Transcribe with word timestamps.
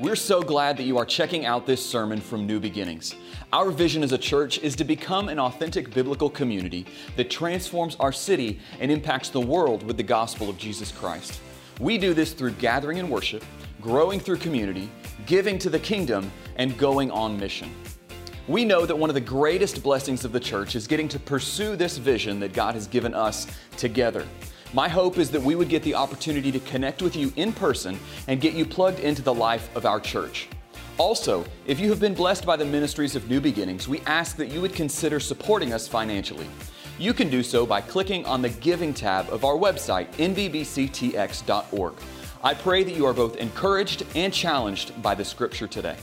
We're 0.00 0.16
so 0.16 0.40
glad 0.40 0.78
that 0.78 0.84
you 0.84 0.96
are 0.96 1.04
checking 1.04 1.44
out 1.44 1.66
this 1.66 1.84
sermon 1.84 2.22
from 2.22 2.46
New 2.46 2.58
Beginnings. 2.58 3.14
Our 3.52 3.70
vision 3.70 4.02
as 4.02 4.12
a 4.12 4.18
church 4.18 4.58
is 4.60 4.74
to 4.76 4.84
become 4.84 5.28
an 5.28 5.38
authentic 5.38 5.92
biblical 5.92 6.30
community 6.30 6.86
that 7.16 7.28
transforms 7.28 7.96
our 7.96 8.10
city 8.10 8.60
and 8.80 8.90
impacts 8.90 9.28
the 9.28 9.42
world 9.42 9.82
with 9.82 9.98
the 9.98 10.02
gospel 10.02 10.48
of 10.48 10.56
Jesus 10.56 10.90
Christ. 10.90 11.38
We 11.80 11.98
do 11.98 12.14
this 12.14 12.32
through 12.32 12.52
gathering 12.52 12.96
in 12.96 13.10
worship, 13.10 13.44
growing 13.82 14.20
through 14.20 14.38
community, 14.38 14.90
giving 15.26 15.58
to 15.58 15.68
the 15.68 15.78
kingdom, 15.78 16.32
and 16.56 16.78
going 16.78 17.10
on 17.10 17.38
mission. 17.38 17.70
We 18.48 18.64
know 18.64 18.86
that 18.86 18.96
one 18.96 19.10
of 19.10 19.14
the 19.14 19.20
greatest 19.20 19.82
blessings 19.82 20.24
of 20.24 20.32
the 20.32 20.40
church 20.40 20.76
is 20.76 20.86
getting 20.86 21.08
to 21.08 21.18
pursue 21.18 21.76
this 21.76 21.98
vision 21.98 22.40
that 22.40 22.54
God 22.54 22.74
has 22.74 22.86
given 22.86 23.12
us 23.12 23.46
together. 23.76 24.26
My 24.72 24.88
hope 24.88 25.18
is 25.18 25.30
that 25.32 25.42
we 25.42 25.56
would 25.56 25.68
get 25.68 25.82
the 25.82 25.96
opportunity 25.96 26.52
to 26.52 26.60
connect 26.60 27.02
with 27.02 27.16
you 27.16 27.32
in 27.34 27.52
person 27.52 27.98
and 28.28 28.40
get 28.40 28.54
you 28.54 28.64
plugged 28.64 29.00
into 29.00 29.20
the 29.20 29.34
life 29.34 29.74
of 29.74 29.84
our 29.84 29.98
church. 29.98 30.48
Also, 30.96 31.44
if 31.66 31.80
you 31.80 31.90
have 31.90 31.98
been 31.98 32.14
blessed 32.14 32.46
by 32.46 32.56
the 32.56 32.64
ministries 32.64 33.16
of 33.16 33.28
New 33.28 33.40
Beginnings, 33.40 33.88
we 33.88 34.00
ask 34.02 34.36
that 34.36 34.48
you 34.48 34.60
would 34.60 34.72
consider 34.72 35.18
supporting 35.18 35.72
us 35.72 35.88
financially. 35.88 36.46
You 37.00 37.12
can 37.12 37.30
do 37.30 37.42
so 37.42 37.66
by 37.66 37.80
clicking 37.80 38.24
on 38.26 38.42
the 38.42 38.50
Giving 38.50 38.94
tab 38.94 39.28
of 39.30 39.44
our 39.44 39.54
website, 39.54 40.08
nbbctx.org. 40.12 41.94
I 42.44 42.54
pray 42.54 42.84
that 42.84 42.94
you 42.94 43.06
are 43.06 43.12
both 43.12 43.36
encouraged 43.36 44.04
and 44.14 44.32
challenged 44.32 45.02
by 45.02 45.16
the 45.16 45.24
scripture 45.24 45.66
today. 45.66 45.96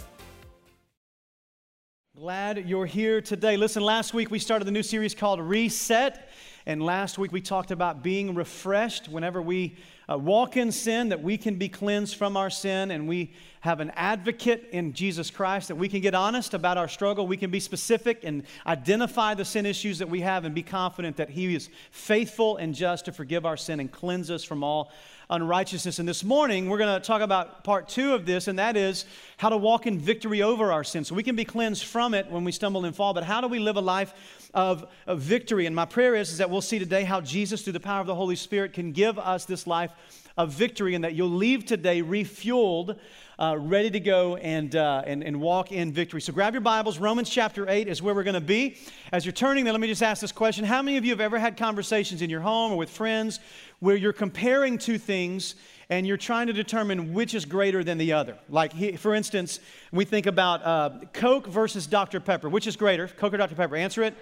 Glad 2.17 2.67
you're 2.67 2.88
here 2.88 3.22
today. 3.22 3.55
Listen, 3.55 3.84
last 3.84 4.13
week 4.13 4.31
we 4.31 4.39
started 4.39 4.66
the 4.66 4.72
new 4.72 4.81
series 4.81 5.13
called 5.13 5.39
Reset. 5.39 6.27
And 6.67 6.84
last 6.84 7.17
week 7.17 7.31
we 7.31 7.39
talked 7.39 7.71
about 7.71 8.03
being 8.03 8.35
refreshed 8.35 9.08
whenever 9.08 9.41
we 9.41 9.77
uh, 10.12 10.17
walk 10.17 10.58
in 10.58 10.73
sin, 10.73 11.08
that 11.09 11.23
we 11.23 11.38
can 11.38 11.55
be 11.55 11.70
cleansed 11.70 12.17
from 12.17 12.35
our 12.35 12.49
sin, 12.49 12.91
and 12.91 13.08
we 13.08 13.31
have 13.62 13.80
an 13.80 13.92
advocate 13.95 14.67
in 14.73 14.92
Jesus 14.92 15.31
Christ, 15.31 15.69
that 15.69 15.75
we 15.75 15.88
can 15.88 16.02
get 16.02 16.14
honest 16.14 16.53
about 16.53 16.77
our 16.77 16.89
struggle. 16.89 17.25
We 17.25 17.38
can 17.38 17.52
be 17.52 17.61
specific 17.61 18.25
and 18.25 18.44
identify 18.66 19.33
the 19.33 19.45
sin 19.45 19.66
issues 19.66 20.00
that 20.00 20.09
we 20.09 20.19
have 20.22 20.44
and 20.44 20.53
be 20.53 20.61
confident 20.61 21.16
that 21.17 21.30
He 21.30 21.55
is 21.55 21.69
faithful 21.92 22.58
and 22.58 22.75
just 22.75 23.05
to 23.05 23.14
forgive 23.14 23.45
our 23.45 23.58
sin 23.58 23.80
and 23.80 23.89
cleanse 23.89 24.30
us 24.30 24.44
from 24.44 24.61
all 24.61 24.92
unrighteousness. 25.30 25.99
And 25.99 26.08
this 26.08 26.23
morning, 26.23 26.70
we're 26.70 26.77
going 26.77 27.02
to 27.02 27.05
talk 27.05 27.22
about 27.22 27.64
part 27.64 27.89
two 27.89 28.14
of 28.14 28.25
this, 28.25 28.47
and 28.47 28.59
that 28.59 28.77
is 28.77 29.05
how 29.36 29.49
to 29.49 29.58
walk 29.58 29.86
in 29.86 29.99
victory 29.99 30.42
over 30.42 30.72
our 30.72 30.83
sin. 30.83 31.03
So 31.03 31.16
we 31.16 31.23
can 31.23 31.36
be 31.36 31.44
cleansed 31.44 31.83
from 31.83 32.14
it 32.14 32.31
when 32.31 32.45
we 32.45 32.52
stumble 32.53 32.86
and 32.86 32.95
fall, 32.95 33.14
but 33.14 33.25
how 33.25 33.42
do 33.42 33.47
we 33.47 33.59
live 33.59 33.75
a 33.75 33.81
life 33.81 34.14
of, 34.53 34.88
of 35.06 35.20
victory? 35.20 35.66
And 35.66 35.76
my 35.76 35.86
prayer 35.86 36.16
is, 36.16 36.31
is 36.31 36.38
that 36.38 36.50
we'll 36.50 36.62
see 36.62 36.80
today 36.80 37.03
how 37.03 37.22
Jesus, 37.22 37.62
through 37.62 37.73
the 37.73 37.80
power 37.80 38.02
of 38.02 38.08
the 38.08 38.16
Holy 38.16 38.36
Spirit, 38.36 38.73
can 38.73 38.92
give 38.92 39.17
us 39.20 39.45
this 39.45 39.67
life 39.67 39.92
of 40.38 40.52
victory, 40.52 40.94
and 40.94 41.04
that 41.04 41.16
you'll 41.16 41.30
leave 41.30 41.66
today 41.66 42.02
refueled. 42.02 42.98
Uh, 43.39 43.56
ready 43.56 43.92
to 43.92 44.00
go 44.00 44.36
and, 44.38 44.76
uh, 44.76 45.04
and, 45.06 45.23
and 45.23 45.39
walk 45.39 45.72
in 45.72 45.92
victory. 45.92 46.20
So 46.20 46.34
grab 46.34 46.56
your 46.56 46.62
Bibles. 46.62 46.98
Romans 46.98 47.30
chapter 47.30 47.70
8 47.70 47.88
is 47.88 48.02
where 48.02 48.16
we're 48.16 48.23
going 48.23 48.34
to 48.34 48.42
be. 48.42 48.78
As 49.12 49.28
you're 49.28 49.31
turning 49.31 49.64
there, 49.64 49.73
let 49.73 49.80
me 49.80 49.88
just 49.88 50.02
ask 50.02 50.22
this 50.22 50.31
question 50.31 50.66
How 50.66 50.82
many 50.82 50.98
of 50.98 51.06
you 51.06 51.11
have 51.11 51.22
ever 51.22 51.38
had 51.38 51.56
conversations 51.56 52.23
in 52.23 52.32
your 52.32 52.42
home 52.42 52.72
or 52.72 52.78
with 52.80 52.89
friends 52.89 53.39
where 53.80 53.95
you're 53.95 54.11
comparing 54.11 54.80
two 54.80 54.98
things 54.98 55.54
and 55.89 56.06
you're 56.06 56.17
trying 56.17 56.48
to 56.48 56.54
determine 56.54 57.14
which 57.14 57.34
is 57.34 57.45
greater 57.45 57.84
than 57.84 57.98
the 57.98 58.14
other. 58.14 58.38
Like, 58.50 58.98
for 58.98 59.16
instance, 59.16 59.59
we 59.92 60.04
think 60.04 60.26
about 60.26 60.66
uh, 60.66 60.89
Coke 61.14 61.48
versus 61.48 61.88
Dr. 61.88 62.20
Pepper. 62.20 62.50
Which 62.50 62.67
is 62.67 62.76
greater, 62.76 63.08
Coke 63.08 63.34
or 63.34 63.38
Dr. 63.38 63.56
Pepper? 63.56 63.76
Answer 63.76 64.04
it. 64.04 64.16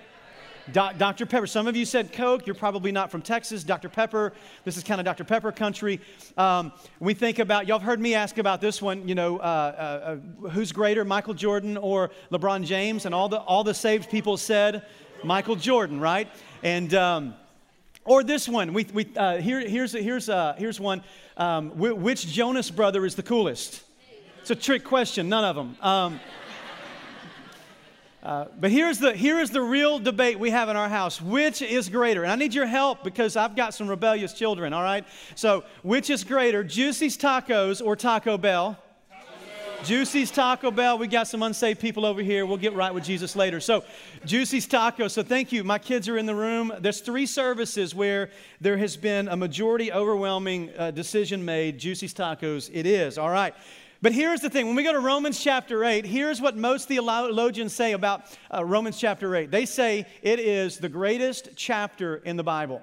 Do- 0.72 0.90
Dr. 0.98 1.26
Pepper. 1.26 1.46
Some 1.46 1.68
of 1.68 1.76
you 1.76 1.86
said 1.86 2.12
Coke. 2.12 2.48
You're 2.48 2.56
probably 2.56 2.92
not 2.92 3.12
from 3.12 3.22
Texas. 3.22 3.64
Dr. 3.64 3.88
Pepper. 3.88 4.34
This 4.64 4.78
is 4.78 4.84
kind 4.84 5.00
of 5.00 5.06
Dr. 5.06 5.24
Pepper 5.24 5.52
country. 5.52 6.02
Um, 6.38 6.72
we 7.00 7.14
think 7.14 7.40
about, 7.40 7.68
y'all 7.68 7.80
have 7.80 7.86
heard 7.86 8.00
me 8.00 8.16
ask 8.16 8.38
about 8.40 8.62
this 8.62 8.82
one, 8.82 9.08
you 9.08 9.14
know, 9.14 9.38
uh, 9.38 9.42
uh, 9.42 10.44
uh 10.46 10.50
who's 10.50 10.72
greater, 10.72 11.06
Michael 11.06 11.36
Jordan 11.36 11.78
or 11.78 12.10
LeBron 12.32 12.66
James? 12.66 13.06
And 13.06 13.14
all 13.14 13.30
the, 13.30 13.38
all 13.38 13.64
the 13.64 13.74
saved 13.74 14.10
people 14.10 14.38
said 14.38 14.84
Michael 15.24 15.56
Jordan, 15.56 16.00
right? 16.00 16.28
And, 16.64 16.94
um, 16.96 17.36
or 18.04 18.24
this 18.24 18.50
one, 18.50 18.74
we, 18.74 18.88
we, 18.94 19.08
uh, 19.16 19.38
here, 19.38 19.60
here's, 19.68 19.94
here's, 19.94 20.30
uh, 20.30 20.56
here's 20.58 20.80
one. 20.80 21.04
Um, 21.38 21.72
which 21.78 22.28
Jonas 22.28 22.72
brother 22.72 23.06
is 23.06 23.16
the 23.16 23.24
coolest? 23.24 23.84
It's 24.42 24.52
a 24.52 24.56
trick 24.56 24.84
question, 24.84 25.28
none 25.28 25.44
of 25.44 25.56
them. 25.56 26.20
Uh, 28.26 28.48
but 28.60 28.72
here's 28.72 28.98
the, 28.98 29.14
here 29.14 29.40
is 29.40 29.52
the 29.52 29.62
real 29.62 30.00
debate 30.00 30.40
we 30.40 30.50
have 30.50 30.68
in 30.68 30.76
our 30.76 30.90
house. 30.90 31.22
Which 31.22 31.62
is 31.62 31.90
greater? 31.90 32.24
And 32.24 32.32
I 32.32 32.36
need 32.36 32.56
your 32.56 32.66
help 32.66 33.04
because 33.04 33.36
I've 33.36 33.56
got 33.56 33.76
some 33.76 33.88
rebellious 33.88 34.34
children, 34.34 34.74
all 34.74 34.82
right? 34.82 35.06
So, 35.36 35.64
which 35.84 36.10
is 36.10 36.24
greater, 36.24 36.64
Juicy's 36.64 37.20
Tacos 37.20 37.86
or 37.86 37.96
Taco 37.96 38.40
Bell? 38.40 38.80
Juicy's 39.84 40.32
Taco 40.32 40.72
Bell. 40.72 40.98
We 40.98 41.06
got 41.06 41.28
some 41.28 41.44
unsaved 41.44 41.80
people 41.80 42.04
over 42.04 42.24
here. 42.24 42.48
We'll 42.48 42.58
get 42.58 42.74
right 42.74 42.92
with 42.92 43.04
Jesus 43.04 43.36
later. 43.36 43.60
So, 43.60 43.84
Juicy's 44.26 44.66
Taco. 44.66 45.08
So, 45.08 45.22
thank 45.22 45.52
you. 45.52 45.64
My 45.64 45.78
kids 45.78 46.10
are 46.10 46.18
in 46.18 46.26
the 46.26 46.34
room. 46.34 46.74
There's 46.80 47.02
three 47.02 47.28
services 47.28 47.94
where 47.94 48.32
there 48.60 48.78
has 48.78 48.98
been 48.98 49.28
a 49.28 49.38
majority 49.38 49.92
overwhelming 49.92 50.72
uh, 50.76 50.90
decision 50.90 51.46
made. 51.46 51.78
Juicy's 51.78 52.16
Tacos, 52.16 52.72
it 52.74 52.88
is. 52.88 53.20
All 53.20 53.30
right. 53.30 53.54
But 54.02 54.12
here's 54.12 54.42
the 54.42 54.50
thing 54.50 54.68
when 54.68 54.76
we 54.76 54.84
go 54.84 54.94
to 54.94 55.00
Romans 55.00 55.42
chapter 55.42 55.84
8, 55.84 56.06
here's 56.06 56.42
what 56.42 56.56
most 56.58 56.88
theologians 56.88 57.74
say 57.74 57.94
about 57.94 58.24
uh, 58.54 58.64
Romans 58.64 59.00
chapter 59.00 59.36
8. 59.36 59.50
They 59.50 59.66
say 59.66 60.06
it 60.22 60.40
is 60.40 60.78
the 60.78 60.90
greatest 60.90 61.50
chapter 61.56 62.18
in 62.18 62.36
the 62.36 62.44
Bible. 62.44 62.82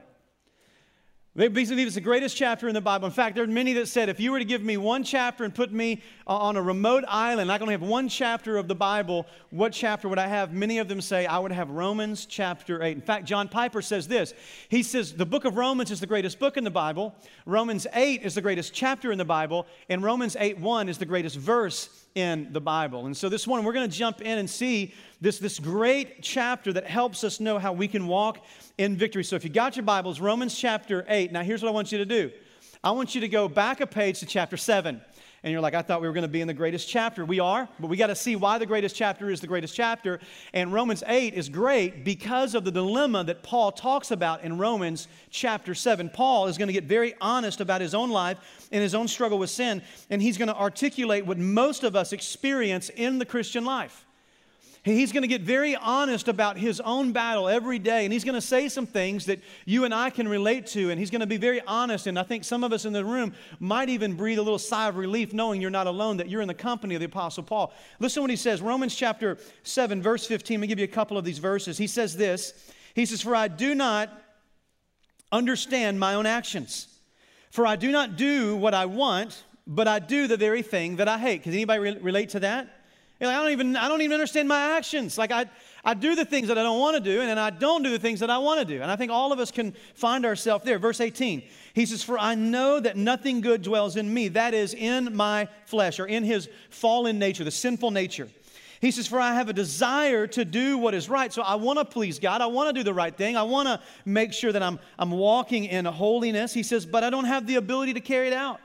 They 1.34 1.48
believe 1.48 1.86
it's 1.86 1.94
the 1.94 2.02
greatest 2.02 2.36
chapter 2.36 2.68
in 2.68 2.74
the 2.74 2.82
Bible. 2.82 3.06
In 3.06 3.12
fact, 3.12 3.36
there 3.36 3.44
are 3.44 3.46
many 3.46 3.72
that 3.72 3.88
said 3.88 4.10
if 4.10 4.20
you 4.20 4.32
were 4.32 4.38
to 4.38 4.44
give 4.44 4.62
me 4.62 4.76
one 4.76 5.02
chapter 5.02 5.44
and 5.44 5.54
put 5.54 5.72
me 5.72 6.02
uh, 6.26 6.36
on 6.36 6.58
a 6.58 6.62
remote 6.62 7.04
island, 7.08 7.50
I 7.50 7.56
can 7.56 7.62
only 7.62 7.72
have 7.72 7.80
one 7.80 8.10
chapter 8.10 8.58
of 8.58 8.68
the 8.68 8.74
Bible, 8.74 9.26
what 9.48 9.72
chapter 9.72 10.10
would 10.10 10.18
I 10.18 10.26
have? 10.26 10.52
Many 10.52 10.76
of 10.76 10.88
them 10.88 11.00
say 11.00 11.24
I 11.24 11.38
would 11.38 11.52
have 11.52 11.70
Romans 11.70 12.26
chapter 12.26 12.82
8. 12.82 12.96
In 12.98 13.00
fact, 13.00 13.24
John 13.24 13.48
Piper 13.48 13.80
says 13.80 14.06
this. 14.06 14.34
He 14.68 14.82
says 14.82 15.14
the 15.14 15.24
book 15.24 15.46
of 15.46 15.56
Romans 15.56 15.90
is 15.90 16.00
the 16.00 16.06
greatest 16.06 16.38
book 16.38 16.58
in 16.58 16.64
the 16.64 16.70
Bible, 16.70 17.14
Romans 17.46 17.86
8 17.94 18.20
is 18.20 18.34
the 18.34 18.42
greatest 18.42 18.74
chapter 18.74 19.10
in 19.10 19.16
the 19.16 19.24
Bible, 19.24 19.66
and 19.88 20.02
Romans 20.02 20.36
8 20.38 20.58
1 20.58 20.90
is 20.90 20.98
the 20.98 21.06
greatest 21.06 21.36
verse 21.36 22.01
in 22.14 22.52
the 22.52 22.60
Bible. 22.60 23.06
And 23.06 23.16
so 23.16 23.28
this 23.28 23.46
morning 23.46 23.64
we're 23.64 23.72
going 23.72 23.88
to 23.88 23.96
jump 23.96 24.20
in 24.20 24.38
and 24.38 24.48
see 24.48 24.94
this, 25.20 25.38
this 25.38 25.58
great 25.58 26.22
chapter 26.22 26.72
that 26.72 26.86
helps 26.86 27.24
us 27.24 27.40
know 27.40 27.58
how 27.58 27.72
we 27.72 27.88
can 27.88 28.06
walk 28.06 28.44
in 28.78 28.96
victory. 28.96 29.24
So 29.24 29.36
if 29.36 29.44
you 29.44 29.50
got 29.50 29.76
your 29.76 29.84
Bibles, 29.84 30.20
Romans 30.20 30.56
chapter 30.56 31.04
8. 31.08 31.32
Now 31.32 31.42
here's 31.42 31.62
what 31.62 31.68
I 31.68 31.72
want 31.72 31.92
you 31.92 31.98
to 31.98 32.06
do. 32.06 32.30
I 32.84 32.90
want 32.90 33.14
you 33.14 33.20
to 33.20 33.28
go 33.28 33.48
back 33.48 33.80
a 33.80 33.86
page 33.86 34.20
to 34.20 34.26
chapter 34.26 34.56
7 34.56 35.00
and 35.42 35.50
you're 35.50 35.60
like, 35.60 35.74
I 35.74 35.82
thought 35.82 36.00
we 36.00 36.06
were 36.06 36.12
going 36.12 36.22
to 36.22 36.28
be 36.28 36.40
in 36.40 36.46
the 36.46 36.54
greatest 36.54 36.88
chapter. 36.88 37.24
We 37.24 37.40
are, 37.40 37.68
but 37.80 37.88
we 37.88 37.96
got 37.96 38.06
to 38.08 38.14
see 38.14 38.36
why 38.36 38.58
the 38.58 38.66
greatest 38.66 38.94
chapter 38.94 39.28
is 39.28 39.40
the 39.40 39.48
greatest 39.48 39.74
chapter. 39.74 40.20
And 40.52 40.72
Romans 40.72 41.02
8 41.06 41.34
is 41.34 41.48
great 41.48 42.04
because 42.04 42.54
of 42.54 42.64
the 42.64 42.70
dilemma 42.70 43.24
that 43.24 43.42
Paul 43.42 43.72
talks 43.72 44.12
about 44.12 44.44
in 44.44 44.56
Romans 44.56 45.08
chapter 45.30 45.74
7. 45.74 46.10
Paul 46.10 46.46
is 46.46 46.58
going 46.58 46.68
to 46.68 46.72
get 46.72 46.84
very 46.84 47.14
honest 47.20 47.60
about 47.60 47.80
his 47.80 47.94
own 47.94 48.10
life 48.10 48.68
and 48.70 48.82
his 48.82 48.94
own 48.94 49.08
struggle 49.08 49.38
with 49.38 49.50
sin, 49.50 49.82
and 50.10 50.22
he's 50.22 50.38
going 50.38 50.48
to 50.48 50.56
articulate 50.56 51.26
what 51.26 51.38
most 51.38 51.82
of 51.82 51.96
us 51.96 52.12
experience 52.12 52.88
in 52.90 53.18
the 53.18 53.26
Christian 53.26 53.64
life. 53.64 54.06
He's 54.84 55.12
going 55.12 55.22
to 55.22 55.28
get 55.28 55.42
very 55.42 55.76
honest 55.76 56.26
about 56.26 56.58
his 56.58 56.80
own 56.80 57.12
battle 57.12 57.48
every 57.48 57.78
day, 57.78 58.04
and 58.04 58.12
he's 58.12 58.24
going 58.24 58.34
to 58.34 58.40
say 58.40 58.68
some 58.68 58.84
things 58.84 59.26
that 59.26 59.38
you 59.64 59.84
and 59.84 59.94
I 59.94 60.10
can 60.10 60.26
relate 60.26 60.66
to, 60.68 60.90
and 60.90 60.98
he's 60.98 61.10
going 61.10 61.20
to 61.20 61.26
be 61.26 61.36
very 61.36 61.60
honest. 61.68 62.08
And 62.08 62.18
I 62.18 62.24
think 62.24 62.42
some 62.42 62.64
of 62.64 62.72
us 62.72 62.84
in 62.84 62.92
the 62.92 63.04
room 63.04 63.32
might 63.60 63.88
even 63.88 64.14
breathe 64.14 64.40
a 64.40 64.42
little 64.42 64.58
sigh 64.58 64.88
of 64.88 64.96
relief 64.96 65.32
knowing 65.32 65.60
you're 65.60 65.70
not 65.70 65.86
alone, 65.86 66.16
that 66.16 66.28
you're 66.28 66.40
in 66.40 66.48
the 66.48 66.54
company 66.54 66.96
of 66.96 67.00
the 67.00 67.06
Apostle 67.06 67.44
Paul. 67.44 67.72
Listen 68.00 68.16
to 68.16 68.20
what 68.22 68.30
he 68.30 68.36
says 68.36 68.60
Romans 68.60 68.96
chapter 68.96 69.38
7, 69.62 70.02
verse 70.02 70.26
15. 70.26 70.58
Let 70.58 70.60
me 70.62 70.66
give 70.66 70.80
you 70.80 70.84
a 70.84 70.88
couple 70.88 71.16
of 71.16 71.24
these 71.24 71.38
verses. 71.38 71.78
He 71.78 71.86
says 71.86 72.16
this 72.16 72.52
He 72.94 73.06
says, 73.06 73.22
For 73.22 73.36
I 73.36 73.46
do 73.46 73.76
not 73.76 74.10
understand 75.30 76.00
my 76.00 76.14
own 76.14 76.26
actions, 76.26 76.88
for 77.52 77.68
I 77.68 77.76
do 77.76 77.92
not 77.92 78.16
do 78.16 78.56
what 78.56 78.74
I 78.74 78.86
want, 78.86 79.44
but 79.64 79.86
I 79.86 80.00
do 80.00 80.26
the 80.26 80.36
very 80.36 80.62
thing 80.62 80.96
that 80.96 81.06
I 81.06 81.18
hate. 81.18 81.44
Can 81.44 81.52
anybody 81.52 81.78
re- 81.78 81.98
relate 81.98 82.30
to 82.30 82.40
that? 82.40 82.81
Like, 83.26 83.36
I 83.36 83.42
don't 83.42 83.52
even 83.52 83.76
I 83.76 83.88
don't 83.88 84.00
even 84.02 84.14
understand 84.14 84.48
my 84.48 84.76
actions. 84.76 85.16
Like 85.16 85.30
I 85.30 85.46
I 85.84 85.94
do 85.94 86.14
the 86.14 86.24
things 86.24 86.48
that 86.48 86.58
I 86.58 86.62
don't 86.62 86.78
want 86.78 86.96
to 86.96 87.02
do, 87.02 87.20
and 87.20 87.28
then 87.28 87.38
I 87.38 87.50
don't 87.50 87.82
do 87.82 87.90
the 87.90 87.98
things 87.98 88.20
that 88.20 88.30
I 88.30 88.38
want 88.38 88.60
to 88.60 88.64
do. 88.64 88.82
And 88.82 88.90
I 88.90 88.96
think 88.96 89.10
all 89.10 89.32
of 89.32 89.40
us 89.40 89.50
can 89.50 89.74
find 89.94 90.24
ourselves 90.24 90.64
there. 90.64 90.78
Verse 90.78 91.00
18, 91.00 91.42
he 91.74 91.86
says, 91.86 92.04
For 92.04 92.18
I 92.18 92.36
know 92.36 92.78
that 92.78 92.96
nothing 92.96 93.40
good 93.40 93.62
dwells 93.62 93.96
in 93.96 94.12
me, 94.12 94.28
that 94.28 94.54
is, 94.54 94.74
in 94.74 95.16
my 95.16 95.48
flesh, 95.66 95.98
or 95.98 96.06
in 96.06 96.22
his 96.22 96.48
fallen 96.70 97.18
nature, 97.18 97.42
the 97.42 97.50
sinful 97.50 97.90
nature. 97.90 98.28
He 98.80 98.92
says, 98.92 99.08
For 99.08 99.18
I 99.18 99.34
have 99.34 99.48
a 99.48 99.52
desire 99.52 100.28
to 100.28 100.44
do 100.44 100.78
what 100.78 100.94
is 100.94 101.08
right. 101.08 101.32
So 101.32 101.42
I 101.42 101.56
want 101.56 101.80
to 101.80 101.84
please 101.84 102.20
God. 102.20 102.40
I 102.40 102.46
want 102.46 102.68
to 102.68 102.72
do 102.72 102.84
the 102.84 102.94
right 102.94 103.16
thing. 103.16 103.36
I 103.36 103.42
want 103.42 103.66
to 103.66 103.80
make 104.04 104.32
sure 104.32 104.52
that 104.52 104.62
I'm, 104.62 104.78
I'm 105.00 105.10
walking 105.10 105.64
in 105.64 105.84
holiness. 105.84 106.54
He 106.54 106.62
says, 106.62 106.86
But 106.86 107.02
I 107.02 107.10
don't 107.10 107.24
have 107.24 107.48
the 107.48 107.56
ability 107.56 107.94
to 107.94 108.00
carry 108.00 108.28
it 108.28 108.34
out. 108.34 108.60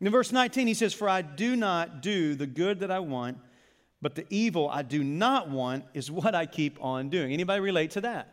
In 0.00 0.10
verse 0.10 0.32
19, 0.32 0.66
he 0.66 0.74
says, 0.74 0.94
For 0.94 1.08
I 1.08 1.22
do 1.22 1.54
not 1.54 2.02
do 2.02 2.34
the 2.34 2.46
good 2.46 2.80
that 2.80 2.90
I 2.90 2.98
want 2.98 3.38
but 4.02 4.14
the 4.14 4.26
evil 4.30 4.68
I 4.68 4.82
do 4.82 5.04
not 5.04 5.50
want 5.50 5.84
is 5.94 6.10
what 6.10 6.34
I 6.34 6.46
keep 6.46 6.82
on 6.82 7.10
doing. 7.10 7.32
Anybody 7.32 7.60
relate 7.60 7.92
to 7.92 8.00
that? 8.02 8.32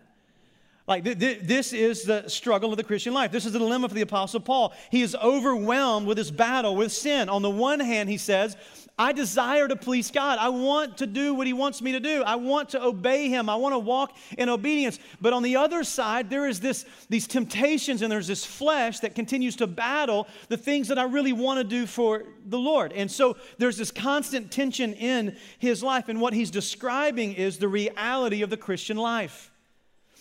Like, 0.88 1.04
th- 1.04 1.20
th- 1.20 1.40
this 1.42 1.74
is 1.74 2.04
the 2.04 2.30
struggle 2.30 2.72
of 2.72 2.78
the 2.78 2.84
Christian 2.84 3.14
life. 3.14 3.32
This 3.32 3.46
is 3.46 3.52
the 3.52 3.60
dilemma 3.60 3.90
for 3.90 3.96
the 3.96 4.02
Apostle 4.02 4.40
Paul. 4.40 4.74
He 4.90 5.02
is 5.02 5.16
overwhelmed 5.16 6.08
with 6.08 6.18
his 6.18 6.32
battle 6.32 6.78
with 6.78 6.94
sin. 6.94 7.28
On 7.28 7.42
the 7.42 7.50
one 7.50 7.82
hand, 7.82 8.08
he 8.08 8.18
says, 8.18 8.56
I 9.00 9.14
desire 9.14 9.68
to 9.68 9.76
please 9.76 10.10
God. 10.10 10.40
I 10.40 10.50
want 10.50 10.98
to 10.98 11.08
do 11.08 11.36
what 11.36 11.46
He 11.46 11.54
wants 11.54 11.84
me 11.84 11.92
to 11.92 12.00
do. 12.00 12.24
I 12.24 12.36
want 12.36 12.70
to 12.70 12.84
obey 12.84 13.30
Him. 13.30 13.48
I 13.48 13.56
want 13.56 13.74
to 13.74 13.80
walk 13.80 14.18
in 14.38 14.50
obedience. 14.50 14.98
But 15.22 15.34
on 15.34 15.44
the 15.44 15.56
other 15.58 15.84
side, 15.84 16.32
there 16.32 16.48
is 16.48 16.60
this, 16.60 16.84
these 17.08 17.28
temptations 17.28 18.02
and 18.02 18.12
there's 18.12 18.28
this 18.28 18.44
flesh 18.44 19.00
that 19.02 19.14
continues 19.14 19.56
to 19.58 19.68
battle 19.68 20.28
the 20.50 20.58
things 20.58 20.88
that 20.88 20.98
I 20.98 21.04
really 21.04 21.34
want 21.34 21.60
to 21.60 21.64
do 21.64 21.86
for 21.86 22.24
the 22.48 22.58
Lord. 22.58 22.92
And 22.92 23.10
so 23.10 23.38
there's 23.60 23.78
this 23.78 23.92
constant 23.92 24.52
tension 24.52 24.94
in 24.96 25.38
his 25.60 25.84
life. 25.84 26.10
And 26.10 26.20
what 26.20 26.34
he's 26.34 26.50
describing 26.50 27.34
is 27.34 27.60
the 27.60 27.68
reality 27.68 28.42
of 28.42 28.50
the 28.50 28.58
Christian 28.58 28.98
life. 28.98 29.52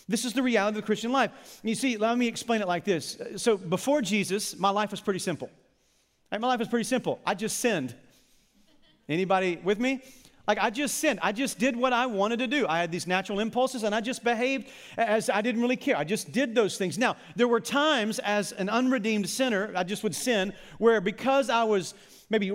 This 0.07 0.23
is 0.23 0.33
the 0.33 0.43
reality 0.43 0.77
of 0.77 0.83
the 0.83 0.85
Christian 0.85 1.11
life. 1.11 1.31
You 1.63 1.73
see, 1.73 1.97
let 1.97 2.15
me 2.15 2.27
explain 2.27 2.61
it 2.61 2.67
like 2.67 2.85
this. 2.85 3.19
So 3.37 3.57
before 3.57 4.03
Jesus, 4.03 4.55
my 4.57 4.69
life 4.69 4.91
was 4.91 5.01
pretty 5.01 5.19
simple. 5.19 5.49
My 6.31 6.37
life 6.37 6.59
was 6.59 6.67
pretty 6.67 6.83
simple. 6.83 7.19
I 7.25 7.33
just 7.33 7.59
sinned. 7.59 7.95
Anybody 9.09 9.59
with 9.63 9.79
me? 9.79 10.01
Like 10.47 10.59
I 10.59 10.69
just 10.69 10.99
sinned. 10.99 11.19
I 11.21 11.33
just 11.33 11.59
did 11.59 11.75
what 11.75 11.91
I 11.91 12.05
wanted 12.05 12.39
to 12.39 12.47
do. 12.47 12.65
I 12.67 12.79
had 12.79 12.89
these 12.89 13.05
natural 13.05 13.41
impulses 13.41 13.83
and 13.83 13.93
I 13.93 13.99
just 13.99 14.23
behaved 14.23 14.69
as 14.97 15.29
I 15.29 15.41
didn't 15.41 15.61
really 15.61 15.75
care. 15.75 15.97
I 15.97 16.05
just 16.05 16.31
did 16.31 16.55
those 16.55 16.77
things. 16.77 16.97
Now, 16.97 17.17
there 17.35 17.49
were 17.49 17.59
times 17.59 18.19
as 18.19 18.53
an 18.53 18.69
unredeemed 18.69 19.29
sinner, 19.29 19.73
I 19.75 19.83
just 19.83 20.03
would 20.03 20.15
sin, 20.15 20.53
where 20.77 21.01
because 21.01 21.49
I 21.49 21.65
was 21.65 21.93
maybe 22.29 22.51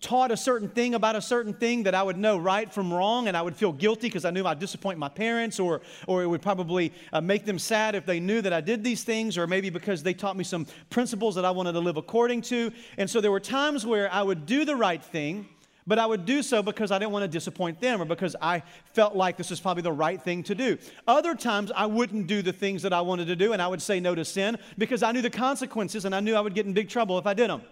taught 0.00 0.30
a 0.30 0.36
certain 0.36 0.68
thing 0.68 0.94
about 0.94 1.14
a 1.14 1.20
certain 1.20 1.54
thing 1.54 1.84
that 1.84 1.94
I 1.94 2.02
would 2.02 2.16
know 2.16 2.38
right 2.38 2.72
from 2.72 2.92
wrong, 2.92 3.28
and 3.28 3.36
I 3.36 3.42
would 3.42 3.56
feel 3.56 3.72
guilty 3.72 4.08
because 4.08 4.24
I 4.24 4.30
knew 4.30 4.44
I'd 4.44 4.58
disappoint 4.58 4.98
my 4.98 5.08
parents, 5.08 5.60
or, 5.60 5.80
or 6.08 6.24
it 6.24 6.26
would 6.26 6.42
probably 6.42 6.92
uh, 7.12 7.20
make 7.20 7.44
them 7.44 7.58
sad 7.58 7.94
if 7.94 8.04
they 8.04 8.18
knew 8.18 8.40
that 8.40 8.52
I 8.52 8.60
did 8.60 8.82
these 8.82 9.04
things, 9.04 9.38
or 9.38 9.46
maybe 9.46 9.70
because 9.70 10.02
they 10.02 10.12
taught 10.12 10.36
me 10.36 10.42
some 10.42 10.66
principles 10.90 11.36
that 11.36 11.44
I 11.44 11.52
wanted 11.52 11.72
to 11.72 11.78
live 11.78 11.96
according 11.96 12.42
to. 12.42 12.72
And 12.98 13.08
so 13.08 13.20
there 13.20 13.30
were 13.30 13.40
times 13.40 13.86
where 13.86 14.12
I 14.12 14.22
would 14.22 14.44
do 14.44 14.64
the 14.64 14.74
right 14.74 15.02
thing 15.02 15.46
but 15.86 15.98
I 15.98 16.06
would 16.06 16.24
do 16.24 16.42
so 16.42 16.62
because 16.62 16.90
I 16.90 16.98
didn't 16.98 17.12
want 17.12 17.24
to 17.24 17.28
disappoint 17.28 17.80
them 17.80 18.00
or 18.00 18.04
because 18.04 18.36
I 18.40 18.62
felt 18.92 19.16
like 19.16 19.36
this 19.36 19.50
was 19.50 19.60
probably 19.60 19.82
the 19.82 19.92
right 19.92 20.20
thing 20.20 20.42
to 20.44 20.54
do. 20.54 20.78
Other 21.06 21.34
times 21.34 21.72
I 21.74 21.86
wouldn't 21.86 22.26
do 22.26 22.42
the 22.42 22.52
things 22.52 22.82
that 22.82 22.92
I 22.92 23.00
wanted 23.00 23.26
to 23.26 23.36
do 23.36 23.52
and 23.52 23.60
I 23.60 23.68
would 23.68 23.82
say 23.82 24.00
no 24.00 24.14
to 24.14 24.24
sin 24.24 24.58
because 24.78 25.02
I 25.02 25.12
knew 25.12 25.22
the 25.22 25.30
consequences 25.30 26.04
and 26.04 26.14
I 26.14 26.20
knew 26.20 26.34
I 26.34 26.40
would 26.40 26.54
get 26.54 26.66
in 26.66 26.72
big 26.72 26.88
trouble 26.88 27.18
if 27.18 27.26
I 27.26 27.34
did 27.34 27.50
them. 27.50 27.62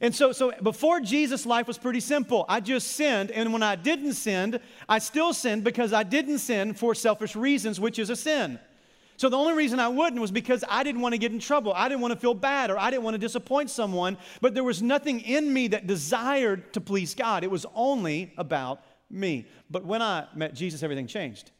And 0.00 0.12
so, 0.12 0.32
so 0.32 0.52
before 0.62 1.00
Jesus, 1.00 1.46
life 1.46 1.68
was 1.68 1.78
pretty 1.78 2.00
simple. 2.00 2.44
I 2.48 2.58
just 2.58 2.88
sinned, 2.88 3.30
and 3.30 3.52
when 3.52 3.62
I 3.62 3.76
didn't 3.76 4.14
sin, 4.14 4.58
I 4.88 4.98
still 4.98 5.32
sinned 5.32 5.62
because 5.62 5.92
I 5.92 6.02
didn't 6.02 6.38
sin 6.38 6.74
for 6.74 6.92
selfish 6.92 7.36
reasons, 7.36 7.78
which 7.78 8.00
is 8.00 8.10
a 8.10 8.16
sin. 8.16 8.58
So 9.22 9.28
the 9.28 9.36
only 9.36 9.52
reason 9.52 9.78
I 9.78 9.86
wouldn't 9.86 10.20
was 10.20 10.32
because 10.32 10.64
I 10.68 10.82
didn't 10.82 11.00
want 11.00 11.12
to 11.12 11.16
get 11.16 11.30
in 11.30 11.38
trouble. 11.38 11.72
I 11.76 11.88
didn't 11.88 12.00
want 12.00 12.12
to 12.12 12.18
feel 12.18 12.34
bad 12.34 12.72
or 12.72 12.76
I 12.76 12.90
didn't 12.90 13.04
want 13.04 13.14
to 13.14 13.18
disappoint 13.18 13.70
someone, 13.70 14.18
but 14.40 14.52
there 14.52 14.64
was 14.64 14.82
nothing 14.82 15.20
in 15.20 15.52
me 15.52 15.68
that 15.68 15.86
desired 15.86 16.72
to 16.72 16.80
please 16.80 17.14
God. 17.14 17.44
It 17.44 17.50
was 17.52 17.64
only 17.76 18.34
about 18.36 18.82
me. 19.08 19.46
But 19.70 19.84
when 19.84 20.02
I 20.02 20.26
met 20.34 20.54
Jesus, 20.54 20.82
everything 20.82 21.06
changed. 21.06 21.52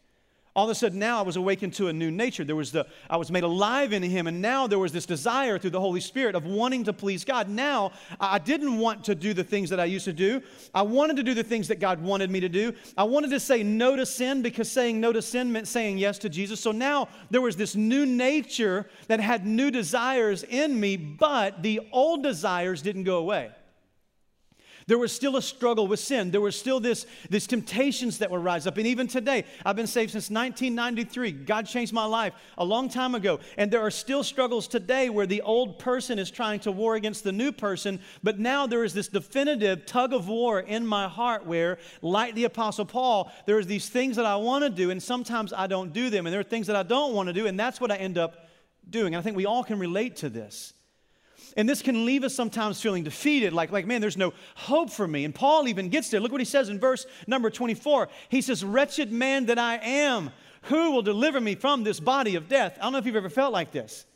All 0.55 0.65
of 0.65 0.71
a 0.71 0.75
sudden, 0.75 0.99
now 0.99 1.19
I 1.19 1.23
was 1.23 1.37
awakened 1.37 1.73
to 1.75 1.89
a 1.89 1.95
new 1.95 2.11
nature. 2.11 2.45
There 2.45 2.55
was 2.55 2.73
the, 2.73 2.87
I 3.09 3.17
was 3.17 3.31
made 3.31 3.43
alive 3.43 3.95
in 3.95 4.03
Him, 4.03 4.27
and 4.27 4.43
now 4.43 4.67
there 4.67 4.79
was 4.79 4.93
this 4.93 5.07
desire 5.07 5.59
through 5.59 5.71
the 5.71 5.81
Holy 5.81 6.01
Spirit 6.01 6.35
of 6.35 6.45
wanting 6.45 6.85
to 6.85 6.93
please 6.93 7.25
God. 7.25 7.49
Now, 7.49 7.93
I 8.21 8.39
didn't 8.39 8.77
want 8.77 9.03
to 9.05 9.15
do 9.15 9.33
the 9.33 9.45
things 9.45 9.71
that 9.71 9.81
I 9.81 9.87
used 9.87 10.05
to 10.05 10.13
do. 10.13 10.43
I 10.75 10.83
wanted 10.83 11.17
to 11.17 11.23
do 11.23 11.33
the 11.33 11.43
things 11.43 11.69
that 11.69 11.81
God 11.81 12.03
wanted 12.03 12.31
me 12.31 12.41
to 12.41 12.51
do. 12.51 12.75
I 12.99 13.05
wanted 13.05 13.31
to 13.31 13.41
say 13.41 13.63
no 13.63 13.97
to 13.97 14.05
sin 14.05 14.43
because 14.43 14.71
saying 14.71 15.01
no 15.01 15.11
to 15.11 15.23
sin 15.23 15.51
meant 15.51 15.69
saying 15.69 15.97
yes 15.97 16.19
to 16.19 16.29
Jesus. 16.29 16.61
So 16.61 16.71
now 16.71 17.09
there 17.31 17.41
was 17.41 17.57
this 17.57 17.75
new 17.75 18.05
nature 18.05 18.91
that 19.09 19.21
had 19.21 19.47
new 19.47 19.71
desires 19.71 20.43
in 20.43 20.79
me, 20.79 20.99
but 20.99 21.63
the 21.63 21.81
old 21.93 22.23
desires 22.23 22.83
didn't 22.83 23.05
go 23.05 23.17
away. 23.17 23.53
There 24.87 24.99
was 24.99 25.13
still 25.13 25.37
a 25.37 25.43
struggle 25.43 25.87
with 25.87 26.01
sin. 26.01 26.31
There 26.31 26.41
was 26.41 26.59
still 26.59 26.81
this, 26.81 27.07
this 27.31 27.47
temptations 27.47 28.19
that 28.19 28.31
would 28.31 28.43
rise 28.43 28.67
up. 28.67 28.77
And 28.79 28.87
even 28.87 29.07
today, 29.07 29.45
I've 29.65 29.77
been 29.77 29.87
saved 29.87 30.13
since 30.13 30.31
1993. 30.31 31.33
God 31.33 31.67
changed 31.67 31.93
my 31.93 32.05
life 32.05 32.35
a 32.59 32.65
long 32.65 32.89
time 32.89 33.15
ago. 33.15 33.41
And 33.57 33.71
there 33.71 33.81
are 33.81 33.91
still 33.91 34.25
struggles 34.25 34.67
today 34.69 35.09
where 35.09 35.27
the 35.27 35.43
old 35.43 35.79
person 35.79 36.19
is 36.19 36.31
trying 36.31 36.61
to 36.61 36.73
war 36.73 36.95
against 36.97 37.25
the 37.25 37.33
new 37.33 37.53
person. 37.53 38.01
But 38.23 38.39
now 38.39 38.67
there 38.67 38.85
is 38.85 38.95
this 38.95 39.09
definitive 39.09 39.87
tug 39.87 40.13
of 40.13 40.29
war 40.29 40.61
in 40.61 40.87
my 40.87 41.09
heart 41.09 41.47
where, 41.47 41.79
like 42.01 42.35
the 42.35 42.45
Apostle 42.45 42.85
Paul, 42.85 43.33
there 43.47 43.59
are 43.59 43.65
these 43.65 43.89
things 43.89 44.17
that 44.17 44.27
I 44.27 44.37
want 44.37 44.65
to 44.65 44.71
do, 44.71 44.91
and 44.91 45.03
sometimes 45.03 45.53
I 45.53 45.67
don't 45.67 45.93
do 45.93 46.11
them. 46.11 46.27
And 46.27 46.33
there 46.33 46.41
are 46.41 46.45
things 46.45 46.67
that 46.67 46.77
I 46.77 46.83
don't 46.83 47.15
want 47.15 47.29
to 47.29 47.33
do, 47.33 47.47
and 47.47 47.59
that's 47.59 47.81
what 47.81 47.91
I 47.91 47.97
end 47.97 48.19
up 48.19 48.49
doing. 48.89 49.15
And 49.15 49.21
I 49.21 49.23
think 49.23 49.37
we 49.37 49.47
all 49.47 49.65
can 49.65 49.79
relate 49.79 50.17
to 50.17 50.29
this. 50.29 50.75
And 51.57 51.69
this 51.69 51.83
can 51.83 52.05
leave 52.05 52.25
us 52.25 52.35
sometimes 52.35 52.81
feeling 52.81 53.05
defeated, 53.05 53.53
like, 53.53 53.71
like, 53.71 53.87
man, 53.87 54.01
there's 54.01 54.17
no 54.17 54.33
hope 54.55 54.91
for 54.91 55.07
me. 55.07 55.25
And 55.25 55.35
Paul 55.35 55.69
even 55.69 55.89
gets 55.89 56.09
there. 56.09 56.21
Look 56.21 56.33
what 56.33 56.41
he 56.41 56.47
says 56.47 56.69
in 56.69 56.79
verse 56.79 57.07
number 57.27 57.51
24. 57.51 58.09
He 58.29 58.41
says, 58.41 58.65
Wretched 58.65 59.13
man 59.13 59.47
that 59.47 59.59
I 59.59 59.77
am, 59.77 60.31
who 60.63 60.93
will 60.93 61.03
deliver 61.03 61.41
me 61.41 61.55
from 61.55 61.85
this 61.85 62.01
body 62.01 62.37
of 62.37 62.49
death? 62.49 62.79
I 62.79 62.85
don't 62.85 62.93
know 62.93 62.99
if 62.99 63.07
you've 63.07 63.17
ever 63.17 63.31
felt 63.31 63.53
like 63.53 63.73
this. 63.73 64.07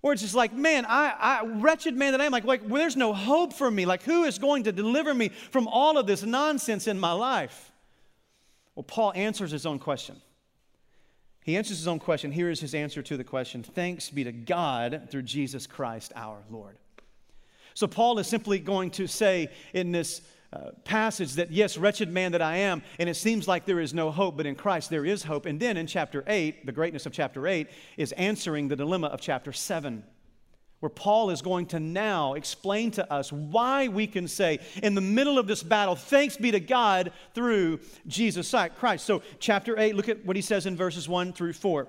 Where 0.00 0.12
it's 0.12 0.20
just 0.20 0.34
like, 0.34 0.52
man, 0.52 0.84
I, 0.86 1.14
I 1.18 1.44
wretched 1.46 1.96
man 1.96 2.12
that 2.12 2.20
I 2.20 2.26
am, 2.26 2.32
like, 2.32 2.44
like 2.44 2.60
well, 2.62 2.80
there's 2.80 2.96
no 2.96 3.14
hope 3.14 3.54
for 3.54 3.70
me. 3.70 3.86
Like, 3.86 4.02
who 4.02 4.24
is 4.24 4.38
going 4.38 4.64
to 4.64 4.72
deliver 4.72 5.14
me 5.14 5.30
from 5.50 5.66
all 5.66 5.96
of 5.96 6.06
this 6.06 6.22
nonsense 6.22 6.86
in 6.86 6.98
my 6.98 7.12
life? 7.12 7.72
Well, 8.74 8.82
Paul 8.82 9.12
answers 9.14 9.50
his 9.50 9.64
own 9.64 9.78
question. 9.78 10.20
He 11.44 11.58
answers 11.58 11.78
his 11.78 11.86
own 11.86 11.98
question. 11.98 12.32
Here 12.32 12.50
is 12.50 12.58
his 12.58 12.74
answer 12.74 13.02
to 13.02 13.16
the 13.16 13.24
question 13.24 13.62
Thanks 13.62 14.10
be 14.10 14.24
to 14.24 14.32
God 14.32 15.08
through 15.10 15.22
Jesus 15.22 15.66
Christ 15.66 16.12
our 16.16 16.42
Lord. 16.50 16.76
So, 17.74 17.86
Paul 17.86 18.18
is 18.18 18.26
simply 18.26 18.58
going 18.58 18.90
to 18.92 19.06
say 19.06 19.50
in 19.72 19.92
this 19.92 20.22
uh, 20.52 20.70
passage 20.84 21.34
that, 21.34 21.50
yes, 21.50 21.76
wretched 21.76 22.10
man 22.10 22.32
that 22.32 22.40
I 22.40 22.58
am, 22.58 22.82
and 22.98 23.08
it 23.08 23.16
seems 23.16 23.46
like 23.46 23.66
there 23.66 23.80
is 23.80 23.92
no 23.92 24.10
hope, 24.10 24.36
but 24.36 24.46
in 24.46 24.54
Christ 24.54 24.88
there 24.88 25.04
is 25.04 25.24
hope. 25.24 25.46
And 25.46 25.58
then 25.60 25.76
in 25.76 25.86
chapter 25.86 26.24
8, 26.26 26.64
the 26.64 26.72
greatness 26.72 27.06
of 27.06 27.12
chapter 27.12 27.46
8 27.46 27.68
is 27.96 28.12
answering 28.12 28.68
the 28.68 28.76
dilemma 28.76 29.08
of 29.08 29.20
chapter 29.20 29.52
7 29.52 30.04
where 30.84 30.90
Paul 30.90 31.30
is 31.30 31.40
going 31.40 31.64
to 31.68 31.80
now 31.80 32.34
explain 32.34 32.90
to 32.90 33.10
us 33.10 33.32
why 33.32 33.88
we 33.88 34.06
can 34.06 34.28
say, 34.28 34.58
in 34.82 34.94
the 34.94 35.00
middle 35.00 35.38
of 35.38 35.46
this 35.46 35.62
battle, 35.62 35.96
thanks 35.96 36.36
be 36.36 36.50
to 36.50 36.60
God 36.60 37.10
through 37.32 37.80
Jesus 38.06 38.54
Christ. 38.78 39.06
So, 39.06 39.22
chapter 39.38 39.78
8, 39.80 39.96
look 39.96 40.10
at 40.10 40.26
what 40.26 40.36
he 40.36 40.42
says 40.42 40.66
in 40.66 40.76
verses 40.76 41.08
1 41.08 41.32
through 41.32 41.54
4. 41.54 41.88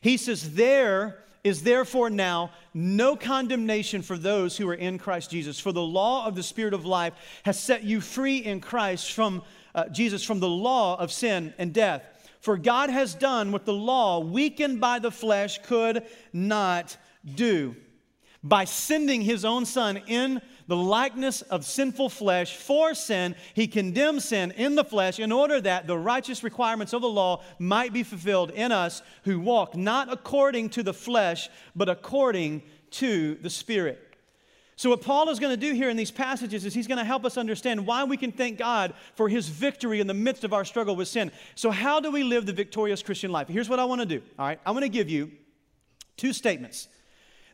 He 0.00 0.16
says, 0.16 0.54
There 0.54 1.24
is 1.42 1.64
therefore 1.64 2.08
now 2.08 2.52
no 2.72 3.16
condemnation 3.16 4.00
for 4.00 4.16
those 4.16 4.56
who 4.56 4.68
are 4.68 4.74
in 4.74 4.96
Christ 4.96 5.32
Jesus. 5.32 5.58
For 5.58 5.72
the 5.72 5.82
law 5.82 6.24
of 6.24 6.36
the 6.36 6.42
Spirit 6.44 6.74
of 6.74 6.86
life 6.86 7.14
has 7.42 7.58
set 7.58 7.82
you 7.82 8.00
free 8.00 8.36
in 8.36 8.60
Christ 8.60 9.10
from 9.10 9.42
uh, 9.74 9.88
Jesus 9.88 10.22
from 10.22 10.38
the 10.38 10.48
law 10.48 10.96
of 11.00 11.10
sin 11.10 11.52
and 11.58 11.74
death. 11.74 12.04
For 12.42 12.56
God 12.56 12.90
has 12.90 13.14
done 13.14 13.50
what 13.50 13.64
the 13.64 13.72
law, 13.72 14.20
weakened 14.20 14.80
by 14.80 15.00
the 15.00 15.10
flesh, 15.10 15.58
could 15.62 16.04
not 16.32 16.96
do 17.24 17.76
by 18.44 18.64
sending 18.64 19.20
his 19.20 19.44
own 19.44 19.64
son 19.64 19.98
in 20.08 20.40
the 20.66 20.76
likeness 20.76 21.42
of 21.42 21.64
sinful 21.64 22.08
flesh 22.08 22.56
for 22.56 22.94
sin, 22.94 23.36
he 23.54 23.66
condemned 23.66 24.22
sin 24.22 24.50
in 24.52 24.74
the 24.74 24.84
flesh 24.84 25.20
in 25.20 25.30
order 25.30 25.60
that 25.60 25.86
the 25.86 25.98
righteous 25.98 26.42
requirements 26.42 26.92
of 26.92 27.02
the 27.02 27.08
law 27.08 27.42
might 27.58 27.92
be 27.92 28.02
fulfilled 28.02 28.50
in 28.50 28.72
us 28.72 29.02
who 29.24 29.38
walk 29.38 29.76
not 29.76 30.12
according 30.12 30.70
to 30.70 30.82
the 30.82 30.94
flesh, 30.94 31.48
but 31.76 31.88
according 31.88 32.62
to 32.90 33.36
the 33.36 33.50
Spirit. 33.50 34.00
So, 34.74 34.90
what 34.90 35.02
Paul 35.02 35.28
is 35.28 35.38
going 35.38 35.52
to 35.52 35.66
do 35.68 35.74
here 35.74 35.90
in 35.90 35.96
these 35.96 36.10
passages 36.10 36.64
is 36.64 36.74
he's 36.74 36.88
going 36.88 36.98
to 36.98 37.04
help 37.04 37.24
us 37.24 37.36
understand 37.36 37.86
why 37.86 38.02
we 38.02 38.16
can 38.16 38.32
thank 38.32 38.58
God 38.58 38.94
for 39.14 39.28
his 39.28 39.48
victory 39.48 40.00
in 40.00 40.08
the 40.08 40.14
midst 40.14 40.42
of 40.42 40.52
our 40.52 40.64
struggle 40.64 40.96
with 40.96 41.06
sin. 41.06 41.30
So, 41.54 41.70
how 41.70 42.00
do 42.00 42.10
we 42.10 42.24
live 42.24 42.46
the 42.46 42.52
victorious 42.52 43.02
Christian 43.02 43.30
life? 43.30 43.46
Here's 43.46 43.68
what 43.68 43.78
I 43.78 43.84
want 43.84 44.00
to 44.00 44.06
do. 44.06 44.22
All 44.38 44.46
right, 44.46 44.58
I'm 44.66 44.72
going 44.72 44.82
to 44.82 44.88
give 44.88 45.08
you 45.08 45.30
two 46.16 46.32
statements 46.32 46.88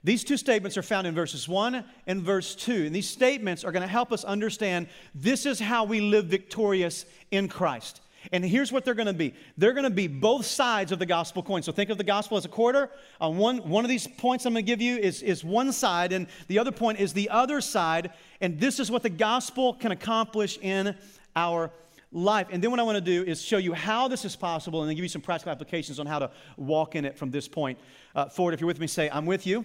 these 0.05 0.25
two 0.25 0.37
statements 0.37 0.77
are 0.77 0.83
found 0.83 1.07
in 1.07 1.15
verses 1.15 1.49
1 1.49 1.85
and 2.07 2.23
verse 2.23 2.55
2. 2.55 2.87
And 2.87 2.95
these 2.95 3.09
statements 3.09 3.65
are 3.65 3.73
going 3.73 3.83
to 3.83 3.89
help 3.89 4.13
us 4.13 4.25
understand 4.25 4.89
this 5.15 5.47
is 5.47 5.59
how 5.59 5.85
we 5.85 6.01
live 6.01 6.27
victorious 6.27 7.05
in 7.31 7.49
Christ. 7.49 8.01
And 8.33 8.45
here's 8.45 8.73
what 8.73 8.85
they're 8.85 8.95
going 8.95 9.07
to 9.07 9.13
be 9.13 9.35
they're 9.57 9.73
going 9.73 9.85
to 9.85 9.91
be 9.91 10.07
both 10.07 10.45
sides 10.45 10.93
of 10.93 10.99
the 10.99 11.07
gospel 11.07 11.43
coin. 11.43 11.63
So 11.63 11.73
think 11.73 11.91
of 11.91 11.99
the 11.99 12.05
gospel 12.05 12.37
as 12.37 12.45
a 12.45 12.49
quarter. 12.49 12.91
On 13.21 13.37
one, 13.37 13.59
one 13.59 13.85
of 13.85 13.89
these 13.89 14.07
points 14.07 14.45
I'm 14.45 14.53
going 14.53 14.65
to 14.65 14.67
give 14.67 14.81
you 14.81 14.97
is, 14.97 15.23
is 15.23 15.45
one 15.45 15.73
side, 15.73 16.13
and 16.13 16.27
the 16.49 16.59
other 16.59 16.73
point 16.73 17.01
is 17.01 17.13
the 17.13 17.31
other 17.31 17.61
side. 17.61 18.11
And 18.41 18.59
this 18.61 18.81
is 18.81 18.91
what 18.91 19.03
the 19.03 19.11
gospel 19.11 19.75
can 19.75 19.93
accomplish 19.93 20.59
in 20.59 20.97
our 21.37 21.71
life. 22.13 22.49
And 22.51 22.63
then 22.63 22.71
what 22.71 22.81
I 22.81 22.83
want 22.83 22.97
to 22.97 23.01
do 23.01 23.23
is 23.29 23.43
show 23.43 23.59
you 23.59 23.73
how 23.73 24.09
this 24.09 24.25
is 24.25 24.35
possible 24.35 24.81
and 24.81 24.89
then 24.89 24.97
give 24.97 25.05
you 25.05 25.11
some 25.11 25.23
practical 25.23 25.53
applications 25.53 26.01
on 26.01 26.07
how 26.07 26.19
to 26.19 26.31
walk 26.57 26.95
in 26.95 27.05
it 27.05 27.17
from 27.17 27.31
this 27.31 27.47
point 27.47 27.79
uh, 28.15 28.27
forward. 28.27 28.55
If 28.55 28.61
you're 28.61 28.67
with 28.67 28.81
me, 28.81 28.87
say, 28.87 29.11
I'm 29.11 29.27
with 29.27 29.47
you. 29.47 29.65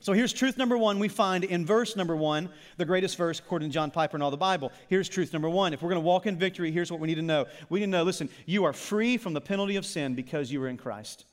So 0.00 0.12
here's 0.12 0.32
truth 0.32 0.56
number 0.56 0.78
one 0.78 0.98
we 0.98 1.08
find 1.08 1.42
in 1.42 1.66
verse 1.66 1.96
number 1.96 2.14
one, 2.14 2.48
the 2.76 2.84
greatest 2.84 3.16
verse 3.16 3.40
according 3.40 3.70
to 3.70 3.74
John 3.74 3.90
Piper 3.90 4.16
and 4.16 4.22
all 4.22 4.30
the 4.30 4.36
Bible. 4.36 4.72
Here's 4.88 5.08
truth 5.08 5.32
number 5.32 5.48
one. 5.48 5.72
If 5.72 5.82
we're 5.82 5.88
going 5.88 6.00
to 6.00 6.06
walk 6.06 6.26
in 6.26 6.36
victory, 6.36 6.70
here's 6.70 6.90
what 6.90 7.00
we 7.00 7.08
need 7.08 7.16
to 7.16 7.22
know. 7.22 7.46
We 7.68 7.80
need 7.80 7.86
to 7.86 7.90
know 7.90 8.02
listen, 8.04 8.28
you 8.46 8.64
are 8.64 8.72
free 8.72 9.16
from 9.16 9.32
the 9.34 9.40
penalty 9.40 9.76
of 9.76 9.84
sin 9.84 10.14
because 10.14 10.52
you 10.52 10.62
are 10.62 10.68
in 10.68 10.76
Christ. 10.76 11.24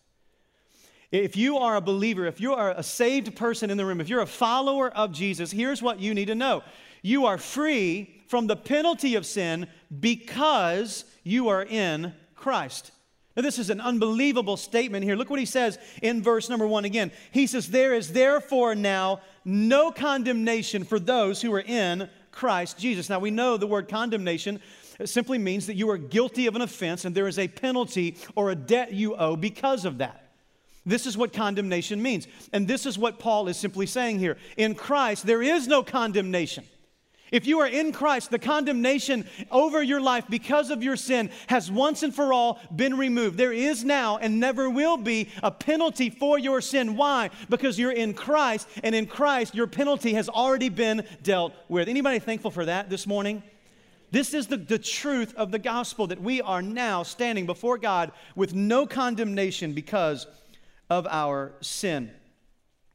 If 1.11 1.37
you 1.37 1.57
are 1.57 1.75
a 1.75 1.81
believer, 1.81 2.25
if 2.25 2.41
you 2.41 2.53
are 2.53 2.71
a 2.71 2.83
saved 2.83 3.35
person 3.35 3.69
in 3.69 3.77
the 3.77 3.85
room, 3.85 4.01
if 4.01 4.09
you're 4.09 4.21
a 4.21 4.27
follower 4.27 4.89
of 4.89 5.11
Jesus, 5.11 5.51
here's 5.51 5.81
what 5.81 5.99
you 5.99 6.13
need 6.13 6.25
to 6.25 6.35
know 6.35 6.63
you 7.03 7.27
are 7.27 7.37
free 7.37 8.23
from 8.27 8.47
the 8.47 8.55
penalty 8.55 9.13
of 9.13 9.27
sin 9.27 9.67
because 9.99 11.05
you 11.23 11.49
are 11.49 11.61
in 11.63 12.13
Christ. 12.35 12.91
Now, 13.35 13.41
this 13.41 13.59
is 13.59 13.69
an 13.69 13.81
unbelievable 13.81 14.55
statement 14.55 15.03
here. 15.03 15.15
Look 15.15 15.29
what 15.29 15.39
he 15.39 15.45
says 15.45 15.77
in 16.01 16.23
verse 16.23 16.47
number 16.47 16.65
one 16.65 16.85
again. 16.85 17.11
He 17.31 17.47
says, 17.47 17.67
There 17.67 17.93
is 17.93 18.13
therefore 18.13 18.75
now 18.75 19.19
no 19.43 19.91
condemnation 19.91 20.85
for 20.85 20.99
those 20.99 21.41
who 21.41 21.53
are 21.53 21.61
in 21.61 22.09
Christ 22.31 22.77
Jesus. 22.77 23.09
Now, 23.09 23.19
we 23.19 23.31
know 23.31 23.57
the 23.57 23.67
word 23.67 23.89
condemnation 23.89 24.61
simply 25.03 25.37
means 25.37 25.67
that 25.67 25.75
you 25.75 25.89
are 25.89 25.97
guilty 25.97 26.47
of 26.47 26.55
an 26.55 26.61
offense 26.61 27.03
and 27.03 27.13
there 27.13 27.27
is 27.27 27.37
a 27.37 27.49
penalty 27.49 28.15
or 28.35 28.51
a 28.51 28.55
debt 28.55 28.93
you 28.93 29.15
owe 29.15 29.35
because 29.35 29.83
of 29.83 29.97
that. 29.97 30.21
This 30.85 31.05
is 31.05 31.17
what 31.17 31.33
condemnation 31.33 32.01
means. 32.01 32.27
And 32.53 32.67
this 32.67 32.85
is 32.85 32.97
what 32.97 33.19
Paul 33.19 33.47
is 33.47 33.57
simply 33.57 33.87
saying 33.87 34.19
here. 34.19 34.37
In 34.55 34.75
Christ, 34.75 35.25
there 35.25 35.41
is 35.41 35.67
no 35.67 35.83
condemnation. 35.83 36.65
If 37.31 37.47
you 37.47 37.59
are 37.59 37.67
in 37.67 37.91
Christ, 37.91 38.29
the 38.29 38.39
condemnation 38.39 39.27
over 39.49 39.81
your 39.81 39.99
life 39.99 40.25
because 40.29 40.69
of 40.69 40.83
your 40.83 40.95
sin 40.95 41.31
has 41.47 41.71
once 41.71 42.03
and 42.03 42.13
for 42.13 42.31
all 42.31 42.59
been 42.75 42.97
removed. 42.97 43.37
There 43.37 43.51
is 43.51 43.83
now 43.83 44.17
and 44.17 44.39
never 44.39 44.69
will 44.69 44.97
be 44.97 45.29
a 45.41 45.49
penalty 45.49 46.09
for 46.09 46.37
your 46.37 46.61
sin. 46.61 46.95
Why? 46.95 47.31
Because 47.49 47.79
you're 47.79 47.91
in 47.91 48.13
Christ, 48.13 48.67
and 48.83 48.93
in 48.93 49.07
Christ, 49.07 49.55
your 49.55 49.67
penalty 49.67 50.13
has 50.13 50.29
already 50.29 50.69
been 50.69 51.03
dealt 51.23 51.53
with. 51.67 51.89
Anybody 51.89 52.19
thankful 52.19 52.51
for 52.51 52.65
that 52.65 52.89
this 52.89 53.07
morning? 53.07 53.41
This 54.11 54.33
is 54.33 54.47
the, 54.47 54.57
the 54.57 54.79
truth 54.79 55.33
of 55.35 55.51
the 55.51 55.59
gospel 55.59 56.07
that 56.07 56.21
we 56.21 56.41
are 56.41 56.61
now 56.61 57.03
standing 57.03 57.45
before 57.45 57.77
God 57.77 58.11
with 58.35 58.53
no 58.53 58.85
condemnation 58.85 59.73
because 59.73 60.27
of 60.89 61.07
our 61.07 61.53
sin. 61.61 62.11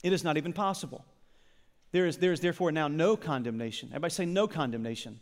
It 0.02 0.12
is 0.12 0.24
not 0.24 0.36
even 0.36 0.52
possible. 0.52 1.04
There 1.92 2.06
is, 2.06 2.18
there 2.18 2.32
is 2.32 2.40
therefore 2.40 2.72
now 2.72 2.88
no 2.88 3.16
condemnation. 3.16 3.88
Everybody 3.90 4.12
say 4.12 4.26
no 4.26 4.46
condemnation. 4.46 5.20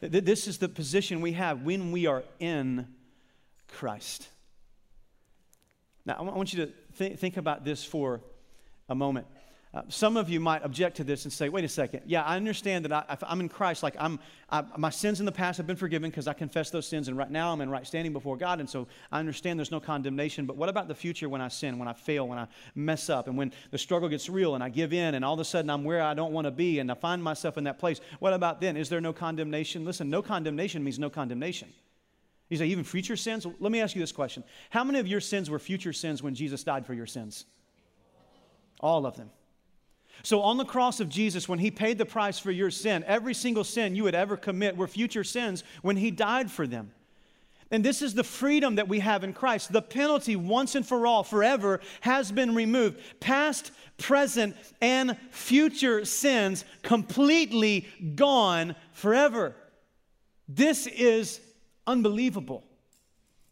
This 0.00 0.46
is 0.46 0.58
the 0.58 0.68
position 0.68 1.20
we 1.20 1.32
have 1.32 1.62
when 1.62 1.90
we 1.90 2.06
are 2.06 2.22
in 2.38 2.86
Christ. 3.68 4.28
Now, 6.04 6.16
I 6.18 6.22
want 6.22 6.52
you 6.52 6.66
to 6.66 6.72
th- 6.98 7.18
think 7.18 7.36
about 7.36 7.64
this 7.64 7.84
for 7.84 8.20
a 8.88 8.94
moment. 8.94 9.26
Uh, 9.74 9.82
some 9.88 10.16
of 10.16 10.30
you 10.30 10.38
might 10.38 10.64
object 10.64 10.96
to 10.96 11.02
this 11.02 11.24
and 11.24 11.32
say, 11.32 11.48
wait 11.48 11.64
a 11.64 11.68
second. 11.68 12.00
Yeah, 12.06 12.22
I 12.22 12.36
understand 12.36 12.84
that 12.84 12.92
I, 12.92 13.32
am 13.32 13.40
in 13.40 13.48
Christ. 13.48 13.82
Like, 13.82 13.96
I'm, 13.98 14.20
I, 14.48 14.62
my 14.76 14.90
sins 14.90 15.18
in 15.18 15.26
the 15.26 15.32
past 15.32 15.56
have 15.56 15.66
been 15.66 15.74
forgiven 15.74 16.10
because 16.10 16.28
I 16.28 16.32
confess 16.32 16.70
those 16.70 16.86
sins, 16.86 17.08
and 17.08 17.18
right 17.18 17.30
now 17.30 17.52
I'm 17.52 17.60
in 17.60 17.68
right 17.68 17.84
standing 17.84 18.12
before 18.12 18.36
God. 18.36 18.60
And 18.60 18.70
so 18.70 18.86
I 19.10 19.18
understand 19.18 19.58
there's 19.58 19.72
no 19.72 19.80
condemnation. 19.80 20.46
But 20.46 20.56
what 20.56 20.68
about 20.68 20.86
the 20.86 20.94
future 20.94 21.28
when 21.28 21.40
I 21.40 21.48
sin, 21.48 21.80
when 21.80 21.88
I 21.88 21.92
fail, 21.92 22.28
when 22.28 22.38
I 22.38 22.46
mess 22.76 23.10
up, 23.10 23.26
and 23.26 23.36
when 23.36 23.52
the 23.72 23.78
struggle 23.78 24.08
gets 24.08 24.28
real 24.28 24.54
and 24.54 24.62
I 24.62 24.68
give 24.68 24.92
in, 24.92 25.16
and 25.16 25.24
all 25.24 25.34
of 25.34 25.40
a 25.40 25.44
sudden 25.44 25.68
I'm 25.68 25.82
where 25.82 26.02
I 26.02 26.14
don't 26.14 26.32
want 26.32 26.44
to 26.44 26.52
be, 26.52 26.78
and 26.78 26.88
I 26.88 26.94
find 26.94 27.20
myself 27.20 27.58
in 27.58 27.64
that 27.64 27.80
place? 27.80 28.00
What 28.20 28.32
about 28.32 28.60
then? 28.60 28.76
Is 28.76 28.88
there 28.88 29.00
no 29.00 29.12
condemnation? 29.12 29.84
Listen, 29.84 30.08
no 30.08 30.22
condemnation 30.22 30.84
means 30.84 31.00
no 31.00 31.10
condemnation. 31.10 31.72
You 32.48 32.58
say, 32.58 32.66
even 32.66 32.84
future 32.84 33.16
sins? 33.16 33.44
Let 33.58 33.72
me 33.72 33.80
ask 33.80 33.96
you 33.96 34.00
this 34.00 34.12
question 34.12 34.44
How 34.70 34.84
many 34.84 35.00
of 35.00 35.08
your 35.08 35.20
sins 35.20 35.50
were 35.50 35.58
future 35.58 35.92
sins 35.92 36.22
when 36.22 36.36
Jesus 36.36 36.62
died 36.62 36.86
for 36.86 36.94
your 36.94 37.06
sins? 37.06 37.44
All 38.78 39.04
of 39.04 39.16
them. 39.16 39.30
So, 40.22 40.40
on 40.40 40.56
the 40.56 40.64
cross 40.64 41.00
of 41.00 41.08
Jesus, 41.08 41.48
when 41.48 41.58
he 41.58 41.70
paid 41.70 41.98
the 41.98 42.06
price 42.06 42.38
for 42.38 42.50
your 42.50 42.70
sin, 42.70 43.04
every 43.06 43.34
single 43.34 43.64
sin 43.64 43.94
you 43.94 44.04
would 44.04 44.14
ever 44.14 44.36
commit 44.36 44.76
were 44.76 44.88
future 44.88 45.24
sins 45.24 45.64
when 45.82 45.96
he 45.96 46.10
died 46.10 46.50
for 46.50 46.66
them. 46.66 46.92
And 47.70 47.84
this 47.84 48.02
is 48.02 48.14
the 48.14 48.24
freedom 48.24 48.76
that 48.76 48.88
we 48.88 49.00
have 49.00 49.24
in 49.24 49.32
Christ. 49.32 49.72
The 49.72 49.82
penalty, 49.82 50.36
once 50.36 50.74
and 50.74 50.86
for 50.86 51.06
all, 51.06 51.24
forever, 51.24 51.80
has 52.02 52.30
been 52.30 52.54
removed. 52.54 53.00
Past, 53.20 53.72
present, 53.98 54.54
and 54.80 55.18
future 55.30 56.04
sins 56.04 56.64
completely 56.82 57.88
gone 58.14 58.76
forever. 58.92 59.56
This 60.48 60.86
is 60.86 61.40
unbelievable. 61.86 62.64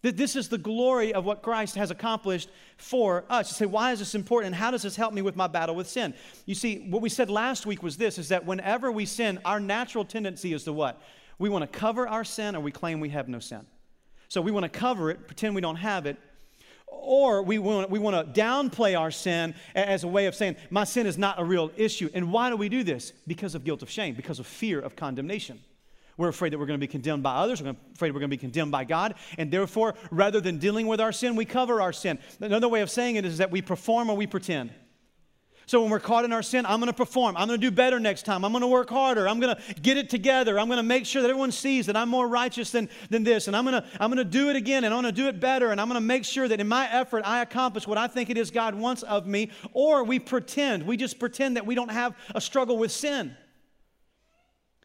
That 0.02 0.16
this 0.16 0.34
is 0.34 0.48
the 0.48 0.58
glory 0.58 1.14
of 1.14 1.24
what 1.24 1.42
Christ 1.42 1.76
has 1.76 1.90
accomplished 1.90 2.50
for 2.76 3.24
us. 3.30 3.50
You 3.50 3.54
say, 3.54 3.66
why 3.66 3.92
is 3.92 4.00
this 4.00 4.14
important 4.14 4.48
and 4.48 4.54
how 4.54 4.72
does 4.72 4.82
this 4.82 4.96
help 4.96 5.14
me 5.14 5.22
with 5.22 5.36
my 5.36 5.46
battle 5.46 5.76
with 5.76 5.88
sin? 5.88 6.12
You 6.44 6.56
see, 6.56 6.88
what 6.90 7.02
we 7.02 7.08
said 7.08 7.30
last 7.30 7.66
week 7.66 7.82
was 7.82 7.96
this 7.96 8.18
is 8.18 8.28
that 8.28 8.44
whenever 8.44 8.90
we 8.90 9.06
sin, 9.06 9.38
our 9.44 9.60
natural 9.60 10.04
tendency 10.04 10.52
is 10.52 10.64
to 10.64 10.72
what? 10.72 11.00
We 11.38 11.48
want 11.48 11.62
to 11.70 11.78
cover 11.78 12.08
our 12.08 12.24
sin 12.24 12.56
or 12.56 12.60
we 12.60 12.72
claim 12.72 12.98
we 12.98 13.10
have 13.10 13.28
no 13.28 13.38
sin. 13.38 13.64
So 14.28 14.40
we 14.40 14.50
want 14.50 14.64
to 14.64 14.68
cover 14.68 15.10
it, 15.10 15.26
pretend 15.26 15.54
we 15.54 15.60
don't 15.60 15.76
have 15.76 16.06
it, 16.06 16.16
or 16.86 17.42
we 17.42 17.58
want, 17.58 17.90
we 17.90 17.98
want 17.98 18.34
to 18.34 18.40
downplay 18.40 18.98
our 18.98 19.10
sin 19.10 19.54
as 19.74 20.04
a 20.04 20.08
way 20.08 20.26
of 20.26 20.34
saying, 20.34 20.56
my 20.70 20.84
sin 20.84 21.06
is 21.06 21.16
not 21.16 21.40
a 21.40 21.44
real 21.44 21.70
issue. 21.76 22.10
And 22.12 22.32
why 22.32 22.50
do 22.50 22.56
we 22.56 22.68
do 22.68 22.82
this? 22.82 23.12
Because 23.26 23.54
of 23.54 23.64
guilt 23.64 23.82
of 23.82 23.90
shame, 23.90 24.14
because 24.14 24.38
of 24.38 24.46
fear 24.46 24.80
of 24.80 24.96
condemnation. 24.96 25.60
We're 26.16 26.28
afraid 26.28 26.52
that 26.52 26.58
we're 26.58 26.66
going 26.66 26.78
to 26.78 26.86
be 26.86 26.90
condemned 26.90 27.22
by 27.22 27.34
others. 27.34 27.62
We're 27.62 27.74
afraid 27.94 28.12
we're 28.12 28.20
going 28.20 28.30
to 28.30 28.36
be 28.36 28.40
condemned 28.40 28.70
by 28.70 28.84
God. 28.84 29.14
And 29.38 29.50
therefore, 29.50 29.94
rather 30.10 30.40
than 30.40 30.58
dealing 30.58 30.86
with 30.86 31.00
our 31.00 31.12
sin, 31.12 31.36
we 31.36 31.44
cover 31.44 31.80
our 31.80 31.92
sin. 31.92 32.18
Another 32.40 32.68
way 32.68 32.82
of 32.82 32.90
saying 32.90 33.16
it 33.16 33.24
is 33.24 33.38
that 33.38 33.50
we 33.50 33.62
perform 33.62 34.10
or 34.10 34.16
we 34.16 34.26
pretend. 34.26 34.70
So 35.66 35.80
when 35.80 35.90
we're 35.90 36.00
caught 36.00 36.24
in 36.24 36.32
our 36.32 36.42
sin, 36.42 36.66
I'm 36.66 36.80
going 36.80 36.88
to 36.88 36.96
perform. 36.96 37.36
I'm 37.36 37.46
going 37.46 37.60
to 37.60 37.66
do 37.66 37.70
better 37.70 38.00
next 38.00 38.24
time. 38.24 38.44
I'm 38.44 38.52
going 38.52 38.62
to 38.62 38.68
work 38.68 38.90
harder. 38.90 39.28
I'm 39.28 39.40
going 39.40 39.56
to 39.56 39.74
get 39.80 39.96
it 39.96 40.10
together. 40.10 40.58
I'm 40.58 40.66
going 40.66 40.78
to 40.78 40.82
make 40.82 41.06
sure 41.06 41.22
that 41.22 41.28
everyone 41.28 41.52
sees 41.52 41.86
that 41.86 41.96
I'm 41.96 42.08
more 42.08 42.28
righteous 42.28 42.70
than, 42.70 42.88
than 43.10 43.22
this. 43.22 43.46
And 43.46 43.56
I'm 43.56 43.64
going, 43.64 43.80
to, 43.80 43.88
I'm 44.00 44.10
going 44.10 44.24
to 44.24 44.30
do 44.30 44.50
it 44.50 44.56
again 44.56 44.84
and 44.84 44.92
I'm 44.92 45.02
going 45.02 45.14
to 45.14 45.20
do 45.22 45.28
it 45.28 45.40
better. 45.40 45.70
And 45.70 45.80
I'm 45.80 45.88
going 45.88 46.00
to 46.00 46.06
make 46.06 46.24
sure 46.24 46.48
that 46.48 46.60
in 46.60 46.68
my 46.68 46.90
effort, 46.92 47.22
I 47.24 47.42
accomplish 47.42 47.86
what 47.86 47.96
I 47.96 48.06
think 48.06 48.28
it 48.28 48.36
is 48.36 48.50
God 48.50 48.74
wants 48.74 49.02
of 49.04 49.26
me. 49.26 49.50
Or 49.72 50.04
we 50.04 50.18
pretend. 50.18 50.82
We 50.82 50.96
just 50.96 51.18
pretend 51.18 51.56
that 51.56 51.64
we 51.64 51.74
don't 51.74 51.90
have 51.90 52.16
a 52.34 52.40
struggle 52.40 52.76
with 52.76 52.90
sin. 52.90 53.36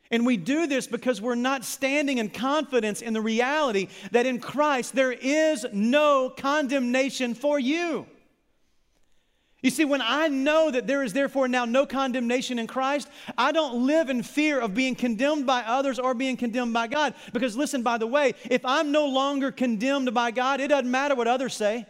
And 0.10 0.26
we 0.26 0.38
do 0.38 0.68
this 0.68 0.88
because 0.88 1.22
we're 1.22 1.36
not 1.36 1.66
standing 1.66 2.18
in 2.18 2.30
confidence 2.30 3.02
in 3.02 3.14
the 3.14 3.22
reality 3.22 3.90
that 4.12 4.26
in 4.26 4.40
Christ 4.40 4.96
there 4.96 5.12
is 5.12 5.66
no 5.74 6.30
condemnation 6.30 7.34
for 7.34 7.60
you. 7.60 8.06
You 9.62 9.72
see, 9.72 9.86
when 9.86 10.02
I 10.02 10.28
know 10.28 10.70
that 10.70 10.86
there 10.86 11.04
is 11.04 11.14
therefore 11.14 11.48
now 11.48 11.66
no 11.66 11.86
condemnation 11.86 12.60
in 12.60 12.68
Christ, 12.68 13.10
I 13.38 13.52
don't 13.52 13.88
live 13.88 14.10
in 14.10 14.22
fear 14.22 14.60
of 14.60 14.76
being 14.76 14.96
condemned 14.96 15.48
by 15.48 15.64
others 15.64 15.98
or 15.98 16.14
being 16.14 16.38
condemned 16.38 16.74
by 16.74 16.88
God. 16.88 17.16
Because 17.34 17.58
listen, 17.58 17.82
by 17.82 17.98
the 17.98 18.08
way, 18.08 18.34
if 18.50 18.64
I'm 18.64 18.92
no 18.92 19.08
longer 19.08 19.52
condemned 19.52 20.14
by 20.14 20.32
God, 20.32 20.62
it 20.62 20.68
doesn't 20.68 20.90
matter 20.90 21.16
what 21.16 21.28
others 21.28 21.56
say. 21.56 21.88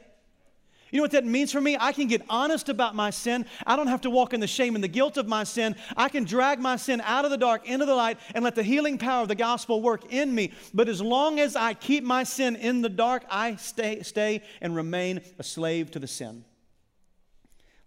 You 0.92 0.98
know 0.98 1.04
what 1.04 1.12
that 1.12 1.26
means 1.26 1.52
for 1.52 1.60
me? 1.60 1.76
I 1.80 1.92
can 1.92 2.08
get 2.08 2.22
honest 2.30 2.70
about 2.70 2.96
my 2.96 3.10
sin. 3.10 3.46
I 3.66 3.76
don't 3.76 3.88
have 3.88 4.02
to 4.02 4.10
walk 4.10 4.34
in 4.34 4.40
the 4.40 4.48
shame 4.48 4.76
and 4.76 4.84
the 4.84 4.88
guilt 4.88 5.18
of 5.18 5.28
my 5.28 5.44
sin. 5.44 5.76
I 5.98 6.08
can 6.08 6.24
drag 6.24 6.60
my 6.60 6.78
sin 6.78 7.02
out 7.02 7.26
of 7.26 7.32
the 7.32 7.38
dark 7.38 7.68
into 7.68 7.86
the 7.86 7.96
light 7.96 8.18
and 8.34 8.44
let 8.44 8.56
the 8.56 8.64
healing 8.64 8.98
power 8.98 9.22
of 9.22 9.28
the 9.28 9.36
gospel 9.36 9.82
work 9.82 10.12
in 10.14 10.34
me. 10.34 10.54
But 10.74 10.88
as 10.88 11.02
long 11.02 11.40
as 11.40 11.56
I 11.56 11.74
keep 11.74 12.04
my 12.04 12.24
sin 12.24 12.56
in 12.56 12.82
the 12.82 12.90
dark, 12.90 13.26
I 13.30 13.58
stay, 13.58 14.02
stay 14.04 14.44
and 14.62 14.76
remain 14.76 15.22
a 15.38 15.44
slave 15.44 15.92
to 15.92 16.00
the 16.00 16.08
sin. 16.08 16.46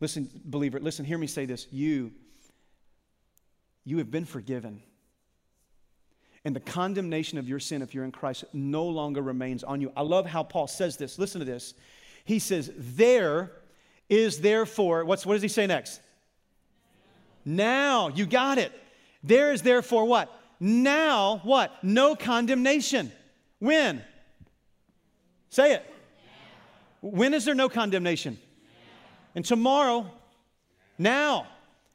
Listen, 0.00 0.30
believer, 0.45 0.80
listen, 0.80 1.04
hear 1.04 1.19
me 1.19 1.26
say 1.26 1.47
this. 1.47 1.66
You, 1.71 2.12
you 3.85 3.99
have 3.99 4.11
been 4.11 4.25
forgiven. 4.25 4.83
And 6.45 6.57
the 6.57 6.61
condemnation 6.61 7.37
of 7.37 7.49
your 7.49 7.61
sin, 7.61 7.83
if 7.83 7.95
you're 7.95 8.04
in 8.04 8.12
Christ, 8.12 8.45
no 8.54 8.87
longer 8.87 9.21
remains 9.21 9.62
on 9.62 9.80
you. 9.83 9.92
I 9.95 10.02
love 10.02 10.25
how 10.25 10.42
Paul 10.42 10.66
says 10.66 10.97
this. 10.97 11.19
Listen 11.19 11.38
to 11.40 11.45
this. 11.45 11.75
He 12.25 12.39
says, 12.39 12.71
There 12.77 13.53
is 14.09 14.41
therefore, 14.41 15.05
what's, 15.05 15.25
what 15.25 15.35
does 15.35 15.43
he 15.43 15.49
say 15.49 15.67
next? 15.67 16.00
Now, 17.45 18.09
you 18.09 18.27
got 18.27 18.59
it. 18.59 18.73
There 19.23 19.53
is 19.53 19.62
therefore 19.62 20.05
what? 20.05 20.31
Now, 20.59 21.41
what? 21.43 21.73
No 21.83 22.15
condemnation. 22.15 23.12
When? 23.59 24.03
Say 25.49 25.75
it. 25.75 25.85
When 27.00 27.35
is 27.35 27.45
there 27.45 27.55
no 27.55 27.69
condemnation? 27.69 28.39
And 29.35 29.45
tomorrow, 29.45 30.11
now. 30.99 31.47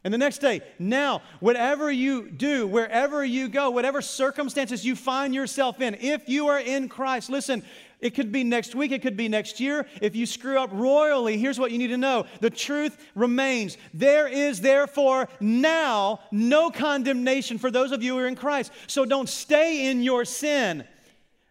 And 0.04 0.14
the 0.14 0.20
next 0.20 0.38
day, 0.38 0.62
now, 0.78 1.24
whatever 1.40 1.92
you 1.92 2.30
do, 2.30 2.68
wherever 2.68 3.26
you 3.26 3.50
go, 3.50 3.72
whatever 3.72 4.02
circumstances 4.04 4.86
you 4.86 4.96
find 4.96 5.34
yourself 5.34 5.82
in, 5.82 5.96
if 5.96 6.30
you 6.30 6.48
are 6.48 6.60
in 6.60 6.90
Christ, 6.90 7.30
listen, 7.30 7.64
it 8.06 8.14
could 8.14 8.32
be 8.32 8.44
next 8.44 8.76
week, 8.76 8.92
it 8.92 9.02
could 9.02 9.18
be 9.18 9.28
next 9.28 9.60
year. 9.60 9.88
If 10.00 10.16
you 10.16 10.28
screw 10.28 10.60
up 10.60 10.70
royally, 10.72 11.40
here's 11.40 11.58
what 11.58 11.72
you 11.72 11.80
need 11.80 11.88
to 11.88 11.98
know 11.98 12.28
the 12.40 12.52
truth 12.52 13.04
remains. 13.16 13.80
There 13.96 14.28
is 14.28 14.62
therefore 14.62 15.28
now 15.40 16.20
no 16.32 16.70
condemnation 16.70 17.58
for 17.58 17.72
those 17.72 17.92
of 17.92 18.04
you 18.04 18.14
who 18.14 18.20
are 18.20 18.28
in 18.28 18.36
Christ. 18.36 18.72
So 18.86 19.06
don't 19.06 19.28
stay 19.28 19.90
in 19.90 20.04
your 20.04 20.24
sin. 20.24 20.84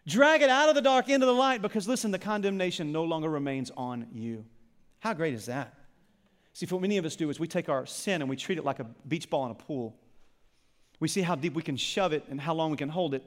Drag 0.07 0.41
it 0.41 0.49
out 0.49 0.69
of 0.69 0.75
the 0.75 0.81
dark 0.81 1.09
into 1.09 1.25
the 1.25 1.33
light 1.33 1.61
because 1.61 1.89
listen, 1.89 2.11
the 2.11 2.19
condemnation 2.19 2.93
no 2.93 3.03
longer 3.03 3.29
remains 3.29 3.69
on 3.75 4.07
you. 4.13 4.45
How 4.99 5.13
great 5.13 5.33
is 5.33 5.47
that? 5.47 5.73
See, 6.53 6.65
what 6.67 6.81
many 6.81 6.95
of 6.95 7.03
us 7.03 7.17
do 7.17 7.29
is 7.29 7.37
we 7.37 7.49
take 7.49 7.67
our 7.67 7.85
sin 7.85 8.21
and 8.21 8.29
we 8.29 8.37
treat 8.37 8.57
it 8.57 8.63
like 8.63 8.79
a 8.79 8.85
beach 9.09 9.29
ball 9.29 9.43
in 9.43 9.51
a 9.51 9.55
pool. 9.55 9.93
We 11.01 11.09
see 11.09 11.21
how 11.21 11.35
deep 11.35 11.53
we 11.53 11.63
can 11.63 11.75
shove 11.75 12.13
it 12.13 12.23
and 12.29 12.39
how 12.39 12.53
long 12.53 12.71
we 12.71 12.77
can 12.77 12.87
hold 12.87 13.13
it 13.13 13.25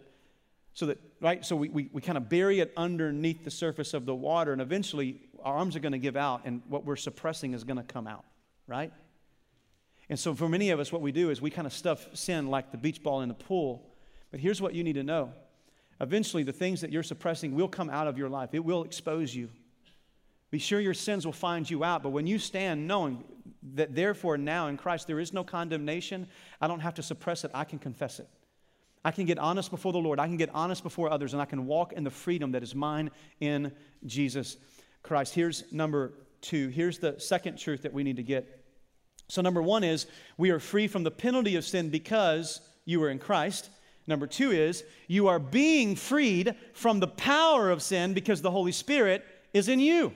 so 0.79 0.87
that 0.87 1.01
right 1.21 1.45
so 1.45 1.57
we, 1.57 1.69
we, 1.71 1.91
we 1.93 2.01
kind 2.01 2.17
of 2.17 2.29
bury 2.29 2.61
it 2.61 2.73
underneath 2.77 3.43
the 3.43 3.51
surface 3.51 3.95
of 3.95 4.07
the 4.07 4.15
water 4.15 4.53
and 4.53 4.63
eventually 4.63 5.21
our 5.43 5.57
arms 5.57 5.75
are 5.75 5.81
going 5.81 5.91
to 5.91 5.99
give 5.99 6.17
out 6.17 6.43
and 6.45 6.63
what 6.69 6.85
we're 6.85 6.95
suppressing 6.95 7.53
is 7.53 7.65
going 7.65 7.79
to 7.79 7.83
come 7.83 8.07
out, 8.07 8.25
right? 8.69 8.93
And 10.09 10.17
so 10.17 10.37
for 10.37 10.49
many 10.49 10.71
of 10.71 10.79
us, 10.79 10.93
what 10.93 11.03
we 11.03 11.11
do 11.11 11.31
is 11.31 11.43
we 11.43 11.51
kind 11.51 11.67
of 11.67 11.73
stuff 11.73 12.07
sin 12.15 12.47
like 12.47 12.71
the 12.71 12.79
beach 12.79 13.03
ball 13.03 13.23
in 13.23 13.29
the 13.29 13.35
pool. 13.35 13.91
But 14.31 14.39
here's 14.39 14.63
what 14.63 14.73
you 14.73 14.85
need 14.85 14.93
to 14.93 15.03
know 15.03 15.33
eventually, 16.01 16.45
the 16.45 16.53
things 16.53 16.81
that 16.83 16.93
you're 16.93 17.03
suppressing 17.03 17.57
will 17.57 17.67
come 17.67 17.91
out 17.91 18.07
of 18.07 18.17
your 18.17 18.29
life, 18.29 18.51
it 18.53 18.65
will 18.65 18.85
expose 18.85 19.35
you. 19.35 19.51
Be 20.53 20.61
sure 20.61 20.79
your 20.79 20.95
sins 20.95 21.27
will 21.27 21.33
find 21.33 21.69
you 21.69 21.83
out. 21.83 22.05
But 22.05 22.11
when 22.11 22.29
you 22.29 22.39
stand 22.39 22.87
knowing 22.87 23.25
that 23.75 23.97
therefore 23.97 24.39
now 24.39 24.69
in 24.69 24.77
Christ 24.77 25.09
there 25.09 25.19
is 25.19 25.33
no 25.33 25.43
condemnation, 25.43 26.29
I 26.61 26.69
don't 26.69 26.81
have 26.81 26.95
to 26.95 27.03
suppress 27.03 27.43
it, 27.43 27.51
I 27.53 27.65
can 27.65 27.81
confess 27.81 28.21
it. 28.21 28.29
I 29.05 29.11
can 29.11 29.25
get 29.25 29.39
honest 29.39 29.71
before 29.71 29.93
the 29.93 29.99
Lord. 29.99 30.19
I 30.19 30.27
can 30.27 30.37
get 30.37 30.51
honest 30.53 30.83
before 30.83 31.11
others, 31.11 31.33
and 31.33 31.43
I 31.43 31.45
can 31.45 31.67
walk 31.67 31.93
in 31.93 32.05
the 32.05 32.11
freedom 32.11 32.53
that 32.53 32.63
is 32.63 32.75
mine 32.75 33.11
in 33.41 33.73
Jesus 34.07 34.57
Christ. 35.03 35.35
Here's 35.35 35.65
number 35.73 36.15
two. 36.41 36.69
Here's 36.69 36.99
the 36.99 37.19
second 37.19 37.59
truth 37.59 37.83
that 37.83 37.93
we 37.93 38.03
need 38.03 38.17
to 38.17 38.23
get. 38.23 38.65
So, 39.29 39.43
number 39.43 39.63
one 39.63 39.85
is 39.85 40.07
we 40.37 40.51
are 40.51 40.59
free 40.59 40.89
from 40.89 41.05
the 41.05 41.11
penalty 41.11 41.57
of 41.57 41.65
sin 41.65 41.91
because 41.91 42.61
you 42.85 43.03
are 43.03 43.11
in 43.11 43.19
Christ. 43.19 43.71
Number 44.07 44.27
two 44.27 44.51
is 44.51 44.85
you 45.07 45.29
are 45.29 45.39
being 45.39 45.95
freed 45.95 46.55
from 46.73 46.99
the 46.99 47.09
power 47.09 47.71
of 47.71 47.83
sin 47.83 48.15
because 48.15 48.41
the 48.41 48.51
Holy 48.51 48.73
Spirit 48.73 49.25
is 49.53 49.69
in 49.69 49.81
you. 49.81 50.15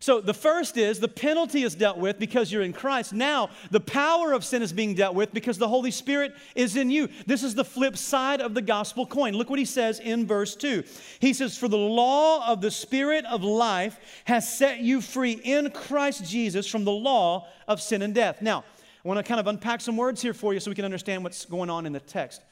So 0.00 0.20
the 0.20 0.34
first 0.34 0.76
is 0.76 1.00
the 1.00 1.08
penalty 1.08 1.62
is 1.62 1.74
dealt 1.74 1.98
with 1.98 2.18
because 2.18 2.52
you're 2.52 2.62
in 2.62 2.72
Christ. 2.72 3.12
Now, 3.12 3.50
the 3.70 3.80
power 3.80 4.32
of 4.32 4.44
sin 4.44 4.62
is 4.62 4.72
being 4.72 4.94
dealt 4.94 5.14
with 5.14 5.32
because 5.32 5.58
the 5.58 5.68
Holy 5.68 5.90
Spirit 5.90 6.34
is 6.54 6.76
in 6.76 6.90
you. 6.90 7.08
This 7.26 7.42
is 7.42 7.54
the 7.54 7.64
flip 7.64 7.96
side 7.96 8.40
of 8.40 8.54
the 8.54 8.62
gospel 8.62 9.06
coin. 9.06 9.34
Look 9.34 9.50
what 9.50 9.58
he 9.58 9.64
says 9.64 9.98
in 9.98 10.26
verse 10.26 10.54
2. 10.54 10.84
He 11.18 11.32
says, 11.32 11.58
For 11.58 11.68
the 11.68 11.76
law 11.76 12.50
of 12.50 12.60
the 12.60 12.70
Spirit 12.70 13.24
of 13.24 13.42
life 13.42 13.98
has 14.26 14.48
set 14.48 14.80
you 14.80 15.00
free 15.00 15.32
in 15.32 15.70
Christ 15.70 16.24
Jesus 16.24 16.66
from 16.66 16.84
the 16.84 16.92
law 16.92 17.48
of 17.66 17.82
sin 17.82 18.02
and 18.02 18.14
death. 18.14 18.40
Now, 18.40 18.64
I 19.04 19.08
want 19.08 19.18
to 19.18 19.28
kind 19.28 19.40
of 19.40 19.46
unpack 19.46 19.80
some 19.80 19.96
words 19.96 20.22
here 20.22 20.34
for 20.34 20.54
you 20.54 20.60
so 20.60 20.70
we 20.70 20.74
can 20.74 20.84
understand 20.84 21.24
what's 21.24 21.44
going 21.44 21.70
on 21.70 21.86
in 21.86 21.92
the 21.92 22.00
text. 22.00 22.42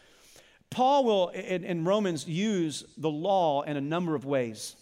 Paul 0.71 1.05
will, 1.05 1.29
in, 1.29 1.65
in 1.65 1.85
Romans, 1.85 2.27
use 2.27 2.85
the 2.97 3.11
law 3.11 3.63
in 3.63 3.77
a 3.77 3.81
number 3.81 4.15
of 4.15 4.25
ways. 4.25 4.75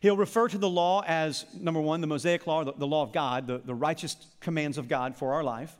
He'll 0.00 0.16
refer 0.16 0.48
to 0.48 0.58
the 0.58 0.68
law 0.68 1.02
as, 1.06 1.44
number 1.54 1.80
one, 1.80 2.00
the 2.00 2.06
Mosaic 2.06 2.46
law, 2.46 2.64
the, 2.64 2.72
the 2.72 2.86
law 2.86 3.02
of 3.02 3.12
God, 3.12 3.46
the, 3.46 3.58
the 3.58 3.74
righteous 3.74 4.16
commands 4.40 4.78
of 4.78 4.88
God 4.88 5.14
for 5.14 5.34
our 5.34 5.44
life. 5.44 5.76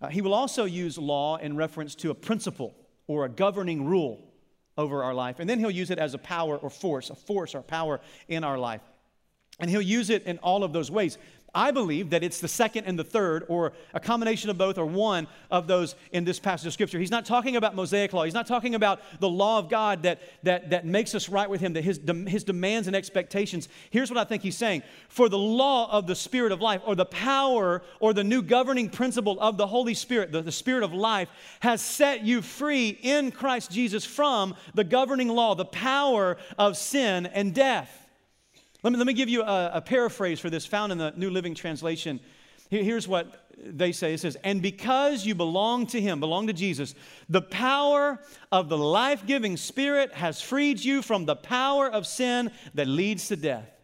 Uh, 0.00 0.08
he 0.08 0.20
will 0.20 0.34
also 0.34 0.64
use 0.64 0.98
law 0.98 1.36
in 1.36 1.56
reference 1.56 1.94
to 1.96 2.10
a 2.10 2.14
principle 2.14 2.74
or 3.06 3.24
a 3.24 3.28
governing 3.28 3.86
rule 3.86 4.22
over 4.76 5.02
our 5.02 5.14
life. 5.14 5.40
And 5.40 5.48
then 5.48 5.58
he'll 5.58 5.70
use 5.70 5.90
it 5.90 5.98
as 5.98 6.14
a 6.14 6.18
power 6.18 6.56
or 6.56 6.70
force, 6.70 7.10
a 7.10 7.14
force 7.14 7.54
or 7.54 7.62
power 7.62 8.00
in 8.28 8.44
our 8.44 8.58
life. 8.58 8.82
And 9.58 9.68
he'll 9.68 9.82
use 9.82 10.10
it 10.10 10.24
in 10.24 10.38
all 10.38 10.62
of 10.62 10.72
those 10.72 10.90
ways. 10.90 11.18
I 11.54 11.70
believe 11.70 12.10
that 12.10 12.22
it's 12.22 12.40
the 12.40 12.48
second 12.48 12.84
and 12.84 12.98
the 12.98 13.04
third, 13.04 13.44
or 13.48 13.72
a 13.94 14.00
combination 14.00 14.50
of 14.50 14.58
both, 14.58 14.76
or 14.76 14.84
one 14.84 15.26
of 15.50 15.66
those 15.66 15.94
in 16.12 16.24
this 16.24 16.38
passage 16.38 16.66
of 16.66 16.72
Scripture. 16.74 16.98
He's 16.98 17.10
not 17.10 17.24
talking 17.24 17.56
about 17.56 17.74
Mosaic 17.74 18.12
law. 18.12 18.24
He's 18.24 18.34
not 18.34 18.46
talking 18.46 18.74
about 18.74 19.00
the 19.20 19.28
law 19.28 19.58
of 19.58 19.70
God 19.70 20.02
that, 20.02 20.20
that, 20.42 20.70
that 20.70 20.84
makes 20.84 21.14
us 21.14 21.28
right 21.28 21.48
with 21.48 21.60
Him, 21.60 21.72
that 21.72 21.84
his, 21.84 22.00
his 22.26 22.44
demands 22.44 22.86
and 22.86 22.94
expectations. 22.94 23.68
Here's 23.90 24.10
what 24.10 24.18
I 24.18 24.24
think 24.24 24.42
he's 24.42 24.56
saying 24.56 24.82
For 25.08 25.28
the 25.28 25.38
law 25.38 25.90
of 25.90 26.06
the 26.06 26.14
Spirit 26.14 26.52
of 26.52 26.60
life, 26.60 26.82
or 26.84 26.94
the 26.94 27.06
power, 27.06 27.82
or 28.00 28.12
the 28.12 28.24
new 28.24 28.42
governing 28.42 28.90
principle 28.90 29.40
of 29.40 29.56
the 29.56 29.66
Holy 29.66 29.94
Spirit, 29.94 30.32
the, 30.32 30.42
the 30.42 30.52
Spirit 30.52 30.82
of 30.82 30.92
life, 30.92 31.28
has 31.60 31.80
set 31.80 32.24
you 32.24 32.42
free 32.42 32.98
in 33.02 33.30
Christ 33.30 33.70
Jesus 33.70 34.04
from 34.04 34.54
the 34.74 34.84
governing 34.84 35.28
law, 35.28 35.54
the 35.54 35.64
power 35.64 36.36
of 36.58 36.76
sin 36.76 37.26
and 37.26 37.54
death. 37.54 38.07
Let 38.82 38.92
me, 38.92 38.98
let 38.98 39.06
me 39.06 39.12
give 39.12 39.28
you 39.28 39.42
a, 39.42 39.70
a 39.74 39.80
paraphrase 39.80 40.38
for 40.38 40.50
this 40.50 40.64
found 40.64 40.92
in 40.92 40.98
the 40.98 41.12
New 41.16 41.30
Living 41.30 41.54
Translation. 41.54 42.20
Here's 42.70 43.08
what 43.08 43.46
they 43.56 43.92
say 43.92 44.14
it 44.14 44.20
says, 44.20 44.36
And 44.44 44.62
because 44.62 45.26
you 45.26 45.34
belong 45.34 45.86
to 45.88 46.00
Him, 46.00 46.20
belong 46.20 46.46
to 46.46 46.52
Jesus, 46.52 46.94
the 47.28 47.42
power 47.42 48.20
of 48.52 48.68
the 48.68 48.78
life 48.78 49.26
giving 49.26 49.56
Spirit 49.56 50.12
has 50.12 50.40
freed 50.40 50.78
you 50.80 51.02
from 51.02 51.24
the 51.24 51.36
power 51.36 51.90
of 51.90 52.06
sin 52.06 52.52
that 52.74 52.86
leads 52.86 53.28
to 53.28 53.36
death. 53.36 53.77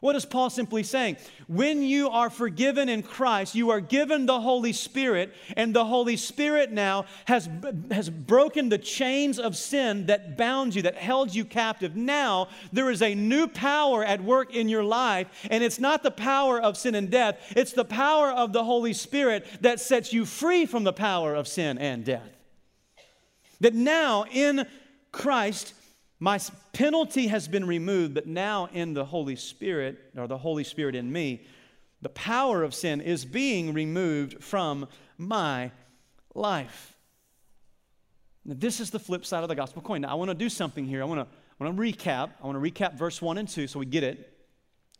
What 0.00 0.14
is 0.14 0.26
Paul 0.26 0.50
simply 0.50 0.82
saying? 0.82 1.16
When 1.48 1.82
you 1.82 2.10
are 2.10 2.28
forgiven 2.28 2.90
in 2.90 3.02
Christ, 3.02 3.54
you 3.54 3.70
are 3.70 3.80
given 3.80 4.26
the 4.26 4.40
Holy 4.40 4.74
Spirit, 4.74 5.34
and 5.56 5.74
the 5.74 5.86
Holy 5.86 6.18
Spirit 6.18 6.70
now 6.70 7.06
has, 7.24 7.48
has 7.90 8.10
broken 8.10 8.68
the 8.68 8.76
chains 8.76 9.38
of 9.38 9.56
sin 9.56 10.06
that 10.06 10.36
bound 10.36 10.74
you, 10.74 10.82
that 10.82 10.96
held 10.96 11.34
you 11.34 11.46
captive. 11.46 11.96
Now 11.96 12.48
there 12.74 12.90
is 12.90 13.00
a 13.00 13.14
new 13.14 13.48
power 13.48 14.04
at 14.04 14.22
work 14.22 14.54
in 14.54 14.68
your 14.68 14.84
life, 14.84 15.28
and 15.50 15.64
it's 15.64 15.80
not 15.80 16.02
the 16.02 16.10
power 16.10 16.60
of 16.60 16.76
sin 16.76 16.94
and 16.94 17.10
death, 17.10 17.38
it's 17.56 17.72
the 17.72 17.84
power 17.84 18.30
of 18.30 18.52
the 18.52 18.64
Holy 18.64 18.92
Spirit 18.92 19.46
that 19.62 19.80
sets 19.80 20.12
you 20.12 20.26
free 20.26 20.66
from 20.66 20.84
the 20.84 20.92
power 20.92 21.34
of 21.34 21.48
sin 21.48 21.78
and 21.78 22.04
death. 22.04 22.36
That 23.60 23.74
now 23.74 24.26
in 24.30 24.66
Christ, 25.10 25.72
my 26.18 26.40
penalty 26.72 27.26
has 27.26 27.46
been 27.46 27.66
removed, 27.66 28.14
but 28.14 28.26
now 28.26 28.68
in 28.72 28.94
the 28.94 29.04
Holy 29.04 29.36
Spirit, 29.36 29.98
or 30.16 30.26
the 30.26 30.38
Holy 30.38 30.64
Spirit 30.64 30.94
in 30.94 31.12
me, 31.12 31.46
the 32.00 32.08
power 32.10 32.62
of 32.62 32.74
sin 32.74 33.00
is 33.00 33.24
being 33.24 33.74
removed 33.74 34.42
from 34.42 34.88
my 35.18 35.70
life. 36.34 36.94
Now, 38.44 38.54
this 38.56 38.80
is 38.80 38.90
the 38.90 38.98
flip 38.98 39.26
side 39.26 39.42
of 39.42 39.48
the 39.48 39.54
gospel 39.54 39.82
coin. 39.82 40.02
Now, 40.02 40.08
I 40.08 40.14
want 40.14 40.30
to 40.30 40.34
do 40.34 40.48
something 40.48 40.86
here. 40.86 41.02
I 41.02 41.04
want 41.04 41.20
to, 41.20 41.36
I 41.60 41.64
want 41.64 41.76
to 41.76 41.82
recap. 41.82 42.30
I 42.42 42.46
want 42.46 42.62
to 42.62 42.70
recap 42.70 42.94
verse 42.94 43.20
1 43.20 43.38
and 43.38 43.48
2 43.48 43.66
so 43.66 43.78
we 43.78 43.86
get 43.86 44.04
it. 44.04 44.32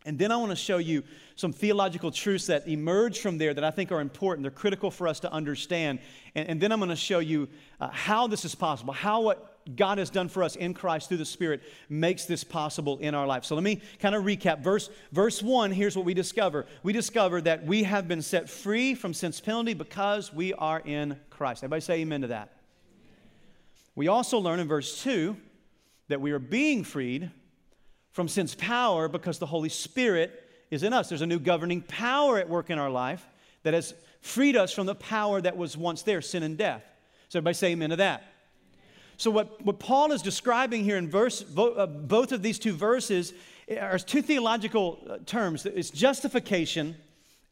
And 0.04 0.18
then 0.18 0.30
I 0.30 0.36
want 0.36 0.50
to 0.50 0.56
show 0.56 0.78
you 0.78 1.02
some 1.34 1.52
theological 1.52 2.12
truths 2.12 2.46
that 2.46 2.68
emerge 2.68 3.18
from 3.18 3.38
there 3.38 3.52
that 3.52 3.64
I 3.64 3.70
think 3.70 3.90
are 3.90 4.00
important. 4.00 4.44
They're 4.44 4.52
critical 4.52 4.90
for 4.90 5.08
us 5.08 5.18
to 5.20 5.32
understand. 5.32 5.98
And, 6.34 6.48
and 6.48 6.60
then 6.60 6.72
I'm 6.72 6.78
going 6.78 6.90
to 6.90 6.96
show 6.96 7.18
you 7.18 7.48
uh, 7.80 7.88
how 7.90 8.26
this 8.28 8.44
is 8.44 8.54
possible, 8.54 8.92
how 8.92 9.22
what 9.22 9.55
God 9.74 9.98
has 9.98 10.10
done 10.10 10.28
for 10.28 10.42
us 10.42 10.54
in 10.54 10.74
Christ 10.74 11.08
through 11.08 11.16
the 11.16 11.24
Spirit 11.24 11.62
makes 11.88 12.24
this 12.24 12.44
possible 12.44 12.98
in 12.98 13.14
our 13.14 13.26
life. 13.26 13.44
So 13.44 13.56
let 13.56 13.64
me 13.64 13.80
kind 13.98 14.14
of 14.14 14.22
recap. 14.22 14.62
Verse, 14.62 14.90
verse 15.10 15.42
1, 15.42 15.72
here's 15.72 15.96
what 15.96 16.04
we 16.04 16.14
discover. 16.14 16.66
We 16.84 16.92
discover 16.92 17.40
that 17.40 17.66
we 17.66 17.82
have 17.82 18.06
been 18.06 18.22
set 18.22 18.48
free 18.48 18.94
from 18.94 19.12
sin's 19.12 19.40
penalty 19.40 19.74
because 19.74 20.32
we 20.32 20.52
are 20.54 20.80
in 20.80 21.18
Christ. 21.30 21.64
Everybody 21.64 21.80
say 21.80 21.94
amen 22.00 22.20
to 22.20 22.28
that. 22.28 22.52
We 23.96 24.08
also 24.08 24.38
learn 24.38 24.60
in 24.60 24.68
verse 24.68 25.02
2 25.02 25.36
that 26.08 26.20
we 26.20 26.30
are 26.30 26.38
being 26.38 26.84
freed 26.84 27.30
from 28.12 28.28
sin's 28.28 28.54
power 28.54 29.08
because 29.08 29.38
the 29.38 29.46
Holy 29.46 29.68
Spirit 29.68 30.44
is 30.70 30.84
in 30.84 30.92
us. 30.92 31.08
There's 31.08 31.22
a 31.22 31.26
new 31.26 31.40
governing 31.40 31.82
power 31.82 32.38
at 32.38 32.48
work 32.48 32.70
in 32.70 32.78
our 32.78 32.90
life 32.90 33.26
that 33.64 33.74
has 33.74 33.94
freed 34.20 34.56
us 34.56 34.72
from 34.72 34.86
the 34.86 34.94
power 34.94 35.40
that 35.40 35.56
was 35.56 35.76
once 35.76 36.02
there, 36.02 36.22
sin 36.22 36.42
and 36.42 36.56
death. 36.56 36.84
So 37.28 37.38
everybody 37.38 37.54
say 37.54 37.72
amen 37.72 37.90
to 37.90 37.96
that. 37.96 38.22
So, 39.16 39.30
what, 39.30 39.64
what 39.64 39.78
Paul 39.78 40.12
is 40.12 40.22
describing 40.22 40.84
here 40.84 40.96
in 40.96 41.08
verse, 41.08 41.44
uh, 41.56 41.86
both 41.86 42.32
of 42.32 42.42
these 42.42 42.58
two 42.58 42.72
verses 42.72 43.32
are 43.80 43.98
two 43.98 44.22
theological 44.22 44.98
uh, 45.08 45.18
terms 45.26 45.66
it's 45.66 45.90
justification 45.90 46.96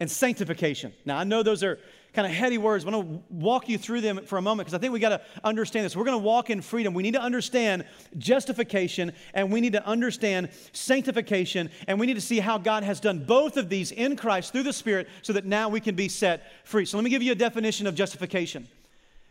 and 0.00 0.10
sanctification. 0.10 0.92
Now, 1.04 1.18
I 1.18 1.24
know 1.24 1.42
those 1.42 1.62
are 1.62 1.78
kind 2.12 2.26
of 2.26 2.32
heady 2.32 2.58
words. 2.58 2.84
I 2.84 2.90
want 2.90 3.08
to 3.08 3.22
walk 3.28 3.68
you 3.68 3.76
through 3.78 4.00
them 4.00 4.24
for 4.24 4.38
a 4.38 4.42
moment 4.42 4.66
because 4.66 4.74
I 4.74 4.78
think 4.78 4.92
we 4.92 5.00
got 5.00 5.08
to 5.10 5.20
understand 5.42 5.84
this. 5.84 5.96
We're 5.96 6.04
going 6.04 6.18
to 6.18 6.24
walk 6.24 6.50
in 6.50 6.62
freedom. 6.62 6.94
We 6.94 7.02
need 7.02 7.14
to 7.14 7.22
understand 7.22 7.84
justification 8.18 9.12
and 9.34 9.52
we 9.52 9.60
need 9.60 9.72
to 9.72 9.84
understand 9.84 10.50
sanctification 10.72 11.70
and 11.88 11.98
we 11.98 12.06
need 12.06 12.14
to 12.14 12.20
see 12.20 12.38
how 12.38 12.58
God 12.58 12.84
has 12.84 13.00
done 13.00 13.24
both 13.24 13.56
of 13.56 13.68
these 13.68 13.90
in 13.90 14.16
Christ 14.16 14.52
through 14.52 14.62
the 14.62 14.72
Spirit 14.72 15.08
so 15.22 15.32
that 15.32 15.44
now 15.44 15.68
we 15.68 15.80
can 15.80 15.96
be 15.96 16.08
set 16.08 16.44
free. 16.64 16.84
So 16.84 16.96
let 16.96 17.04
me 17.04 17.10
give 17.10 17.22
you 17.22 17.32
a 17.32 17.36
definition 17.36 17.86
of 17.86 17.94
justification. 17.94 18.68